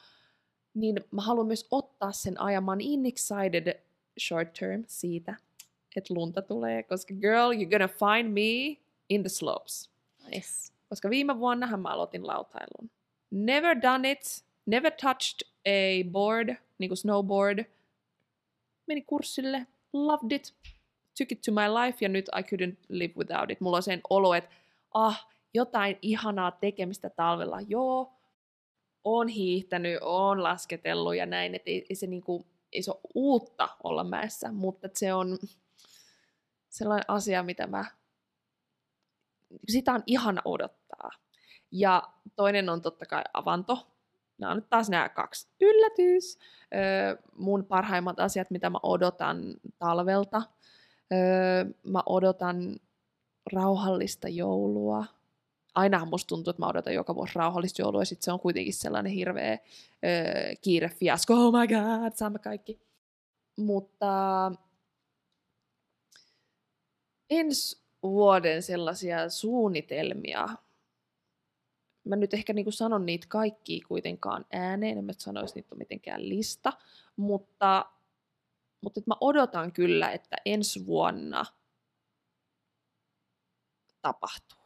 Niin 0.74 1.00
mä 1.10 1.22
haluan 1.22 1.46
myös 1.46 1.66
ottaa 1.70 2.12
sen 2.12 2.40
ajan. 2.40 2.64
Mä 2.64 2.70
oon 2.70 2.80
in 2.80 3.06
excited 3.06 3.82
short 4.20 4.52
term 4.52 4.84
siitä, 4.86 5.36
että 5.96 6.14
lunta 6.14 6.42
tulee, 6.42 6.82
koska 6.82 7.14
girl, 7.14 7.52
you're 7.52 7.70
gonna 7.70 7.88
find 7.88 8.32
me 8.32 8.82
in 9.08 9.22
the 9.22 9.28
slopes. 9.28 9.90
Nice. 10.30 10.77
Koska 10.88 11.10
viime 11.10 11.38
vuonnahan 11.38 11.80
mä 11.80 11.88
aloitin 11.88 12.26
lautailun. 12.26 12.90
Never 13.30 13.82
done 13.82 14.10
it, 14.10 14.44
never 14.66 14.92
touched 14.92 15.48
a 15.66 16.10
board, 16.10 16.56
niin 16.78 16.88
kuin 16.88 16.96
snowboard. 16.96 17.64
Meni 18.86 19.02
kurssille, 19.02 19.66
loved 19.92 20.32
it, 20.32 20.54
took 21.18 21.32
it 21.32 21.40
to 21.40 21.52
my 21.52 21.68
life 21.84 21.98
ja 22.00 22.08
nyt 22.08 22.26
I 22.38 22.42
couldn't 22.42 22.76
live 22.88 23.14
without 23.16 23.50
it. 23.50 23.60
Mulla 23.60 23.76
on 23.76 23.82
sen 23.82 24.00
olo, 24.10 24.34
että 24.34 24.50
ah, 24.94 25.28
jotain 25.54 25.98
ihanaa 26.02 26.50
tekemistä 26.50 27.10
talvella. 27.10 27.60
Joo, 27.68 28.12
on 29.04 29.28
hiihtänyt, 29.28 29.98
on 30.02 30.42
lasketellut 30.42 31.16
ja 31.16 31.26
näin, 31.26 31.54
että 31.54 31.70
ei, 31.70 31.86
ei, 31.90 31.96
se 31.96 32.06
niinku, 32.06 32.46
ei 32.72 32.82
se 32.82 32.90
ole 32.90 33.00
uutta 33.14 33.68
olla 33.84 34.04
mäessä, 34.04 34.52
mutta 34.52 34.88
se 34.94 35.14
on 35.14 35.38
sellainen 36.68 37.04
asia, 37.08 37.42
mitä 37.42 37.66
mä 37.66 37.84
sitä 39.68 39.92
on 39.92 40.02
ihana 40.06 40.42
odottaa. 40.44 40.77
Ja 41.70 42.02
toinen 42.36 42.68
on 42.68 42.82
totta 42.82 43.06
kai 43.06 43.22
avanto. 43.34 43.86
Nämä 44.38 44.50
on 44.50 44.56
nyt 44.56 44.70
taas 44.70 44.90
nämä 44.90 45.08
kaksi. 45.08 45.48
Yllätys! 45.60 46.38
Öö, 46.74 47.16
mun 47.36 47.64
parhaimmat 47.64 48.20
asiat, 48.20 48.50
mitä 48.50 48.70
mä 48.70 48.78
odotan 48.82 49.54
talvelta. 49.78 50.42
Öö, 51.12 51.64
mä 51.82 52.02
odotan 52.06 52.76
rauhallista 53.52 54.28
joulua. 54.28 55.04
Ainahan 55.74 56.08
musta 56.08 56.28
tuntuu, 56.28 56.50
että 56.50 56.62
mä 56.62 56.68
odotan 56.68 56.94
joka 56.94 57.14
vuosi 57.14 57.32
rauhallista 57.34 57.82
joulua, 57.82 58.02
ja 58.02 58.06
sit 58.06 58.22
se 58.22 58.32
on 58.32 58.40
kuitenkin 58.40 58.74
sellainen 58.74 59.12
hirveä 59.12 59.52
öö, 59.52 60.52
kiire 60.60 60.88
fiasko. 60.88 61.34
Oh 61.34 61.52
my 61.60 61.66
god, 61.66 62.12
saamme 62.14 62.38
kaikki. 62.38 62.80
Mutta 63.56 64.52
ensi 67.30 67.82
vuoden 68.02 68.62
sellaisia 68.62 69.28
suunnitelmia, 69.28 70.48
mä 72.08 72.16
nyt 72.16 72.34
ehkä 72.34 72.52
niinku 72.52 72.70
sanon 72.70 73.06
niitä 73.06 73.26
kaikki 73.28 73.80
kuitenkaan 73.80 74.44
ääneen, 74.52 74.98
en 74.98 75.04
mä 75.04 75.12
sanoisi 75.18 75.54
niitä 75.54 75.74
mitenkään 75.74 76.28
lista, 76.28 76.72
mutta, 77.16 77.86
mutta 78.80 79.00
et 79.00 79.06
mä 79.06 79.14
odotan 79.20 79.72
kyllä, 79.72 80.10
että 80.10 80.36
ensi 80.44 80.86
vuonna 80.86 81.44
tapahtuu. 84.02 84.58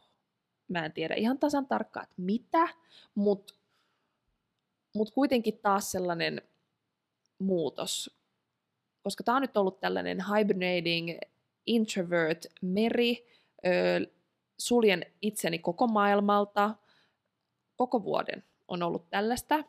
Mä 0.67 0.85
en 0.85 0.93
tiedä 0.93 1.15
ihan 1.15 1.39
tasan 1.39 1.65
tarkkaan, 1.65 2.03
että 2.03 2.21
mitä, 2.21 2.67
mutta 3.15 3.53
mut 4.95 5.11
kuitenkin 5.11 5.57
taas 5.57 5.91
sellainen 5.91 6.41
muutos, 7.39 8.19
koska 9.01 9.23
tämä 9.23 9.35
on 9.35 9.41
nyt 9.41 9.57
ollut 9.57 9.79
tällainen 9.79 10.17
hibernating 10.35 11.17
introvert 11.65 12.45
meri, 12.61 13.25
suljen 14.57 15.05
itseni 15.21 15.59
koko 15.59 15.87
maailmalta, 15.87 16.75
koko 17.75 18.03
vuoden 18.03 18.43
on 18.67 18.83
ollut 18.83 19.09
tällaista, 19.09 19.63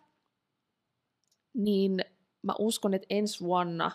niin 1.55 2.05
mä 2.43 2.55
uskon, 2.59 2.95
että 2.95 3.07
ensi 3.11 3.45
vuonna 3.45 3.91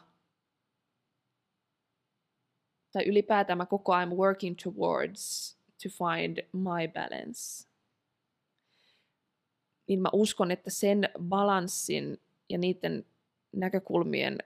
tai 2.91 3.03
ylipäätään 3.05 3.57
mä 3.57 3.65
koko 3.65 3.93
ajan 3.93 4.17
working 4.17 4.55
towards 4.63 5.55
to 5.83 5.89
find 5.89 6.37
my 6.53 6.87
balance. 6.93 7.69
Niin 9.87 10.01
mä 10.01 10.09
uskon, 10.13 10.51
että 10.51 10.69
sen 10.69 11.09
balanssin 11.19 12.17
ja 12.49 12.57
niiden 12.57 13.05
näkökulmien 13.51 14.37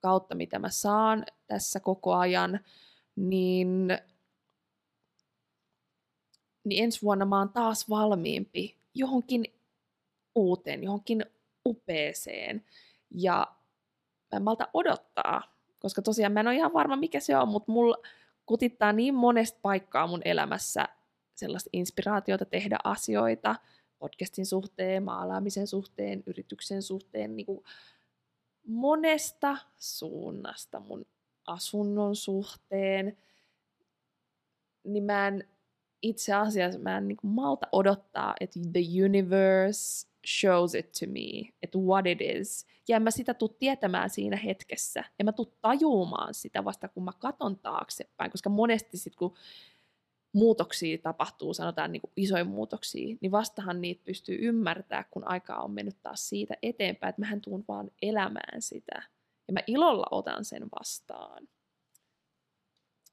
kautta, 0.00 0.34
mitä 0.34 0.58
mä 0.58 0.70
saan 0.70 1.26
tässä 1.46 1.80
koko 1.80 2.14
ajan, 2.14 2.60
niin, 3.16 3.88
niin 6.68 6.84
ensi 6.84 7.02
vuonna 7.02 7.24
mä 7.24 7.38
oon 7.38 7.48
taas 7.48 7.90
valmiimpi 7.90 8.76
johonkin 8.94 9.44
uuteen, 10.34 10.82
johonkin 10.82 11.24
upeeseen. 11.66 12.64
Ja 13.10 13.46
mä 14.32 14.36
en 14.36 14.42
malta 14.42 14.68
odottaa, 14.74 15.56
koska 15.78 16.02
tosiaan 16.02 16.32
mä 16.32 16.40
en 16.40 16.46
ole 16.46 16.56
ihan 16.56 16.72
varma 16.72 16.96
mikä 16.96 17.20
se 17.20 17.36
on, 17.36 17.48
mutta 17.48 17.72
mulla 17.72 17.96
kutittaa 18.46 18.92
niin 18.92 19.14
monesta 19.14 19.58
paikkaa 19.62 20.06
mun 20.06 20.22
elämässä 20.24 20.88
sellaista 21.34 21.70
inspiraatiota 21.72 22.44
tehdä 22.44 22.78
asioita 22.84 23.56
podcastin 23.98 24.46
suhteen, 24.46 25.02
maalaamisen 25.02 25.66
suhteen, 25.66 26.22
yrityksen 26.26 26.82
suhteen, 26.82 27.36
niin 27.36 27.46
kuin 27.46 27.64
monesta 28.66 29.56
suunnasta 29.78 30.80
mun 30.80 31.06
asunnon 31.46 32.16
suhteen, 32.16 33.18
niin 34.84 35.04
mä 35.04 35.28
en 35.28 35.48
itse 36.02 36.34
asiassa 36.34 36.80
mä 36.80 36.98
en 36.98 37.08
niin 37.08 37.16
kuin 37.16 37.30
malta 37.30 37.66
odottaa, 37.72 38.34
että 38.40 38.60
the 38.72 39.04
universe 39.04 40.08
shows 40.26 40.74
it 40.74 40.92
to 41.00 41.06
me, 41.06 41.52
että 41.62 41.78
what 41.78 42.06
it 42.06 42.18
is. 42.20 42.66
Ja 42.88 42.96
en 42.96 43.02
mä 43.02 43.10
sitä 43.10 43.34
tuu 43.34 43.48
tietämään 43.48 44.10
siinä 44.10 44.36
hetkessä. 44.36 45.04
En 45.18 45.26
mä 45.26 45.32
tuu 45.32 45.56
tajuumaan 45.60 46.34
sitä 46.34 46.64
vasta, 46.64 46.88
kun 46.88 47.04
mä 47.04 47.12
katon 47.18 47.58
taaksepäin, 47.58 48.30
koska 48.30 48.50
monesti 48.50 48.98
sit, 48.98 49.16
kun 49.16 49.34
muutoksia 50.32 50.98
tapahtuu, 50.98 51.54
sanotaan 51.54 51.92
niin 51.92 52.00
kuin 52.00 52.12
isoja 52.16 52.44
muutoksia, 52.44 53.16
niin 53.20 53.32
vastahan 53.32 53.80
niitä 53.80 54.02
pystyy 54.04 54.38
ymmärtää, 54.40 55.04
kun 55.10 55.28
aikaa 55.28 55.62
on 55.62 55.70
mennyt 55.70 55.96
taas 56.02 56.28
siitä 56.28 56.54
eteenpäin, 56.62 57.08
että 57.08 57.20
mähän 57.20 57.40
tuun 57.40 57.64
vaan 57.68 57.90
elämään 58.02 58.62
sitä. 58.62 59.02
Ja 59.48 59.52
mä 59.52 59.60
ilolla 59.66 60.06
otan 60.10 60.44
sen 60.44 60.66
vastaan. 60.80 61.48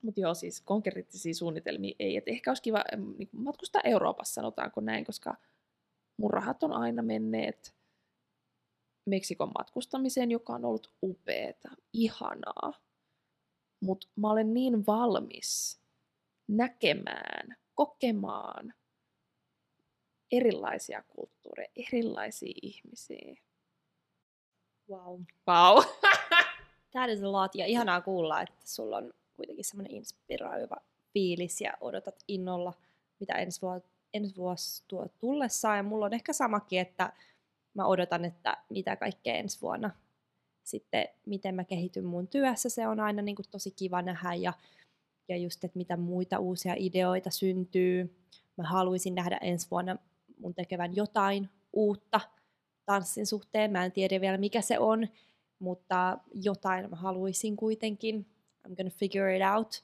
Mutta 0.05 0.21
joo, 0.21 0.33
siis 0.33 0.61
konkreettisia 0.61 1.33
suunnitelmia 1.33 1.95
ei. 1.99 2.17
Et 2.17 2.27
ehkä 2.27 2.51
olisi 2.51 2.63
kiva 2.63 2.83
niin 3.17 3.29
matkustaa 3.31 3.81
Euroopassa, 3.85 4.33
sanotaanko 4.33 4.81
näin, 4.81 5.05
koska 5.05 5.35
mun 6.17 6.31
rahat 6.31 6.63
on 6.63 6.73
aina 6.73 7.01
menneet 7.01 7.75
Meksikon 9.05 9.51
matkustamiseen, 9.57 10.31
joka 10.31 10.53
on 10.53 10.65
ollut 10.65 10.93
upeeta, 11.03 11.69
ihanaa. 11.93 12.73
Mutta 13.81 14.07
mä 14.15 14.31
olen 14.31 14.53
niin 14.53 14.85
valmis 14.85 15.81
näkemään, 16.47 17.57
kokemaan 17.75 18.73
erilaisia 20.31 21.03
kulttuureja, 21.07 21.69
erilaisia 21.75 22.53
ihmisiä. 22.61 23.35
Wow. 24.89 25.21
Wow. 25.47 25.83
That 26.91 27.09
is 27.09 27.23
a 27.23 27.31
lot. 27.31 27.55
Ja 27.55 27.65
ihanaa 27.65 28.01
kuulla, 28.01 28.41
että 28.41 28.67
sulla 28.67 28.97
on 28.97 29.13
kuitenkin 29.35 29.65
semmoinen 29.65 29.95
inspiroiva 29.95 30.75
fiilis 31.13 31.61
ja 31.61 31.73
odotat 31.81 32.15
innolla, 32.27 32.73
mitä 33.19 33.33
ensi, 33.33 33.61
vuosi, 33.61 33.85
ensi 34.13 34.35
vuosi 34.35 34.83
tuo 34.87 35.07
tullessaan. 35.19 35.77
Ja 35.77 35.83
mulla 35.83 36.05
on 36.05 36.13
ehkä 36.13 36.33
samakin, 36.33 36.79
että 36.79 37.13
mä 37.73 37.85
odotan, 37.85 38.25
että 38.25 38.57
mitä 38.69 38.95
kaikkea 38.95 39.35
ensi 39.35 39.61
vuonna 39.61 39.91
sitten, 40.63 41.07
miten 41.25 41.55
mä 41.55 41.63
kehityn 41.63 42.05
mun 42.05 42.27
työssä, 42.27 42.69
se 42.69 42.87
on 42.87 42.99
aina 42.99 43.21
niin 43.21 43.35
kuin 43.35 43.45
tosi 43.51 43.71
kiva 43.71 44.01
nähdä 44.01 44.33
ja, 44.33 44.53
ja 45.27 45.37
just, 45.37 45.63
että 45.63 45.77
mitä 45.77 45.97
muita 45.97 46.39
uusia 46.39 46.73
ideoita 46.77 47.29
syntyy. 47.29 48.15
Mä 48.57 48.63
haluaisin 48.63 49.15
nähdä 49.15 49.37
ensi 49.41 49.67
vuonna 49.71 49.97
mun 50.37 50.53
tekevän 50.53 50.95
jotain 50.95 51.49
uutta 51.73 52.21
tanssin 52.85 53.25
suhteen. 53.25 53.71
Mä 53.71 53.85
en 53.85 53.91
tiedä 53.91 54.21
vielä 54.21 54.37
mikä 54.37 54.61
se 54.61 54.79
on, 54.79 55.07
mutta 55.59 56.17
jotain 56.33 56.89
mä 56.89 56.95
haluaisin 56.95 57.55
kuitenkin. 57.55 58.25
I'm 58.65 58.75
gonna 58.75 58.89
figure 58.89 59.35
it 59.35 59.41
out. 59.55 59.83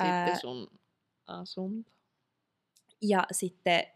Sitten 0.00 0.40
sun 0.40 0.68
asunto. 1.26 1.90
Ja 3.02 3.26
sitten, 3.32 3.86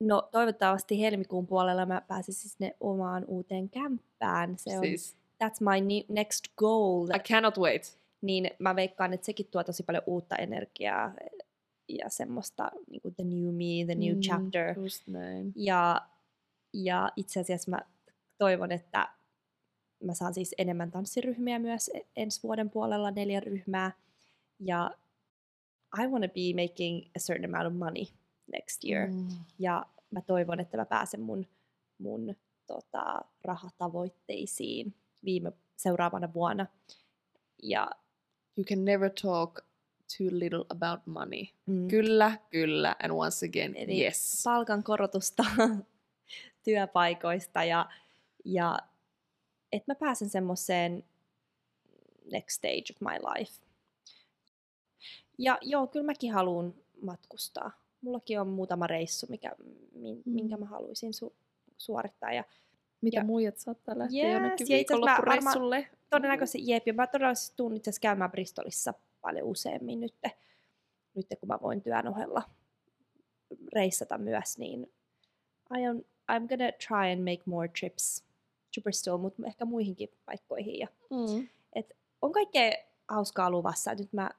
no 0.00 0.28
toivottavasti 0.32 1.00
helmikuun 1.00 1.46
puolella 1.46 1.86
mä 1.86 2.02
pääsisin 2.08 2.50
sinne 2.50 2.76
omaan 2.80 3.24
uuteen 3.24 3.70
kämppään. 3.70 4.58
Se 4.58 4.78
on, 4.78 4.84
siis. 4.84 5.16
that's 5.44 5.58
my 5.60 6.04
next 6.08 6.44
goal. 6.56 7.08
I 7.16 7.18
cannot 7.18 7.58
wait. 7.58 8.00
Niin 8.20 8.50
mä 8.58 8.76
veikkaan, 8.76 9.12
että 9.12 9.26
sekin 9.26 9.46
tuo 9.46 9.64
tosi 9.64 9.82
paljon 9.82 10.02
uutta 10.06 10.36
energiaa 10.36 11.14
ja 11.88 12.08
semmoista 12.08 12.70
niin 12.90 13.02
kuin 13.02 13.14
the 13.14 13.24
new 13.24 13.54
me, 13.54 13.84
the 13.86 13.94
new 13.94 14.14
mm, 14.14 14.20
chapter. 14.20 14.80
Just 14.80 15.06
näin. 15.06 15.52
Ja, 15.56 16.08
ja 16.72 17.12
itse 17.16 17.40
asiassa 17.40 17.70
mä 17.70 17.80
toivon, 18.38 18.72
että 18.72 19.08
mä 20.04 20.14
saan 20.14 20.34
siis 20.34 20.54
enemmän 20.58 20.90
tanssiryhmiä 20.90 21.58
myös 21.58 21.90
e-, 21.94 22.06
ensi 22.16 22.42
vuoden 22.42 22.70
puolella, 22.70 23.10
neljä 23.10 23.40
ryhmää. 23.40 23.92
Ja 24.60 24.90
I 25.98 26.06
want 26.06 26.24
to 26.24 26.28
be 26.28 26.62
making 26.62 27.06
a 27.16 27.18
certain 27.18 27.54
amount 27.54 27.74
of 27.74 27.78
money 27.78 28.04
next 28.52 28.84
year. 28.84 29.10
Mm. 29.10 29.28
Ja 29.58 29.86
mä 30.10 30.20
toivon, 30.20 30.60
että 30.60 30.76
mä 30.76 30.84
pääsen 30.84 31.20
mun, 31.20 31.46
mun 31.98 32.36
tota, 32.66 33.20
rahatavoitteisiin 33.44 34.94
viime 35.24 35.52
seuraavana 35.76 36.32
vuonna. 36.34 36.66
Ja 37.62 37.90
you 38.56 38.64
can 38.64 38.84
never 38.84 39.10
talk 39.22 39.60
too 40.18 40.26
little 40.30 40.64
about 40.68 41.06
money. 41.06 41.44
Mm. 41.66 41.88
Kyllä, 41.88 42.38
kyllä, 42.50 42.96
and 43.02 43.12
once 43.12 43.46
again, 43.46 43.76
Eli 43.76 44.04
yes. 44.04 44.40
palkankorotusta 44.44 45.44
työpaikoista 46.64 47.64
ja, 47.64 47.88
ja 48.44 48.78
että 49.72 49.92
mä 49.92 49.94
pääsen 49.94 50.30
semmoiseen 50.30 51.04
next 52.32 52.56
stage 52.56 52.84
of 52.90 53.00
my 53.00 53.28
life. 53.34 53.52
Ja 55.38 55.58
joo, 55.62 55.86
kyllä 55.86 56.06
mäkin 56.06 56.32
haluan 56.32 56.74
matkustaa. 57.02 57.70
Mullakin 58.00 58.40
on 58.40 58.48
muutama 58.48 58.86
reissu, 58.86 59.26
mikä, 59.28 59.52
min, 59.94 60.22
mm. 60.26 60.32
minkä 60.34 60.56
mä 60.56 60.66
haluaisin 60.66 61.14
su, 61.14 61.34
suorittaa. 61.78 62.32
Ja, 62.32 62.44
Mitä 63.00 63.16
ja, 63.20 63.24
muijat 63.24 63.58
saattaa 63.58 63.98
lähteä 63.98 64.26
yes, 64.26 64.32
jonnekin 64.32 64.68
viikonloppureissulle? 64.68 65.86
Todennäköisesti, 66.10 66.58
jep, 66.62 66.86
ja 66.86 66.94
mä 66.94 67.06
todennäköisesti 67.06 67.56
tuun 67.56 67.76
itse 67.76 67.90
käymään 68.00 68.30
Bristolissa 68.30 68.94
paljon 69.20 69.46
useammin 69.46 70.00
nyt, 70.00 70.14
nyt 71.14 71.26
kun 71.40 71.48
mä 71.48 71.58
voin 71.62 71.82
työn 71.82 72.08
ohella 72.08 72.42
reissata 73.74 74.18
myös, 74.18 74.58
niin 74.58 74.92
I 75.78 75.86
am, 75.86 75.96
I'm 76.32 76.48
gonna 76.48 76.72
try 76.88 77.12
and 77.12 77.20
make 77.20 77.42
more 77.46 77.68
trips 77.68 78.29
to 78.74 78.80
Bristol, 78.80 79.18
mutta 79.18 79.42
ehkä 79.46 79.64
muihinkin 79.64 80.08
paikkoihin. 80.26 80.78
Ja, 80.78 80.88
mm. 81.10 81.48
et 81.72 81.96
on 82.22 82.32
kaikkea 82.32 82.72
hauskaa 83.08 83.50
luvassa. 83.50 83.94
Nyt 83.94 84.12
mä, 84.12 84.30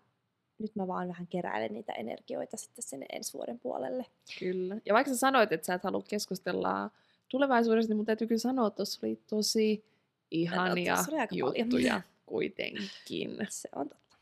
nyt 0.57 0.75
mä 0.75 0.87
vaan 0.87 1.07
vähän 1.07 1.27
keräilen 1.27 1.73
niitä 1.73 1.93
energioita 1.93 2.57
sitten 2.57 2.83
sinne 2.83 3.05
ensi 3.11 3.33
vuoden 3.33 3.59
puolelle. 3.59 4.05
Kyllä. 4.39 4.77
Ja 4.85 4.93
vaikka 4.93 5.13
sä 5.13 5.17
sanoit, 5.17 5.51
että 5.51 5.65
sä 5.65 5.73
et 5.73 5.83
halua 5.83 6.03
keskustella 6.07 6.91
tulevaisuudesta, 7.29 7.89
niin 7.89 7.97
mun 7.97 8.05
täytyy 8.05 8.27
kyllä 8.27 8.39
sanoa, 8.39 8.67
että 8.67 8.75
tuossa 8.75 8.99
oli 9.03 9.21
tosi 9.27 9.85
ihania 10.31 10.95
no, 10.95 11.01
oli 11.11 11.39
juttuja 11.39 11.93
paljon. 11.93 12.01
kuitenkin. 12.25 13.37
Se 13.49 13.69
on 13.75 13.89
totta. 13.89 14.17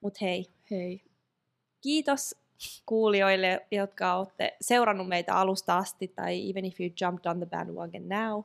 Mut 0.00 0.20
hei. 0.20 0.46
Hei. 0.70 1.02
Kiitos 1.80 2.36
kuulijoille, 2.86 3.66
jotka 3.70 4.14
olette 4.14 4.56
seurannut 4.60 5.08
meitä 5.08 5.34
alusta 5.34 5.78
asti, 5.78 6.08
tai 6.08 6.50
even 6.50 6.64
if 6.64 6.80
you 6.80 6.90
jumped 7.00 7.30
on 7.30 7.36
the 7.36 7.46
bandwagon 7.46 8.08
now, 8.08 8.42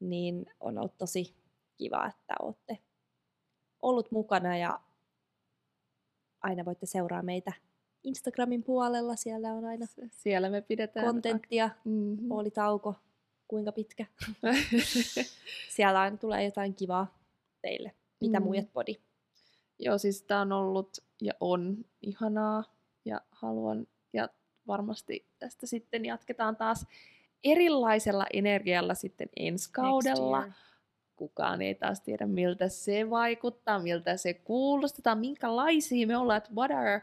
niin 0.00 0.46
on 0.60 0.78
ollut 0.78 0.98
tosi 0.98 1.34
kiva, 1.78 2.06
että 2.06 2.34
olette 2.42 2.78
ollut 3.82 4.10
mukana 4.10 4.56
ja 4.56 4.80
aina 6.42 6.64
voitte 6.64 6.86
seuraa 6.86 7.22
meitä 7.22 7.52
Instagramin 8.04 8.62
puolella. 8.62 9.16
Siellä 9.16 9.52
on 9.52 9.64
aina 9.64 9.86
Siellä 10.10 10.50
me 10.50 10.60
pidetään... 10.60 11.06
kontenttia. 11.06 11.70
Mm-hmm. 11.84 12.30
Oli 12.30 12.50
tauko, 12.50 12.94
kuinka 13.48 13.72
pitkä. 13.72 14.06
Siellä 15.76 16.00
aina 16.00 16.16
tulee 16.16 16.44
jotain 16.44 16.74
kivaa 16.74 17.18
teille. 17.62 17.92
Mitä 18.20 18.40
Mm. 18.40 18.44
muijat 18.44 18.72
podi. 18.72 18.96
Joo, 19.78 19.98
siis 19.98 20.22
tää 20.22 20.40
on 20.40 20.52
ollut 20.52 20.98
ja 21.22 21.32
on 21.40 21.84
ihanaa 22.02 22.64
ja 23.04 23.20
haluan 23.30 23.86
ja 24.12 24.28
varmasti 24.66 25.26
tästä 25.38 25.66
sitten 25.66 26.04
jatketaan 26.04 26.56
taas 26.56 26.86
erilaisella 27.44 28.26
energialla 28.32 28.94
sitten 28.94 29.28
ensi 29.36 29.72
kaudella. 29.72 30.52
Kukaan 31.16 31.62
ei 31.62 31.74
taas 31.74 32.00
tiedä, 32.00 32.26
miltä 32.26 32.68
se 32.68 33.10
vaikuttaa, 33.10 33.78
miltä 33.78 34.16
se 34.16 34.34
kuulostaa, 34.34 35.14
minkälaisia 35.14 36.06
me 36.06 36.16
ollaan, 36.16 36.38
että 36.38 36.50
what 36.54 36.70
are, 36.70 37.02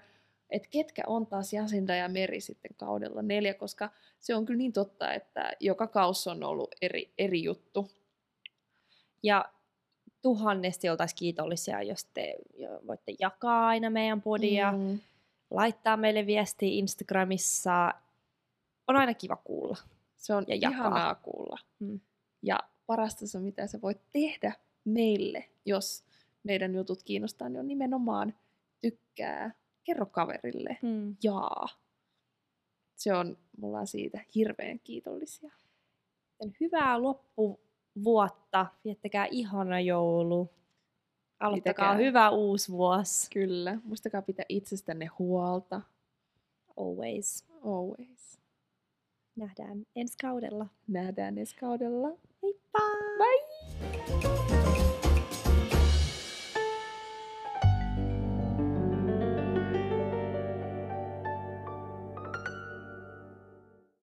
että 0.50 0.68
ketkä 0.72 1.04
on 1.08 1.28
taas 1.28 1.54
Jasinda 1.54 1.96
ja 1.96 2.10
Meri 2.10 2.42
sitten 2.42 2.72
kaudella 2.78 3.22
neljä, 3.22 3.54
koska 3.54 3.90
se 4.20 4.36
on 4.36 4.46
kyllä 4.46 4.58
niin 4.58 4.74
totta, 4.74 5.14
että 5.14 5.52
joka 5.60 5.88
kausi 5.88 6.30
on 6.30 6.44
ollut 6.44 6.76
eri, 6.82 7.14
eri 7.18 7.44
juttu. 7.44 7.92
Ja 9.24 9.46
tuhannesti 10.22 10.90
oltaisiin 10.90 11.18
kiitollisia, 11.18 11.82
jos 11.82 12.06
te 12.06 12.36
voitte 12.88 13.14
jakaa 13.20 13.68
aina 13.68 13.90
meidän 13.90 14.22
podia, 14.22 14.72
mm. 14.72 15.00
Laittaa 15.52 15.98
meille 15.98 16.26
viestiä 16.26 16.70
Instagramissa. 16.70 17.94
On 18.88 18.96
aina 18.96 19.14
kiva 19.14 19.36
kuulla. 19.36 19.78
Se 20.16 20.34
on 20.36 20.46
Ja 20.48 20.56
jakaa. 20.56 20.78
ihanaa 20.80 21.16
kuulla. 21.16 21.58
Mm. 21.80 22.00
Ja 22.42 22.60
parasta 22.88 23.28
se, 23.28 23.40
mitä 23.40 23.68
sä 23.68 23.82
voit 23.82 24.02
tehdä 24.14 24.54
meille, 24.86 25.50
jos 25.66 26.04
meidän 26.44 26.76
jutut 26.76 27.04
kiinnostaa, 27.04 27.50
niin 27.50 27.60
on 27.60 27.68
nimenomaan 27.68 28.34
tykkää, 28.82 29.52
kerro 29.84 30.06
kaverille, 30.06 30.78
Mm. 30.82 31.16
jaa. 31.24 31.68
Se 32.96 33.14
on, 33.14 33.38
me 33.58 33.68
ollaan 33.68 33.88
siitä 33.88 34.20
hirveän 34.36 34.80
kiitollisia. 34.80 35.52
Hyvää 36.60 37.02
loppuvuotta. 37.04 38.66
Viettäkää 38.86 39.26
ihana 39.26 39.80
joulu. 39.80 40.50
Aloittakaa 41.40 41.94
Pitäkää. 41.94 42.06
hyvä 42.08 42.30
uusi 42.30 42.72
vuosi. 42.72 43.30
Kyllä. 43.34 43.78
Muistakaa 43.84 44.22
pitää 44.22 44.46
itsestänne 44.50 45.06
huolta. 45.20 45.82
Always. 46.78 47.46
Always. 47.66 48.40
Nähdään 49.36 49.86
ensi 49.96 50.18
kaudella. 50.22 50.68
Nähdään 50.88 51.38
ensi 51.38 51.56
kaudella. 51.56 52.10
Heippa! 52.44 52.80
Bye! 53.18 54.69